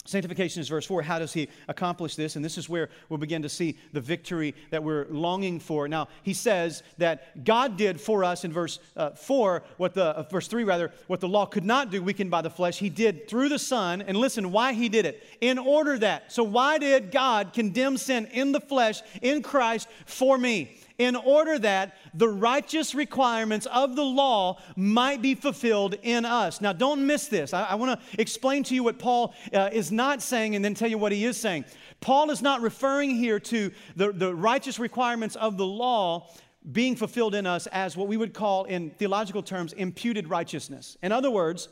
Sanctification 0.07 0.61
is 0.61 0.69
verse 0.69 0.85
4. 0.85 1.01
How 1.01 1.17
does 1.17 1.33
he 1.33 1.49
accomplish 1.67 2.15
this? 2.15 2.35
And 2.35 2.45
this 2.45 2.59
is 2.59 2.69
where 2.69 2.89
we'll 3.09 3.17
begin 3.17 3.41
to 3.41 3.49
see 3.49 3.75
the 3.91 3.99
victory 3.99 4.53
that 4.69 4.83
we're 4.83 5.07
longing 5.09 5.59
for. 5.59 5.87
Now, 5.87 6.09
he 6.21 6.33
says 6.33 6.83
that 6.99 7.43
God 7.43 7.75
did 7.75 7.99
for 7.99 8.23
us 8.23 8.45
in 8.45 8.53
verse 8.53 8.77
uh, 8.95 9.11
4, 9.11 9.63
what 9.77 9.95
the, 9.95 10.05
uh, 10.05 10.23
verse 10.29 10.47
3 10.47 10.63
rather, 10.63 10.91
what 11.07 11.21
the 11.21 11.27
law 11.27 11.47
could 11.47 11.65
not 11.65 11.89
do, 11.89 12.03
weakened 12.03 12.29
by 12.29 12.43
the 12.43 12.51
flesh. 12.51 12.77
He 12.77 12.89
did 12.89 13.27
through 13.27 13.49
the 13.49 13.57
Son. 13.57 14.03
And 14.03 14.15
listen, 14.15 14.51
why 14.51 14.73
he 14.73 14.89
did 14.89 15.07
it. 15.07 15.23
In 15.41 15.57
order 15.57 15.97
that. 15.97 16.31
So, 16.31 16.43
why 16.43 16.77
did 16.77 17.09
God 17.11 17.51
condemn 17.53 17.97
sin 17.97 18.27
in 18.27 18.51
the 18.51 18.61
flesh, 18.61 19.01
in 19.23 19.41
Christ, 19.41 19.87
for 20.05 20.37
me? 20.37 20.77
In 20.97 21.15
order 21.15 21.59
that 21.59 21.97
the 22.13 22.27
righteous 22.27 22.95
requirements 22.95 23.65
of 23.67 23.95
the 23.95 24.03
law 24.03 24.57
might 24.75 25.21
be 25.21 25.35
fulfilled 25.35 25.95
in 26.03 26.25
us. 26.25 26.61
Now, 26.61 26.73
don't 26.73 27.05
miss 27.05 27.27
this. 27.27 27.53
I, 27.53 27.63
I 27.63 27.75
want 27.75 27.99
to 27.99 28.21
explain 28.21 28.63
to 28.63 28.75
you 28.75 28.83
what 28.83 28.99
Paul 28.99 29.33
uh, 29.53 29.69
is 29.71 29.91
not 29.91 30.21
saying 30.21 30.55
and 30.55 30.63
then 30.63 30.73
tell 30.73 30.89
you 30.89 30.97
what 30.97 31.11
he 31.11 31.25
is 31.25 31.37
saying. 31.37 31.65
Paul 32.01 32.29
is 32.29 32.41
not 32.41 32.61
referring 32.61 33.11
here 33.11 33.39
to 33.39 33.71
the, 33.95 34.11
the 34.11 34.33
righteous 34.33 34.79
requirements 34.79 35.35
of 35.35 35.57
the 35.57 35.65
law 35.65 36.29
being 36.71 36.95
fulfilled 36.95 37.35
in 37.35 37.45
us 37.45 37.67
as 37.67 37.95
what 37.95 38.07
we 38.07 38.17
would 38.17 38.33
call, 38.33 38.63
in 38.65 38.89
theological 38.91 39.43
terms, 39.43 39.73
imputed 39.73 40.29
righteousness. 40.29 40.97
In 41.03 41.11
other 41.11 41.29
words, 41.29 41.69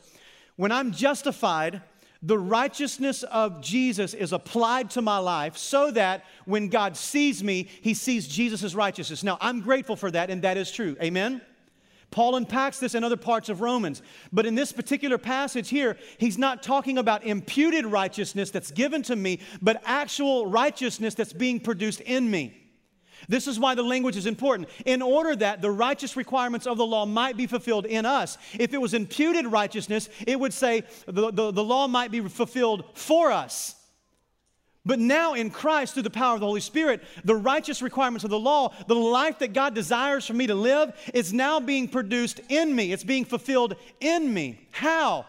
when 0.55 0.71
I'm 0.71 0.91
justified, 0.91 1.81
the 2.25 2.39
righteousness 2.39 3.23
of 3.23 3.61
Jesus 3.61 4.13
is 4.13 4.31
applied 4.31 4.89
to 4.91 5.01
my 5.01 5.17
life 5.17 5.57
so 5.57 5.91
that 5.91 6.23
when 6.45 6.69
God 6.69 6.95
sees 6.95 7.43
me, 7.43 7.67
he 7.81 7.93
sees 7.93 8.27
Jesus' 8.29 8.73
righteousness. 8.73 9.23
Now, 9.23 9.37
I'm 9.41 9.59
grateful 9.59 9.97
for 9.97 10.09
that, 10.09 10.29
and 10.29 10.41
that 10.43 10.55
is 10.55 10.71
true. 10.71 10.95
Amen? 11.03 11.41
Paul 12.11 12.37
unpacks 12.37 12.79
this 12.79 12.95
in 12.95 13.03
other 13.03 13.17
parts 13.17 13.49
of 13.49 13.59
Romans. 13.59 14.01
But 14.31 14.45
in 14.45 14.55
this 14.55 14.71
particular 14.71 15.17
passage 15.17 15.67
here, 15.67 15.97
he's 16.17 16.37
not 16.37 16.63
talking 16.63 16.97
about 16.97 17.25
imputed 17.25 17.85
righteousness 17.85 18.51
that's 18.51 18.71
given 18.71 19.01
to 19.03 19.15
me, 19.15 19.39
but 19.61 19.81
actual 19.83 20.45
righteousness 20.45 21.15
that's 21.15 21.33
being 21.33 21.59
produced 21.59 21.99
in 22.01 22.31
me. 22.31 22.62
This 23.27 23.47
is 23.47 23.59
why 23.59 23.75
the 23.75 23.83
language 23.83 24.15
is 24.15 24.25
important. 24.25 24.69
In 24.85 25.01
order 25.01 25.35
that 25.35 25.61
the 25.61 25.71
righteous 25.71 26.17
requirements 26.17 26.67
of 26.67 26.77
the 26.77 26.85
law 26.85 27.05
might 27.05 27.37
be 27.37 27.47
fulfilled 27.47 27.85
in 27.85 28.05
us. 28.05 28.37
If 28.59 28.73
it 28.73 28.81
was 28.81 28.93
imputed 28.93 29.47
righteousness, 29.47 30.09
it 30.27 30.39
would 30.39 30.53
say 30.53 30.83
the, 31.05 31.31
the, 31.31 31.51
the 31.51 31.63
law 31.63 31.87
might 31.87 32.11
be 32.11 32.21
fulfilled 32.21 32.85
for 32.93 33.31
us. 33.31 33.75
But 34.85 34.99
now 34.99 35.33
in 35.33 35.49
Christ, 35.49 35.93
through 35.93 36.03
the 36.03 36.09
power 36.09 36.33
of 36.33 36.41
the 36.41 36.45
Holy 36.45 36.59
Spirit, 36.59 37.03
the 37.23 37.35
righteous 37.35 37.81
requirements 37.81 38.25
of 38.25 38.29
the 38.29 38.39
law, 38.39 38.73
the 38.87 38.95
life 38.95 39.39
that 39.39 39.53
God 39.53 39.73
desires 39.73 40.25
for 40.25 40.33
me 40.33 40.47
to 40.47 40.55
live, 40.55 40.91
is 41.13 41.31
now 41.31 41.61
being 41.61 41.87
produced 41.87 42.41
in 42.49 42.75
me. 42.75 42.91
It's 42.91 43.03
being 43.03 43.23
fulfilled 43.23 43.75
in 44.01 44.33
me. 44.33 44.67
How? 44.71 45.25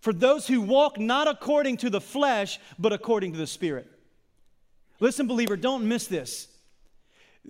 For 0.00 0.12
those 0.12 0.46
who 0.46 0.60
walk 0.60 0.98
not 0.98 1.26
according 1.26 1.78
to 1.78 1.90
the 1.90 2.02
flesh, 2.02 2.60
but 2.78 2.92
according 2.92 3.32
to 3.32 3.38
the 3.38 3.46
Spirit. 3.46 3.86
Listen, 5.00 5.26
believer, 5.26 5.56
don't 5.56 5.88
miss 5.88 6.06
this. 6.06 6.48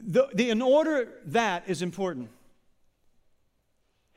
The, 0.06 0.28
the, 0.34 0.50
in 0.50 0.62
order 0.62 1.08
that 1.26 1.64
is 1.68 1.82
important. 1.82 2.30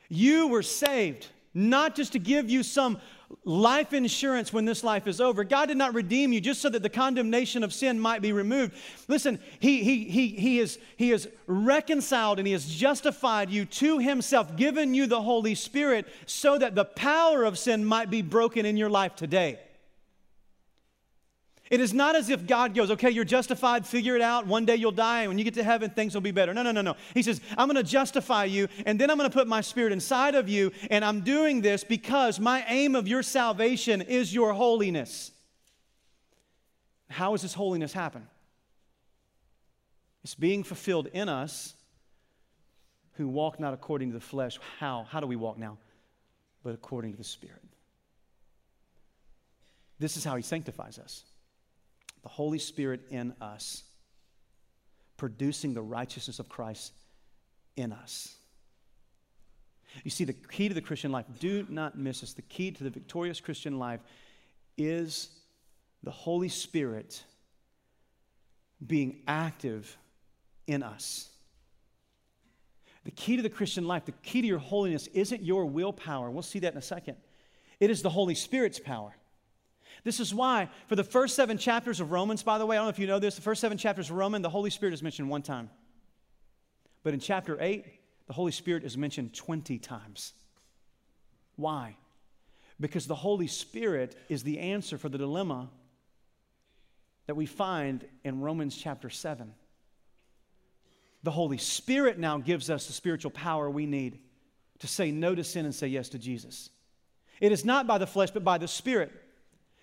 You 0.08 0.48
were 0.48 0.62
saved 0.62 1.28
not 1.54 1.94
just 1.94 2.12
to 2.12 2.18
give 2.18 2.48
you 2.48 2.62
some 2.62 2.98
life 3.44 3.92
insurance 3.92 4.52
when 4.52 4.64
this 4.64 4.84
life 4.84 5.06
is 5.06 5.20
over. 5.20 5.42
God 5.44 5.66
did 5.66 5.76
not 5.76 5.94
redeem 5.94 6.32
you 6.32 6.40
just 6.40 6.60
so 6.60 6.68
that 6.68 6.82
the 6.82 6.90
condemnation 6.90 7.62
of 7.62 7.72
sin 7.72 7.98
might 7.98 8.22
be 8.22 8.32
removed. 8.32 8.74
Listen, 9.08 9.38
He, 9.58 9.82
he, 9.82 10.04
he, 10.04 10.28
he, 10.28 10.58
is, 10.58 10.78
he 10.96 11.10
has 11.10 11.28
reconciled 11.46 12.38
and 12.38 12.46
He 12.46 12.52
has 12.52 12.66
justified 12.66 13.50
you 13.50 13.64
to 13.64 13.98
Himself, 13.98 14.56
given 14.56 14.94
you 14.94 15.06
the 15.06 15.22
Holy 15.22 15.54
Spirit 15.54 16.06
so 16.26 16.58
that 16.58 16.74
the 16.74 16.84
power 16.84 17.44
of 17.44 17.58
sin 17.58 17.84
might 17.84 18.10
be 18.10 18.22
broken 18.22 18.66
in 18.66 18.76
your 18.76 18.90
life 18.90 19.16
today. 19.16 19.58
It 21.72 21.80
is 21.80 21.94
not 21.94 22.14
as 22.14 22.28
if 22.28 22.46
God 22.46 22.74
goes, 22.74 22.90
okay, 22.90 23.08
you're 23.08 23.24
justified, 23.24 23.86
figure 23.86 24.14
it 24.14 24.20
out. 24.20 24.46
One 24.46 24.66
day 24.66 24.76
you'll 24.76 24.92
die, 24.92 25.20
and 25.20 25.30
when 25.30 25.38
you 25.38 25.44
get 25.44 25.54
to 25.54 25.64
heaven, 25.64 25.88
things 25.88 26.12
will 26.12 26.20
be 26.20 26.30
better. 26.30 26.52
No, 26.52 26.62
no, 26.62 26.70
no, 26.70 26.82
no. 26.82 26.96
He 27.14 27.22
says, 27.22 27.40
I'm 27.56 27.66
going 27.66 27.82
to 27.82 27.90
justify 27.90 28.44
you, 28.44 28.68
and 28.84 29.00
then 29.00 29.10
I'm 29.10 29.16
going 29.16 29.30
to 29.30 29.34
put 29.34 29.48
my 29.48 29.62
spirit 29.62 29.90
inside 29.90 30.34
of 30.34 30.50
you, 30.50 30.70
and 30.90 31.02
I'm 31.02 31.22
doing 31.22 31.62
this 31.62 31.82
because 31.82 32.38
my 32.38 32.62
aim 32.68 32.94
of 32.94 33.08
your 33.08 33.22
salvation 33.22 34.02
is 34.02 34.34
your 34.34 34.52
holiness. 34.52 35.30
How 37.08 37.30
does 37.30 37.40
this 37.40 37.54
holiness 37.54 37.94
happen? 37.94 38.26
It's 40.24 40.34
being 40.34 40.64
fulfilled 40.64 41.08
in 41.14 41.30
us 41.30 41.72
who 43.12 43.28
walk 43.28 43.58
not 43.58 43.72
according 43.72 44.10
to 44.10 44.14
the 44.14 44.20
flesh. 44.20 44.60
How? 44.78 45.06
How 45.08 45.20
do 45.20 45.26
we 45.26 45.36
walk 45.36 45.56
now? 45.56 45.78
But 46.62 46.74
according 46.74 47.12
to 47.12 47.16
the 47.16 47.24
Spirit. 47.24 47.64
This 49.98 50.18
is 50.18 50.24
how 50.24 50.36
He 50.36 50.42
sanctifies 50.42 50.98
us 50.98 51.24
the 52.22 52.28
Holy 52.28 52.58
Spirit 52.58 53.02
in 53.10 53.34
us, 53.40 53.82
producing 55.16 55.74
the 55.74 55.82
righteousness 55.82 56.38
of 56.38 56.48
Christ 56.48 56.92
in 57.76 57.92
us. 57.92 58.36
You 60.04 60.10
see, 60.10 60.24
the 60.24 60.32
key 60.32 60.68
to 60.68 60.74
the 60.74 60.80
Christian 60.80 61.12
life, 61.12 61.26
do 61.38 61.66
not 61.68 61.98
miss 61.98 62.20
this. 62.20 62.32
The 62.32 62.42
key 62.42 62.70
to 62.70 62.84
the 62.84 62.90
victorious 62.90 63.40
Christian 63.40 63.78
life 63.78 64.00
is 64.78 65.28
the 66.02 66.10
Holy 66.10 66.48
Spirit 66.48 67.22
being 68.84 69.22
active 69.28 69.96
in 70.66 70.82
us. 70.82 71.28
The 73.04 73.10
key 73.10 73.36
to 73.36 73.42
the 73.42 73.50
Christian 73.50 73.86
life, 73.86 74.04
the 74.04 74.12
key 74.12 74.42
to 74.42 74.46
your 74.46 74.58
holiness 74.58 75.08
isn't 75.08 75.42
your 75.42 75.66
willpower. 75.66 76.30
We'll 76.30 76.42
see 76.42 76.60
that 76.60 76.72
in 76.72 76.78
a 76.78 76.82
second. 76.82 77.16
It 77.80 77.90
is 77.90 78.02
the 78.02 78.10
Holy 78.10 78.34
Spirit's 78.34 78.78
power. 78.78 79.14
This 80.04 80.18
is 80.18 80.34
why, 80.34 80.68
for 80.88 80.96
the 80.96 81.04
first 81.04 81.36
seven 81.36 81.58
chapters 81.58 82.00
of 82.00 82.10
Romans, 82.10 82.42
by 82.42 82.58
the 82.58 82.66
way, 82.66 82.76
I 82.76 82.80
don't 82.80 82.86
know 82.86 82.90
if 82.90 82.98
you 82.98 83.06
know 83.06 83.18
this, 83.18 83.36
the 83.36 83.42
first 83.42 83.60
seven 83.60 83.78
chapters 83.78 84.10
of 84.10 84.16
Romans, 84.16 84.42
the 84.42 84.50
Holy 84.50 84.70
Spirit 84.70 84.94
is 84.94 85.02
mentioned 85.02 85.28
one 85.28 85.42
time. 85.42 85.70
But 87.02 87.14
in 87.14 87.20
chapter 87.20 87.56
8, 87.60 87.84
the 88.26 88.32
Holy 88.32 88.52
Spirit 88.52 88.84
is 88.84 88.96
mentioned 88.96 89.34
20 89.34 89.78
times. 89.78 90.32
Why? 91.56 91.96
Because 92.80 93.06
the 93.06 93.14
Holy 93.14 93.46
Spirit 93.46 94.16
is 94.28 94.42
the 94.42 94.58
answer 94.58 94.98
for 94.98 95.08
the 95.08 95.18
dilemma 95.18 95.68
that 97.26 97.34
we 97.34 97.46
find 97.46 98.04
in 98.24 98.40
Romans 98.40 98.76
chapter 98.76 99.08
7. 99.08 99.52
The 101.22 101.30
Holy 101.30 101.58
Spirit 101.58 102.18
now 102.18 102.38
gives 102.38 102.70
us 102.70 102.86
the 102.86 102.92
spiritual 102.92 103.30
power 103.30 103.70
we 103.70 103.86
need 103.86 104.18
to 104.80 104.88
say 104.88 105.12
no 105.12 105.34
to 105.34 105.44
sin 105.44 105.64
and 105.64 105.74
say 105.74 105.86
yes 105.86 106.08
to 106.08 106.18
Jesus. 106.18 106.70
It 107.40 107.52
is 107.52 107.64
not 107.64 107.86
by 107.86 107.98
the 107.98 108.06
flesh, 108.06 108.32
but 108.32 108.42
by 108.42 108.58
the 108.58 108.66
Spirit. 108.66 109.12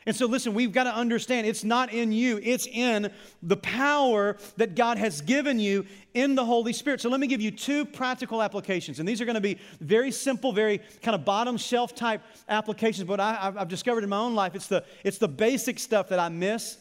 And 0.05 0.15
so, 0.15 0.25
listen, 0.27 0.53
we've 0.53 0.71
got 0.71 0.85
to 0.85 0.95
understand 0.95 1.45
it's 1.45 1.63
not 1.63 1.93
in 1.93 2.11
you, 2.11 2.39
it's 2.41 2.67
in 2.67 3.11
the 3.43 3.57
power 3.57 4.37
that 4.55 4.75
God 4.75 4.97
has 4.97 5.19
given 5.21 5.59
you 5.59 5.85
in 6.13 6.35
the 6.35 6.45
Holy 6.45 6.71
Spirit. 6.71 7.01
So, 7.01 7.09
let 7.09 7.19
me 7.19 7.27
give 7.27 7.41
you 7.41 7.51
two 7.51 7.85
practical 7.85 8.41
applications. 8.41 8.99
And 8.99 9.07
these 9.07 9.19
are 9.19 9.25
going 9.25 9.35
to 9.35 9.41
be 9.41 9.59
very 9.81 10.11
simple, 10.11 10.53
very 10.53 10.79
kind 11.01 11.15
of 11.15 11.25
bottom 11.25 11.57
shelf 11.57 11.93
type 11.93 12.21
applications. 12.47 13.07
But 13.07 13.19
I, 13.19 13.51
have 13.57 13.67
discovered 13.67 14.03
in 14.03 14.09
my 14.09 14.19
own 14.19 14.35
life 14.35 14.55
it's 14.55 14.67
the, 14.67 14.85
it's 15.03 15.17
the 15.17 15.27
basic 15.27 15.77
stuff 15.77 16.09
that 16.09 16.19
I 16.19 16.29
miss 16.29 16.77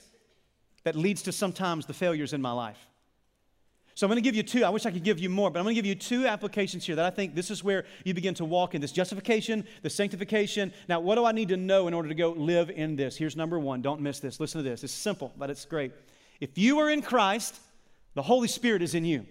that 0.84 0.94
leads 0.94 1.22
to 1.22 1.32
sometimes 1.32 1.86
the 1.86 1.94
failures 1.94 2.32
in 2.32 2.40
my 2.40 2.52
life. 2.52 2.87
So 3.98 4.06
I'm 4.06 4.10
going 4.10 4.22
to 4.22 4.22
give 4.22 4.36
you 4.36 4.44
two. 4.44 4.64
I 4.64 4.68
wish 4.68 4.86
I 4.86 4.92
could 4.92 5.02
give 5.02 5.18
you 5.18 5.28
more, 5.28 5.50
but 5.50 5.58
I'm 5.58 5.64
going 5.64 5.74
to 5.74 5.82
give 5.82 5.84
you 5.84 5.96
two 5.96 6.24
applications 6.24 6.86
here 6.86 6.94
that 6.94 7.04
I 7.04 7.10
think 7.10 7.34
this 7.34 7.50
is 7.50 7.64
where 7.64 7.84
you 8.04 8.14
begin 8.14 8.32
to 8.34 8.44
walk 8.44 8.76
in 8.76 8.80
this 8.80 8.92
justification, 8.92 9.66
the 9.82 9.90
sanctification. 9.90 10.72
Now, 10.88 11.00
what 11.00 11.16
do 11.16 11.24
I 11.24 11.32
need 11.32 11.48
to 11.48 11.56
know 11.56 11.88
in 11.88 11.94
order 11.94 12.08
to 12.08 12.14
go 12.14 12.30
live 12.30 12.70
in 12.70 12.94
this? 12.94 13.16
Here's 13.16 13.34
number 13.34 13.58
one. 13.58 13.82
Don't 13.82 14.00
miss 14.00 14.20
this. 14.20 14.38
Listen 14.38 14.62
to 14.62 14.70
this. 14.70 14.84
It's 14.84 14.92
simple, 14.92 15.32
but 15.36 15.50
it's 15.50 15.64
great. 15.64 15.90
If 16.38 16.56
you 16.56 16.78
are 16.78 16.88
in 16.88 17.02
Christ, 17.02 17.58
the 18.14 18.22
Holy 18.22 18.46
Spirit 18.46 18.82
is 18.82 18.94
in 18.94 19.04
you. 19.04 19.26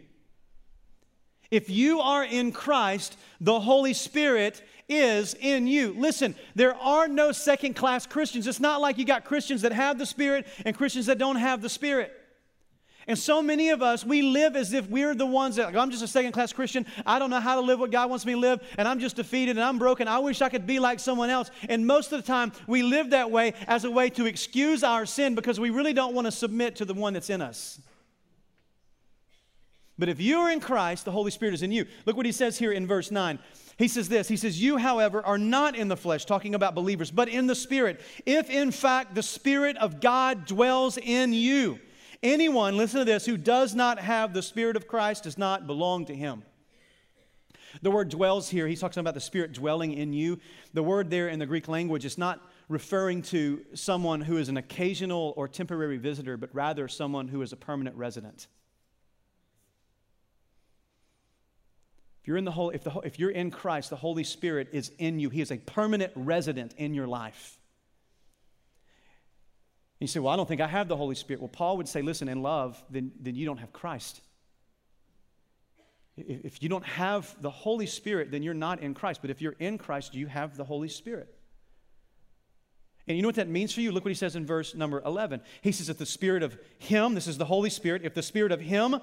If 1.49 1.70
you 1.70 2.01
are 2.01 2.26
in 2.26 2.51
Christ, 2.51 3.18
the 3.39 3.61
Holy 3.61 3.93
Spirit 3.93 4.61
is 4.89 5.34
in 5.36 5.68
you. 5.68 5.95
Listen, 5.97 6.36
there 6.55 6.76
are 6.76 7.07
no 7.07 7.32
second 7.32 7.78
class 7.78 8.05
Christians. 8.05 8.47
It's 8.47 8.59
not 8.59 8.82
like 8.82 8.97
you 8.97 9.05
got 9.05 9.24
Christians 9.24 9.61
that 9.61 9.72
have 9.72 9.97
the 9.97 10.05
Spirit 10.05 10.45
and 10.65 10.76
Christians 10.76 11.05
that 11.05 11.18
don't 11.18 11.38
have 11.38 11.61
the 11.61 11.70
Spirit. 11.70 12.11
And 13.08 13.18
so 13.18 13.41
many 13.41 13.70
of 13.70 13.82
us, 13.82 14.05
we 14.05 14.22
live 14.22 14.58
as 14.58 14.74
if 14.74 14.89
we're 14.89 15.16
the 15.16 15.26
ones 15.26 15.55
that, 15.55 15.74
I'm 15.78 15.91
just 15.91 16.03
a 16.03 16.08
second 16.08 16.34
class 16.34 16.51
Christian. 16.51 16.86
I 17.05 17.20
don't 17.20 17.30
know 17.30 17.39
how 17.39 17.55
to 17.55 17.62
live 17.62 17.80
what 17.80 17.89
God 17.89 18.10
wants 18.10 18.26
me 18.26 18.34
to 18.34 18.39
live, 18.39 18.62
and 18.78 18.86
I'm 18.86 18.99
just 18.99 19.16
defeated 19.16 19.51
and 19.51 19.64
I'm 19.64 19.80
broken. 19.80 20.10
I 20.10 20.20
wish 20.20 20.41
I 20.41 20.49
could 20.49 20.68
be 20.68 20.80
like 20.80 20.99
someone 20.99 21.30
else. 21.30 21.49
And 21.70 21.88
most 21.88 22.12
of 22.12 22.22
the 22.22 22.28
time, 22.28 22.51
we 22.68 22.84
live 22.84 23.12
that 23.12 23.32
way 23.32 23.53
as 23.66 23.86
a 23.86 23.91
way 23.91 24.10
to 24.12 24.26
excuse 24.26 24.84
our 24.84 25.05
sin 25.05 25.36
because 25.36 25.58
we 25.58 25.70
really 25.70 25.93
don't 25.93 26.14
want 26.14 26.26
to 26.28 26.32
submit 26.32 26.76
to 26.78 26.86
the 26.86 26.93
one 26.93 27.14
that's 27.14 27.30
in 27.30 27.41
us. 27.41 27.80
But 29.97 30.10
if 30.10 30.20
you 30.20 30.39
are 30.39 30.51
in 30.51 30.60
Christ, 30.60 31.05
the 31.05 31.12
Holy 31.12 31.32
Spirit 31.32 31.53
is 31.53 31.64
in 31.64 31.72
you. 31.72 31.86
Look 32.05 32.18
what 32.18 32.26
he 32.26 32.32
says 32.34 32.58
here 32.58 32.74
in 32.74 32.86
verse 32.86 33.10
9. 33.10 33.39
He 33.78 33.88
says 33.88 34.10
this 34.10 34.28
He 34.28 34.38
says, 34.38 34.62
You, 34.62 34.78
however, 34.78 35.26
are 35.26 35.38
not 35.38 35.78
in 35.78 35.88
the 35.88 35.97
flesh, 35.97 36.26
talking 36.26 36.55
about 36.55 36.76
believers, 36.76 37.10
but 37.10 37.30
in 37.30 37.47
the 37.47 37.55
Spirit. 37.55 38.01
If 38.26 38.49
in 38.49 38.72
fact 38.72 39.16
the 39.16 39.24
Spirit 39.24 39.78
of 39.78 40.01
God 40.01 40.45
dwells 40.45 40.97
in 40.97 41.32
you. 41.32 41.80
Anyone, 42.24 42.78
listen 42.78 42.99
to 42.99 43.05
this, 43.05 43.26
who 43.26 43.38
does 43.38 43.76
not 43.76 43.99
have 43.99 44.34
the 44.34 44.41
Spirit 44.41 44.76
of 44.76 44.88
Christ 44.88 45.24
does 45.24 45.38
not 45.38 45.68
belong 45.68 46.05
to 46.05 46.15
him. 46.15 46.43
The 47.82 47.91
word 47.91 48.09
dwells 48.09 48.49
here, 48.49 48.68
he's 48.68 48.80
talking 48.80 48.99
about 49.01 49.13
the 49.13 49.20
Spirit 49.20 49.53
dwelling 49.53 49.93
in 49.93 50.13
you. 50.13 50.39
The 50.74 50.84
word 50.84 51.09
there 51.09 51.30
in 51.30 51.39
the 51.39 51.45
Greek 51.45 51.68
language 51.68 52.05
is 52.05 52.18
not 52.18 52.41
referring 52.70 53.22
to 53.24 53.63
someone 53.74 54.22
who 54.22 54.38
is 54.38 54.49
an 54.49 54.57
occasional 54.57 55.34
or 55.38 55.47
temporary 55.47 55.97
visitor, 55.97 56.38
but 56.38 56.53
rather 56.53 56.88
someone 56.88 57.28
who 57.28 57.41
is 57.41 57.53
a 57.53 57.57
permanent 57.57 57.95
resident. 57.95 58.47
If 62.22 62.28
you're 62.28 62.38
in, 62.38 62.45
the 62.45 62.51
whole, 62.51 62.72
if, 62.72 62.84
the, 62.84 62.91
if 63.05 63.20
you're 63.20 63.30
in 63.30 63.51
Christ, 63.51 63.89
the 63.89 63.95
Holy 63.95 64.24
Spirit 64.24 64.70
is 64.74 64.91
in 64.97 65.20
you. 65.20 65.30
He 65.30 65.39
is 65.39 65.51
a 65.51 65.57
permanent 65.57 66.11
resident 66.15 66.74
in 66.78 66.93
your 66.93 67.07
life. 67.07 67.57
You 70.00 70.08
say, 70.08 70.20
Well, 70.20 70.34
I 70.34 70.36
don't 70.36 70.48
think 70.48 70.62
I 70.62 70.68
have 70.68 70.88
the 70.88 70.95
Holy 70.95 71.16
Spirit. 71.16 71.41
Well, 71.41 71.50
Paul 71.50 71.78
would 71.78 71.88
say, 71.88 72.02
Listen, 72.02 72.28
in 72.28 72.41
love, 72.41 72.82
then, 72.89 73.12
then 73.20 73.36
you 73.36 73.45
don't 73.45 73.58
have 73.58 73.74
Christ. 73.74 74.22
If 76.18 76.64
you 76.64 76.70
don't 76.70 76.86
have 76.86 77.36
the 77.41 77.50
Holy 77.50 77.86
Spirit, 77.86 78.32
then 78.32 78.41
you're 78.41 78.56
not 78.56 78.82
in 78.82 78.95
Christ. 78.95 79.22
But 79.22 79.30
if 79.30 79.41
you're 79.41 79.56
in 79.60 79.78
Christ, 79.78 80.16
you 80.16 80.26
have 80.28 80.58
the 80.58 80.64
Holy 80.64 80.89
Spirit. 80.89 81.34
And 83.08 83.16
you 83.16 83.22
know 83.22 83.30
what 83.30 83.36
that 83.36 83.48
means 83.48 83.74
for 83.74 83.82
you? 83.82 83.91
Look 83.91 84.04
what 84.04 84.10
he 84.10 84.16
says 84.16 84.36
in 84.36 84.45
verse 84.45 84.76
number 84.76 85.02
11. 85.06 85.41
He 85.62 85.72
says, 85.72 85.89
If 85.89 85.98
the 85.98 86.06
Spirit 86.06 86.43
of 86.43 86.58
Him, 86.80 87.14
this 87.14 87.28
is 87.28 87.38
the 87.38 87.45
Holy 87.45 87.70
Spirit, 87.70 88.02
if 88.04 88.14
the 88.14 88.24
Spirit 88.24 88.52
of 88.52 88.60
Him, 88.60 89.00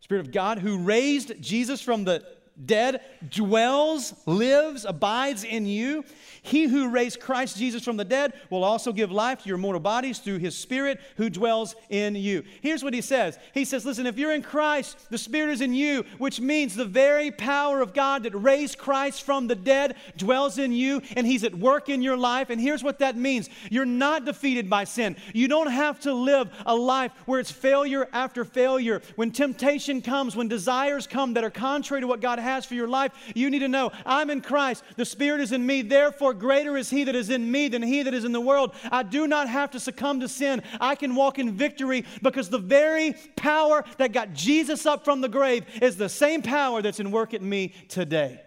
Spirit 0.00 0.20
of 0.20 0.32
God, 0.32 0.60
who 0.60 0.78
raised 0.78 1.40
Jesus 1.42 1.80
from 1.80 2.04
the 2.04 2.24
dead 2.64 3.00
dwells, 3.28 4.14
lives, 4.26 4.84
abides 4.84 5.44
in 5.44 5.66
you. 5.66 6.04
He 6.42 6.64
who 6.64 6.88
raised 6.88 7.20
Christ 7.20 7.58
Jesus 7.58 7.84
from 7.84 7.96
the 7.96 8.04
dead 8.04 8.32
will 8.50 8.64
also 8.64 8.92
give 8.92 9.12
life 9.12 9.42
to 9.42 9.48
your 9.48 9.58
mortal 9.58 9.80
bodies 9.80 10.18
through 10.18 10.38
his 10.38 10.56
Spirit 10.56 11.00
who 11.16 11.28
dwells 11.28 11.74
in 11.90 12.14
you. 12.14 12.42
Here's 12.62 12.82
what 12.82 12.94
he 12.94 13.00
says 13.00 13.38
He 13.52 13.64
says, 13.64 13.84
Listen, 13.84 14.06
if 14.06 14.18
you're 14.18 14.32
in 14.32 14.42
Christ, 14.42 15.10
the 15.10 15.18
Spirit 15.18 15.50
is 15.52 15.60
in 15.60 15.74
you, 15.74 16.04
which 16.18 16.40
means 16.40 16.74
the 16.74 16.84
very 16.84 17.30
power 17.30 17.80
of 17.80 17.94
God 17.94 18.22
that 18.22 18.34
raised 18.34 18.78
Christ 18.78 19.22
from 19.22 19.46
the 19.46 19.54
dead 19.54 19.96
dwells 20.16 20.58
in 20.58 20.72
you, 20.72 21.02
and 21.16 21.26
he's 21.26 21.44
at 21.44 21.54
work 21.54 21.88
in 21.88 22.02
your 22.02 22.16
life. 22.16 22.50
And 22.50 22.60
here's 22.60 22.82
what 22.82 22.98
that 23.00 23.16
means 23.16 23.50
you're 23.70 23.84
not 23.84 24.24
defeated 24.24 24.70
by 24.70 24.84
sin. 24.84 25.16
You 25.34 25.48
don't 25.48 25.70
have 25.70 26.00
to 26.00 26.12
live 26.12 26.50
a 26.66 26.74
life 26.74 27.12
where 27.26 27.40
it's 27.40 27.50
failure 27.50 28.08
after 28.12 28.44
failure. 28.44 29.02
When 29.16 29.30
temptation 29.30 30.02
comes, 30.02 30.34
when 30.34 30.48
desires 30.48 31.06
come 31.06 31.34
that 31.34 31.44
are 31.44 31.50
contrary 31.50 32.00
to 32.00 32.06
what 32.06 32.20
God 32.20 32.38
has 32.38 32.47
for 32.48 32.74
your 32.74 32.88
life, 32.88 33.12
you 33.34 33.50
need 33.50 33.60
to 33.60 33.68
know 33.68 33.92
I'm 34.06 34.30
in 34.30 34.40
Christ. 34.40 34.82
The 34.96 35.04
Spirit 35.04 35.40
is 35.40 35.52
in 35.52 35.64
me. 35.66 35.82
Therefore, 35.82 36.34
greater 36.34 36.76
is 36.76 36.90
He 36.90 37.04
that 37.04 37.14
is 37.14 37.30
in 37.30 37.50
me 37.50 37.68
than 37.68 37.82
He 37.82 38.02
that 38.02 38.14
is 38.14 38.24
in 38.24 38.32
the 38.32 38.40
world. 38.40 38.74
I 38.90 39.02
do 39.02 39.26
not 39.26 39.48
have 39.48 39.70
to 39.72 39.80
succumb 39.80 40.20
to 40.20 40.28
sin. 40.28 40.62
I 40.80 40.94
can 40.94 41.14
walk 41.14 41.38
in 41.38 41.52
victory 41.52 42.04
because 42.22 42.48
the 42.48 42.58
very 42.58 43.14
power 43.36 43.84
that 43.98 44.12
got 44.12 44.32
Jesus 44.32 44.86
up 44.86 45.04
from 45.04 45.20
the 45.20 45.28
grave 45.28 45.64
is 45.82 45.96
the 45.96 46.08
same 46.08 46.42
power 46.42 46.82
that's 46.82 47.00
in 47.00 47.10
work 47.10 47.34
in 47.34 47.48
me 47.48 47.74
today. 47.88 48.40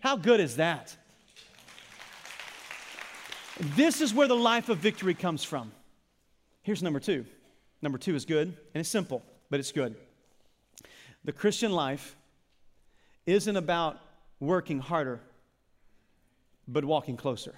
How 0.00 0.16
good 0.16 0.40
is 0.40 0.56
that? 0.56 0.96
This 3.58 4.00
is 4.00 4.12
where 4.12 4.28
the 4.28 4.36
life 4.36 4.68
of 4.68 4.78
victory 4.78 5.14
comes 5.14 5.42
from. 5.42 5.72
Here's 6.62 6.82
number 6.82 7.00
two. 7.00 7.24
Number 7.80 7.98
two 7.98 8.14
is 8.14 8.24
good, 8.24 8.48
and 8.48 8.80
it's 8.80 8.88
simple, 8.88 9.22
but 9.50 9.60
it's 9.60 9.72
good. 9.72 9.94
The 11.24 11.32
Christian 11.32 11.72
life 11.72 12.15
isn't 13.26 13.56
about 13.56 13.98
working 14.40 14.78
harder, 14.78 15.20
but 16.66 16.84
walking 16.84 17.16
closer. 17.16 17.54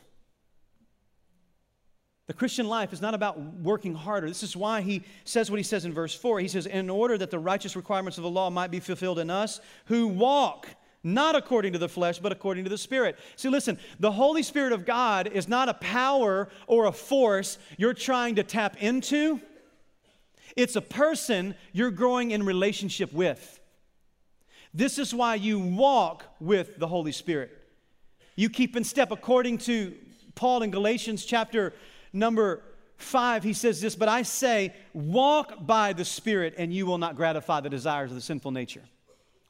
The 2.27 2.35
Christian 2.35 2.69
life 2.69 2.93
is 2.93 3.01
not 3.01 3.15
about 3.15 3.41
working 3.41 3.95
harder. 3.95 4.29
This 4.29 4.43
is 4.43 4.55
why 4.55 4.83
he 4.83 5.03
says 5.25 5.51
what 5.51 5.57
he 5.57 5.63
says 5.63 5.87
in 5.87 5.95
verse 5.95 6.15
4. 6.15 6.41
He 6.41 6.49
says, 6.49 6.67
In 6.67 6.91
order 6.91 7.17
that 7.17 7.31
the 7.31 7.39
righteous 7.39 7.75
requirements 7.75 8.19
of 8.19 8.25
the 8.25 8.31
law 8.31 8.51
might 8.51 8.71
be 8.71 8.81
fulfilled 8.81 9.19
in 9.19 9.31
us 9.31 9.61
who 9.87 10.09
walk 10.09 10.69
not 11.03 11.37
according 11.37 11.73
to 11.73 11.79
the 11.79 11.89
flesh, 11.89 12.19
but 12.19 12.33
according 12.33 12.65
to 12.65 12.71
the 12.71 12.77
Spirit. 12.77 13.17
See, 13.37 13.49
listen, 13.49 13.79
the 13.99 14.13
Holy 14.13 14.43
Spirit 14.43 14.73
of 14.73 14.85
God 14.85 15.29
is 15.29 15.49
not 15.49 15.69
a 15.69 15.75
power 15.75 16.49
or 16.67 16.87
a 16.87 16.93
force 16.93 17.57
you're 17.79 17.95
trying 17.95 18.35
to 18.35 18.43
tap 18.43 18.77
into, 18.83 19.41
it's 20.57 20.77
a 20.77 20.83
person 20.83 21.55
you're 21.73 21.91
growing 21.91 22.33
in 22.33 22.45
relationship 22.45 23.13
with. 23.13 23.61
This 24.79 24.97
is 24.97 25.13
why 25.13 25.35
you 25.35 25.59
walk 25.59 26.25
with 26.39 26.79
the 26.79 26.87
Holy 26.87 27.11
Spirit. 27.11 27.51
You 28.37 28.49
keep 28.49 28.77
in 28.77 28.85
step 28.85 29.11
according 29.11 29.59
to 29.59 29.93
Paul 30.37 30.63
in 30.63 30.71
Galatians 30.71 31.25
chapter 31.25 31.75
number 32.13 32.63
5 32.99 33.43
he 33.43 33.53
says 33.53 33.81
this 33.81 33.95
but 33.95 34.09
i 34.09 34.23
say 34.23 34.75
walk 34.93 35.67
by 35.67 35.93
the 35.93 36.05
spirit 36.05 36.55
and 36.59 36.75
you 36.75 36.85
will 36.85 36.99
not 36.99 37.15
gratify 37.15 37.61
the 37.61 37.71
desires 37.71 38.11
of 38.11 38.15
the 38.15 38.21
sinful 38.21 38.53
nature. 38.53 38.83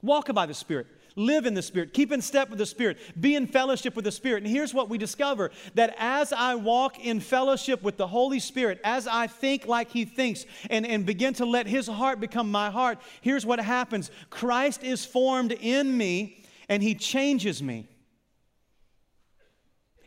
Walk 0.00 0.32
by 0.32 0.46
the 0.46 0.54
spirit 0.54 0.86
live 1.18 1.46
in 1.46 1.54
the 1.54 1.62
Spirit, 1.62 1.92
keep 1.92 2.12
in 2.12 2.22
step 2.22 2.48
with 2.48 2.58
the 2.58 2.66
Spirit, 2.66 2.98
be 3.20 3.34
in 3.34 3.46
fellowship 3.46 3.96
with 3.96 4.04
the 4.04 4.12
Spirit. 4.12 4.42
And 4.44 4.52
here's 4.52 4.72
what 4.72 4.88
we 4.88 4.98
discover 4.98 5.50
that 5.74 5.94
as 5.98 6.32
I 6.32 6.54
walk 6.54 7.04
in 7.04 7.20
fellowship 7.20 7.82
with 7.82 7.96
the 7.96 8.06
Holy 8.06 8.40
Spirit, 8.40 8.80
as 8.84 9.06
I 9.06 9.26
think 9.26 9.66
like 9.66 9.90
He 9.90 10.04
thinks, 10.04 10.46
and, 10.70 10.86
and 10.86 11.04
begin 11.04 11.34
to 11.34 11.44
let 11.44 11.66
His 11.66 11.86
heart 11.86 12.20
become 12.20 12.50
my 12.50 12.70
heart, 12.70 12.98
here's 13.20 13.44
what 13.44 13.60
happens 13.60 14.10
Christ 14.30 14.84
is 14.84 15.04
formed 15.04 15.52
in 15.52 15.96
me, 15.96 16.44
and 16.68 16.82
He 16.82 16.94
changes 16.94 17.62
me. 17.62 17.88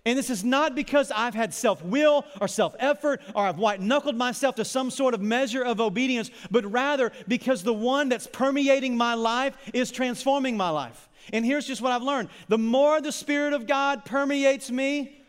And 0.03 0.17
this 0.17 0.31
is 0.31 0.43
not 0.43 0.73
because 0.73 1.11
I've 1.11 1.35
had 1.35 1.53
self 1.53 1.83
will 1.83 2.25
or 2.39 2.47
self 2.47 2.75
effort 2.79 3.21
or 3.35 3.45
I've 3.45 3.59
white 3.59 3.81
knuckled 3.81 4.15
myself 4.15 4.55
to 4.55 4.65
some 4.65 4.89
sort 4.89 5.13
of 5.13 5.21
measure 5.21 5.63
of 5.63 5.79
obedience, 5.79 6.31
but 6.49 6.65
rather 6.71 7.11
because 7.27 7.61
the 7.61 7.73
one 7.73 8.09
that's 8.09 8.25
permeating 8.25 8.97
my 8.97 9.13
life 9.13 9.55
is 9.73 9.91
transforming 9.91 10.57
my 10.57 10.69
life. 10.69 11.07
And 11.31 11.45
here's 11.45 11.67
just 11.67 11.81
what 11.81 11.91
I've 11.91 12.01
learned 12.01 12.29
the 12.47 12.57
more 12.57 12.99
the 12.99 13.11
Spirit 13.11 13.53
of 13.53 13.67
God 13.67 14.03
permeates 14.03 14.71
me, 14.71 15.21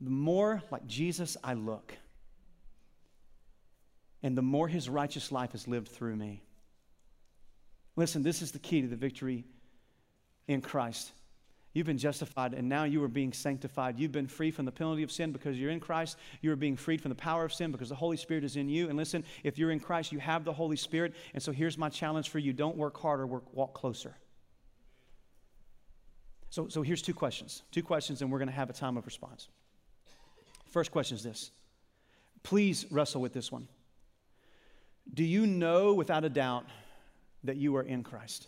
the 0.00 0.10
more 0.10 0.62
like 0.70 0.86
Jesus 0.86 1.36
I 1.42 1.54
look. 1.54 1.96
And 4.22 4.38
the 4.38 4.42
more 4.42 4.68
his 4.68 4.88
righteous 4.88 5.30
life 5.32 5.54
is 5.54 5.68
lived 5.68 5.88
through 5.88 6.16
me. 6.16 6.42
Listen, 7.96 8.22
this 8.22 8.40
is 8.40 8.52
the 8.52 8.58
key 8.58 8.80
to 8.80 8.88
the 8.88 8.96
victory 8.96 9.44
in 10.48 10.62
Christ. 10.62 11.12
You've 11.74 11.86
been 11.86 11.98
justified, 11.98 12.54
and 12.54 12.68
now 12.68 12.84
you 12.84 13.02
are 13.02 13.08
being 13.08 13.32
sanctified. 13.32 13.98
You've 13.98 14.12
been 14.12 14.28
free 14.28 14.52
from 14.52 14.64
the 14.64 14.70
penalty 14.70 15.02
of 15.02 15.10
sin 15.10 15.32
because 15.32 15.58
you're 15.58 15.72
in 15.72 15.80
Christ. 15.80 16.16
You 16.40 16.52
are 16.52 16.56
being 16.56 16.76
freed 16.76 17.02
from 17.02 17.08
the 17.08 17.16
power 17.16 17.44
of 17.44 17.52
sin 17.52 17.72
because 17.72 17.88
the 17.88 17.96
Holy 17.96 18.16
Spirit 18.16 18.44
is 18.44 18.54
in 18.54 18.68
you. 18.68 18.88
And 18.88 18.96
listen, 18.96 19.24
if 19.42 19.58
you're 19.58 19.72
in 19.72 19.80
Christ, 19.80 20.12
you 20.12 20.20
have 20.20 20.44
the 20.44 20.52
Holy 20.52 20.76
Spirit. 20.76 21.14
And 21.34 21.42
so 21.42 21.50
here's 21.50 21.76
my 21.76 21.88
challenge 21.88 22.28
for 22.28 22.38
you 22.38 22.52
don't 22.52 22.76
work 22.76 22.96
harder, 22.96 23.26
work, 23.26 23.52
walk 23.52 23.74
closer. 23.74 24.14
So, 26.50 26.68
so 26.68 26.82
here's 26.82 27.02
two 27.02 27.12
questions. 27.12 27.64
Two 27.72 27.82
questions, 27.82 28.22
and 28.22 28.30
we're 28.30 28.38
going 28.38 28.48
to 28.48 28.54
have 28.54 28.70
a 28.70 28.74
time 28.74 28.96
of 28.96 29.04
response. 29.04 29.48
First 30.70 30.92
question 30.92 31.16
is 31.16 31.24
this. 31.24 31.50
Please 32.44 32.86
wrestle 32.92 33.20
with 33.20 33.32
this 33.32 33.50
one. 33.50 33.66
Do 35.12 35.24
you 35.24 35.48
know 35.48 35.94
without 35.94 36.24
a 36.24 36.28
doubt 36.28 36.66
that 37.42 37.56
you 37.56 37.74
are 37.76 37.82
in 37.82 38.04
Christ? 38.04 38.46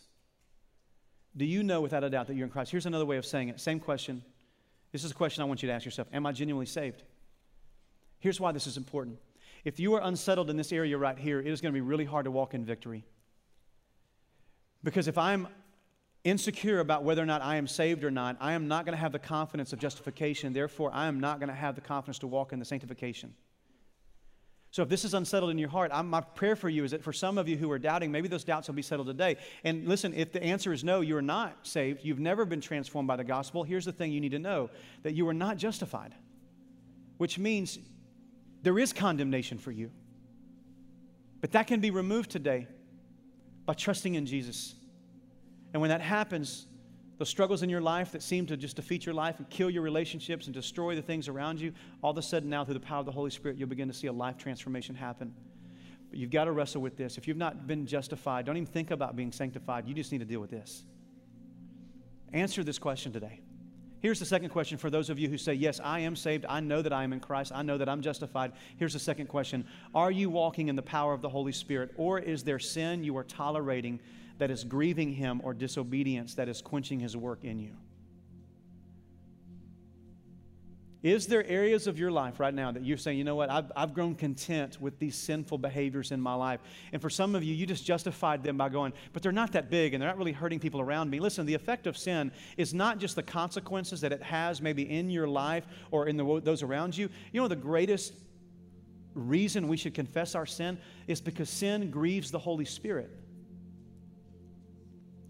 Do 1.36 1.44
you 1.44 1.62
know 1.62 1.80
without 1.80 2.02
a 2.02 2.10
doubt 2.10 2.28
that 2.28 2.34
you're 2.34 2.46
in 2.46 2.52
Christ? 2.52 2.70
Here's 2.70 2.86
another 2.86 3.04
way 3.04 3.18
of 3.18 3.26
saying 3.26 3.48
it. 3.48 3.60
Same 3.60 3.78
question. 3.78 4.22
This 4.92 5.04
is 5.04 5.10
a 5.10 5.14
question 5.14 5.42
I 5.42 5.44
want 5.44 5.62
you 5.62 5.68
to 5.68 5.74
ask 5.74 5.84
yourself 5.84 6.08
Am 6.12 6.24
I 6.24 6.32
genuinely 6.32 6.66
saved? 6.66 7.02
Here's 8.18 8.40
why 8.40 8.52
this 8.52 8.66
is 8.66 8.76
important. 8.76 9.18
If 9.64 9.78
you 9.78 9.94
are 9.94 10.00
unsettled 10.02 10.48
in 10.48 10.56
this 10.56 10.72
area 10.72 10.96
right 10.96 11.18
here, 11.18 11.40
it 11.40 11.46
is 11.46 11.60
going 11.60 11.72
to 11.72 11.76
be 11.76 11.82
really 11.82 12.04
hard 12.04 12.24
to 12.24 12.30
walk 12.30 12.54
in 12.54 12.64
victory. 12.64 13.04
Because 14.82 15.08
if 15.08 15.18
I'm 15.18 15.48
insecure 16.24 16.80
about 16.80 17.04
whether 17.04 17.22
or 17.22 17.26
not 17.26 17.42
I 17.42 17.56
am 17.56 17.66
saved 17.66 18.04
or 18.04 18.10
not, 18.10 18.36
I 18.40 18.52
am 18.52 18.68
not 18.68 18.84
going 18.84 18.94
to 18.94 19.00
have 19.00 19.12
the 19.12 19.18
confidence 19.18 19.72
of 19.72 19.78
justification. 19.78 20.52
Therefore, 20.52 20.90
I 20.92 21.06
am 21.06 21.20
not 21.20 21.40
going 21.40 21.48
to 21.48 21.54
have 21.54 21.74
the 21.74 21.80
confidence 21.80 22.18
to 22.20 22.26
walk 22.26 22.52
in 22.52 22.58
the 22.58 22.64
sanctification. 22.64 23.34
So 24.76 24.82
if 24.82 24.90
this 24.90 25.06
is 25.06 25.14
unsettled 25.14 25.50
in 25.50 25.56
your 25.56 25.70
heart, 25.70 25.90
I'm, 25.90 26.10
my 26.10 26.20
prayer 26.20 26.54
for 26.54 26.68
you 26.68 26.84
is 26.84 26.90
that 26.90 27.02
for 27.02 27.10
some 27.10 27.38
of 27.38 27.48
you 27.48 27.56
who 27.56 27.70
are 27.70 27.78
doubting, 27.78 28.12
maybe 28.12 28.28
those 28.28 28.44
doubts 28.44 28.68
will 28.68 28.74
be 28.74 28.82
settled 28.82 29.06
today. 29.06 29.38
And 29.64 29.88
listen, 29.88 30.12
if 30.12 30.32
the 30.32 30.42
answer 30.42 30.70
is 30.70 30.84
no, 30.84 31.00
you're 31.00 31.22
not 31.22 31.66
saved, 31.66 32.04
you've 32.04 32.18
never 32.18 32.44
been 32.44 32.60
transformed 32.60 33.08
by 33.08 33.16
the 33.16 33.24
gospel, 33.24 33.64
here's 33.64 33.86
the 33.86 33.92
thing 33.92 34.12
you 34.12 34.20
need 34.20 34.32
to 34.32 34.38
know 34.38 34.68
that 35.02 35.14
you 35.14 35.26
are 35.30 35.32
not 35.32 35.56
justified, 35.56 36.14
which 37.16 37.38
means 37.38 37.78
there 38.60 38.78
is 38.78 38.92
condemnation 38.92 39.56
for 39.56 39.70
you. 39.70 39.90
But 41.40 41.52
that 41.52 41.68
can 41.68 41.80
be 41.80 41.90
removed 41.90 42.30
today 42.30 42.68
by 43.64 43.72
trusting 43.72 44.14
in 44.14 44.26
Jesus. 44.26 44.74
And 45.72 45.80
when 45.80 45.88
that 45.88 46.02
happens, 46.02 46.66
those 47.18 47.28
struggles 47.28 47.62
in 47.62 47.70
your 47.70 47.80
life 47.80 48.12
that 48.12 48.22
seem 48.22 48.46
to 48.46 48.56
just 48.56 48.76
defeat 48.76 49.06
your 49.06 49.14
life 49.14 49.38
and 49.38 49.48
kill 49.48 49.70
your 49.70 49.82
relationships 49.82 50.46
and 50.46 50.54
destroy 50.54 50.94
the 50.94 51.02
things 51.02 51.28
around 51.28 51.60
you, 51.60 51.72
all 52.02 52.10
of 52.10 52.18
a 52.18 52.22
sudden 52.22 52.50
now 52.50 52.64
through 52.64 52.74
the 52.74 52.80
power 52.80 53.00
of 53.00 53.06
the 53.06 53.12
Holy 53.12 53.30
Spirit, 53.30 53.56
you'll 53.56 53.68
begin 53.68 53.88
to 53.88 53.94
see 53.94 54.06
a 54.06 54.12
life 54.12 54.36
transformation 54.36 54.94
happen. 54.94 55.34
But 56.10 56.18
you've 56.18 56.30
got 56.30 56.44
to 56.44 56.52
wrestle 56.52 56.82
with 56.82 56.96
this. 56.96 57.16
If 57.16 57.26
you've 57.26 57.36
not 57.38 57.66
been 57.66 57.86
justified, 57.86 58.44
don't 58.44 58.56
even 58.56 58.66
think 58.66 58.90
about 58.90 59.16
being 59.16 59.32
sanctified. 59.32 59.88
You 59.88 59.94
just 59.94 60.12
need 60.12 60.18
to 60.18 60.26
deal 60.26 60.40
with 60.40 60.50
this. 60.50 60.84
Answer 62.32 62.62
this 62.62 62.78
question 62.78 63.12
today. 63.12 63.40
Here's 64.00 64.18
the 64.18 64.26
second 64.26 64.50
question 64.50 64.76
for 64.76 64.90
those 64.90 65.08
of 65.08 65.18
you 65.18 65.28
who 65.28 65.38
say, 65.38 65.54
Yes, 65.54 65.80
I 65.82 66.00
am 66.00 66.14
saved. 66.14 66.44
I 66.48 66.60
know 66.60 66.82
that 66.82 66.92
I 66.92 67.02
am 67.02 67.12
in 67.12 67.20
Christ. 67.20 67.50
I 67.54 67.62
know 67.62 67.78
that 67.78 67.88
I'm 67.88 68.02
justified. 68.02 68.52
Here's 68.76 68.92
the 68.92 68.98
second 68.98 69.26
question 69.26 69.64
Are 69.94 70.10
you 70.10 70.28
walking 70.28 70.68
in 70.68 70.76
the 70.76 70.82
power 70.82 71.14
of 71.14 71.22
the 71.22 71.28
Holy 71.28 71.52
Spirit, 71.52 71.92
or 71.96 72.18
is 72.18 72.44
there 72.44 72.58
sin 72.58 73.02
you 73.02 73.16
are 73.16 73.24
tolerating 73.24 74.00
that 74.38 74.50
is 74.50 74.64
grieving 74.64 75.12
him 75.12 75.40
or 75.44 75.54
disobedience 75.54 76.34
that 76.34 76.48
is 76.48 76.62
quenching 76.62 77.00
his 77.00 77.16
work 77.16 77.44
in 77.44 77.58
you? 77.58 77.72
Is 81.02 81.28
there 81.28 81.46
areas 81.46 81.86
of 81.86 82.00
your 82.00 82.10
life 82.10 82.40
right 82.40 82.52
now 82.52 82.72
that 82.72 82.84
you're 82.84 82.96
saying, 82.96 83.16
you 83.16 83.22
know 83.22 83.36
what, 83.36 83.48
I've, 83.48 83.70
I've 83.76 83.94
grown 83.94 84.16
content 84.16 84.80
with 84.80 84.98
these 84.98 85.14
sinful 85.14 85.58
behaviors 85.58 86.10
in 86.10 86.20
my 86.20 86.34
life? 86.34 86.58
And 86.92 87.00
for 87.00 87.10
some 87.10 87.36
of 87.36 87.44
you, 87.44 87.54
you 87.54 87.64
just 87.64 87.84
justified 87.84 88.42
them 88.42 88.56
by 88.56 88.70
going, 88.70 88.92
but 89.12 89.22
they're 89.22 89.30
not 89.30 89.52
that 89.52 89.70
big 89.70 89.94
and 89.94 90.02
they're 90.02 90.08
not 90.08 90.18
really 90.18 90.32
hurting 90.32 90.58
people 90.58 90.80
around 90.80 91.08
me. 91.08 91.20
Listen, 91.20 91.46
the 91.46 91.54
effect 91.54 91.86
of 91.86 91.96
sin 91.96 92.32
is 92.56 92.74
not 92.74 92.98
just 92.98 93.14
the 93.14 93.22
consequences 93.22 94.00
that 94.00 94.10
it 94.10 94.20
has 94.20 94.60
maybe 94.60 94.90
in 94.90 95.08
your 95.08 95.28
life 95.28 95.64
or 95.92 96.08
in 96.08 96.16
the, 96.16 96.40
those 96.42 96.64
around 96.64 96.98
you. 96.98 97.08
You 97.30 97.40
know, 97.40 97.46
the 97.46 97.54
greatest 97.54 98.12
reason 99.14 99.68
we 99.68 99.76
should 99.76 99.94
confess 99.94 100.34
our 100.34 100.46
sin 100.46 100.76
is 101.06 101.20
because 101.20 101.48
sin 101.48 101.88
grieves 101.88 102.32
the 102.32 102.38
Holy 102.40 102.64
Spirit. 102.64 103.10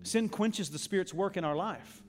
Sin 0.07 0.29
quenches 0.29 0.71
the 0.71 0.79
Spirit's 0.79 1.13
work 1.13 1.37
in 1.37 1.45
our 1.45 1.57
life. 1.57 2.03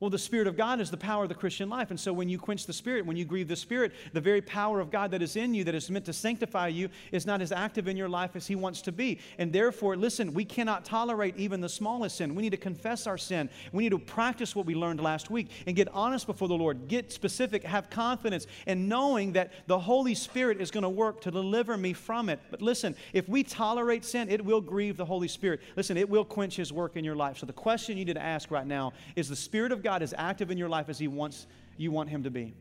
Well, 0.00 0.10
the 0.10 0.18
Spirit 0.18 0.46
of 0.46 0.56
God 0.56 0.80
is 0.80 0.92
the 0.92 0.96
power 0.96 1.24
of 1.24 1.28
the 1.28 1.34
Christian 1.34 1.68
life. 1.68 1.90
And 1.90 1.98
so 1.98 2.12
when 2.12 2.28
you 2.28 2.38
quench 2.38 2.66
the 2.66 2.72
Spirit, 2.72 3.04
when 3.04 3.16
you 3.16 3.24
grieve 3.24 3.48
the 3.48 3.56
Spirit, 3.56 3.92
the 4.12 4.20
very 4.20 4.40
power 4.40 4.78
of 4.78 4.92
God 4.92 5.10
that 5.10 5.22
is 5.22 5.34
in 5.34 5.54
you, 5.54 5.64
that 5.64 5.74
is 5.74 5.90
meant 5.90 6.04
to 6.04 6.12
sanctify 6.12 6.68
you, 6.68 6.88
is 7.10 7.26
not 7.26 7.42
as 7.42 7.50
active 7.50 7.88
in 7.88 7.96
your 7.96 8.08
life 8.08 8.36
as 8.36 8.46
He 8.46 8.54
wants 8.54 8.80
to 8.82 8.92
be. 8.92 9.18
And 9.38 9.52
therefore, 9.52 9.96
listen, 9.96 10.32
we 10.34 10.44
cannot 10.44 10.84
tolerate 10.84 11.36
even 11.36 11.60
the 11.60 11.68
smallest 11.68 12.16
sin. 12.16 12.36
We 12.36 12.42
need 12.42 12.50
to 12.50 12.56
confess 12.56 13.08
our 13.08 13.18
sin. 13.18 13.50
We 13.72 13.82
need 13.82 13.90
to 13.90 13.98
practice 13.98 14.54
what 14.54 14.66
we 14.66 14.76
learned 14.76 15.00
last 15.00 15.30
week 15.30 15.50
and 15.66 15.74
get 15.74 15.88
honest 15.92 16.28
before 16.28 16.46
the 16.46 16.54
Lord, 16.54 16.86
get 16.86 17.10
specific, 17.10 17.64
have 17.64 17.90
confidence, 17.90 18.46
and 18.68 18.88
knowing 18.88 19.32
that 19.32 19.52
the 19.66 19.80
Holy 19.80 20.14
Spirit 20.14 20.60
is 20.60 20.70
going 20.70 20.82
to 20.84 20.88
work 20.88 21.20
to 21.22 21.32
deliver 21.32 21.76
me 21.76 21.92
from 21.92 22.28
it. 22.28 22.38
But 22.52 22.62
listen, 22.62 22.94
if 23.12 23.28
we 23.28 23.42
tolerate 23.42 24.04
sin, 24.04 24.28
it 24.30 24.44
will 24.44 24.60
grieve 24.60 24.96
the 24.96 25.04
Holy 25.04 25.28
Spirit. 25.28 25.60
Listen, 25.74 25.96
it 25.96 26.08
will 26.08 26.24
quench 26.24 26.54
His 26.54 26.72
work 26.72 26.96
in 26.96 27.04
your 27.04 27.16
life. 27.16 27.38
So 27.38 27.46
the 27.46 27.52
question 27.52 27.98
you 27.98 28.04
need 28.04 28.14
to 28.14 28.22
ask 28.22 28.52
right 28.52 28.66
now 28.66 28.92
is 29.16 29.28
the 29.28 29.34
Spirit 29.34 29.72
of 29.72 29.82
God 29.82 29.87
God 29.88 30.02
as 30.02 30.12
active 30.18 30.50
in 30.50 30.58
your 30.58 30.68
life 30.68 30.90
as 30.90 30.98
He 30.98 31.08
wants 31.08 31.46
you 31.78 31.90
want 31.90 32.10
Him 32.10 32.24
to 32.24 32.30
be? 32.30 32.52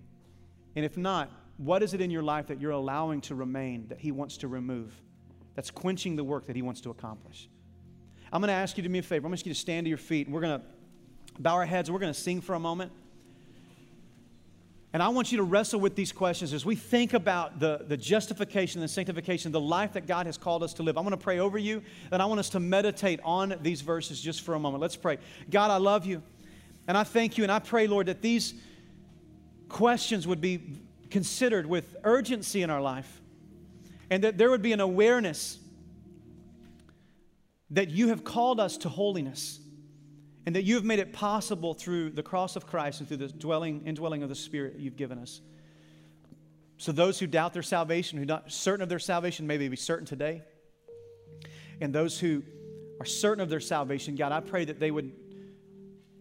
And 0.77 0.85
if 0.85 0.95
not, 0.95 1.29
what 1.57 1.83
is 1.83 1.93
it 1.93 1.99
in 1.99 2.09
your 2.09 2.23
life 2.23 2.47
that 2.47 2.61
you're 2.61 2.71
allowing 2.71 3.19
to 3.21 3.35
remain 3.35 3.87
that 3.89 3.99
He 3.99 4.13
wants 4.13 4.37
to 4.37 4.47
remove? 4.47 4.93
That's 5.53 5.69
quenching 5.69 6.15
the 6.15 6.23
work 6.23 6.45
that 6.45 6.55
He 6.55 6.61
wants 6.61 6.79
to 6.81 6.89
accomplish. 6.89 7.49
I'm 8.31 8.39
going 8.39 8.47
to 8.47 8.53
ask 8.53 8.77
you 8.77 8.83
to 8.83 8.87
do 8.87 8.93
me 8.93 8.99
a 8.99 9.03
favor. 9.03 9.25
I'm 9.25 9.31
going 9.31 9.35
to 9.35 9.41
ask 9.41 9.45
you 9.45 9.53
to 9.53 9.59
stand 9.59 9.85
to 9.87 9.89
your 9.89 9.97
feet. 9.97 10.29
We're 10.29 10.39
going 10.39 10.61
to 10.61 10.65
bow 11.37 11.55
our 11.55 11.65
heads. 11.65 11.91
We're 11.91 11.99
going 11.99 12.13
to 12.13 12.19
sing 12.19 12.39
for 12.39 12.55
a 12.55 12.59
moment. 12.59 12.93
And 14.93 15.03
I 15.03 15.09
want 15.09 15.33
you 15.33 15.37
to 15.39 15.43
wrestle 15.43 15.81
with 15.81 15.95
these 15.95 16.13
questions 16.13 16.53
as 16.53 16.65
we 16.65 16.75
think 16.75 17.13
about 17.13 17.59
the, 17.59 17.83
the 17.85 17.97
justification 17.97 18.79
and 18.79 18.89
sanctification, 18.89 19.51
the 19.51 19.59
life 19.59 19.93
that 19.93 20.07
God 20.07 20.27
has 20.27 20.37
called 20.37 20.63
us 20.63 20.73
to 20.75 20.83
live. 20.83 20.97
I'm 20.97 21.03
going 21.03 21.11
to 21.11 21.23
pray 21.23 21.39
over 21.39 21.57
you, 21.57 21.83
and 22.09 22.21
I 22.21 22.25
want 22.25 22.39
us 22.39 22.49
to 22.51 22.61
meditate 22.61 23.19
on 23.25 23.55
these 23.61 23.81
verses 23.81 24.21
just 24.21 24.41
for 24.41 24.55
a 24.55 24.59
moment. 24.59 24.81
Let's 24.81 24.95
pray. 24.95 25.17
God, 25.49 25.71
I 25.71 25.77
love 25.77 26.05
you. 26.05 26.23
And 26.87 26.97
I 26.97 27.03
thank 27.03 27.37
you 27.37 27.43
and 27.43 27.51
I 27.51 27.59
pray, 27.59 27.87
Lord, 27.87 28.07
that 28.07 28.21
these 28.21 28.53
questions 29.69 30.25
would 30.25 30.41
be 30.41 30.79
considered 31.09 31.65
with 31.65 31.95
urgency 32.03 32.61
in 32.61 32.69
our 32.69 32.81
life 32.81 33.21
and 34.09 34.23
that 34.23 34.37
there 34.37 34.49
would 34.49 34.61
be 34.61 34.73
an 34.73 34.79
awareness 34.79 35.59
that 37.71 37.89
you 37.89 38.07
have 38.07 38.23
called 38.23 38.59
us 38.59 38.77
to 38.77 38.89
holiness 38.89 39.59
and 40.45 40.55
that 40.55 40.63
you 40.63 40.75
have 40.75 40.85
made 40.85 40.99
it 40.99 41.11
possible 41.11 41.73
through 41.73 42.11
the 42.11 42.23
cross 42.23 42.55
of 42.55 42.65
Christ 42.65 43.01
and 43.01 43.07
through 43.07 43.17
the 43.17 43.27
dwelling 43.27 43.83
indwelling 43.85 44.23
of 44.23 44.29
the 44.29 44.35
Spirit 44.35 44.75
you've 44.77 44.95
given 44.95 45.19
us. 45.19 45.41
So 46.77 46.93
those 46.93 47.19
who 47.19 47.27
doubt 47.27 47.53
their 47.53 47.63
salvation, 47.63 48.17
who 48.17 48.23
are 48.23 48.27
not 48.27 48.51
certain 48.51 48.81
of 48.81 48.87
their 48.87 48.99
salvation, 48.99 49.45
may 49.45 49.57
they 49.57 49.67
be 49.67 49.75
certain 49.75 50.05
today. 50.05 50.43
And 51.81 51.93
those 51.93 52.17
who 52.19 52.43
are 52.99 53.05
certain 53.05 53.41
of 53.41 53.49
their 53.49 53.59
salvation, 53.59 54.15
God, 54.15 54.31
I 54.31 54.39
pray 54.39 54.63
that 54.65 54.79
they 54.79 54.91
would 54.91 55.11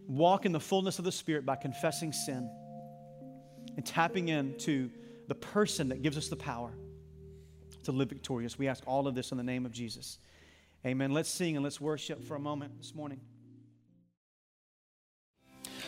walk 0.07 0.45
in 0.45 0.51
the 0.51 0.59
fullness 0.59 0.99
of 0.99 1.05
the 1.05 1.11
Spirit 1.11 1.45
by 1.45 1.55
confessing 1.55 2.13
sin 2.13 2.49
and 3.75 3.85
tapping 3.85 4.29
into 4.29 4.89
the 5.27 5.35
person 5.35 5.89
that 5.89 6.01
gives 6.01 6.17
us 6.17 6.29
the 6.29 6.35
power 6.35 6.73
to 7.83 7.91
live 7.91 8.09
victorious. 8.09 8.57
We 8.57 8.67
ask 8.67 8.83
all 8.87 9.07
of 9.07 9.15
this 9.15 9.31
in 9.31 9.37
the 9.37 9.43
name 9.43 9.65
of 9.65 9.71
Jesus. 9.71 10.19
Amen. 10.85 11.11
Let's 11.11 11.29
sing 11.29 11.55
and 11.55 11.63
let's 11.63 11.81
worship 11.81 12.23
for 12.23 12.35
a 12.35 12.39
moment 12.39 12.77
this 12.77 12.95
morning. 12.95 13.19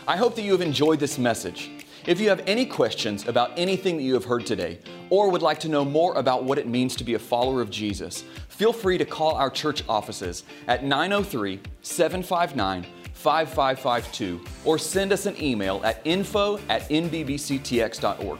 I 0.07 0.17
hope 0.17 0.35
that 0.35 0.41
you 0.41 0.53
have 0.53 0.61
enjoyed 0.61 0.99
this 0.99 1.17
message. 1.17 1.69
If 2.07 2.19
you 2.19 2.29
have 2.29 2.41
any 2.47 2.65
questions 2.65 3.27
about 3.27 3.51
anything 3.57 3.97
that 3.97 4.03
you 4.03 4.13
have 4.13 4.25
heard 4.25 4.45
today, 4.45 4.79
or 5.09 5.29
would 5.29 5.41
like 5.41 5.59
to 5.61 5.69
know 5.69 5.83
more 5.83 6.15
about 6.15 6.45
what 6.45 6.57
it 6.57 6.67
means 6.67 6.95
to 6.95 7.03
be 7.03 7.13
a 7.13 7.19
follower 7.19 7.61
of 7.61 7.69
Jesus, 7.69 8.23
feel 8.47 8.73
free 8.73 8.97
to 8.97 9.05
call 9.05 9.35
our 9.35 9.49
church 9.49 9.83
offices 9.87 10.43
at 10.67 10.83
903 10.83 11.59
759 11.81 12.85
5552 13.19 14.41
or 14.63 14.77
send 14.77 15.11
us 15.11 15.25
an 15.25 15.41
email 15.41 15.81
at 15.83 16.01
info 16.05 16.57
at 16.69 16.87
nbbctx.org. 16.89 18.39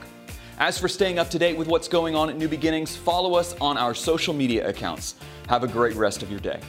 As 0.58 0.78
for 0.78 0.88
staying 0.88 1.18
up 1.18 1.30
to 1.30 1.38
date 1.38 1.56
with 1.56 1.68
what's 1.68 1.88
going 1.88 2.14
on 2.14 2.28
at 2.28 2.36
New 2.36 2.48
Beginnings, 2.48 2.96
follow 2.96 3.34
us 3.34 3.54
on 3.60 3.76
our 3.76 3.94
social 3.94 4.34
media 4.34 4.68
accounts. 4.68 5.16
Have 5.48 5.64
a 5.64 5.68
great 5.68 5.96
rest 5.96 6.22
of 6.22 6.30
your 6.30 6.40
day. 6.40 6.60